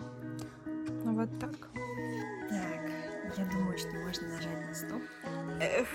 Ну 1.06 1.14
вот 1.14 1.40
так. 1.40 1.52
Так, 2.50 3.38
я 3.38 3.46
думаю, 3.46 3.78
что 3.78 3.92
можно 3.94 4.28
нажать 4.28 4.68
на 4.68 4.74
стоп. 4.74 5.02
Эх. 5.62 5.88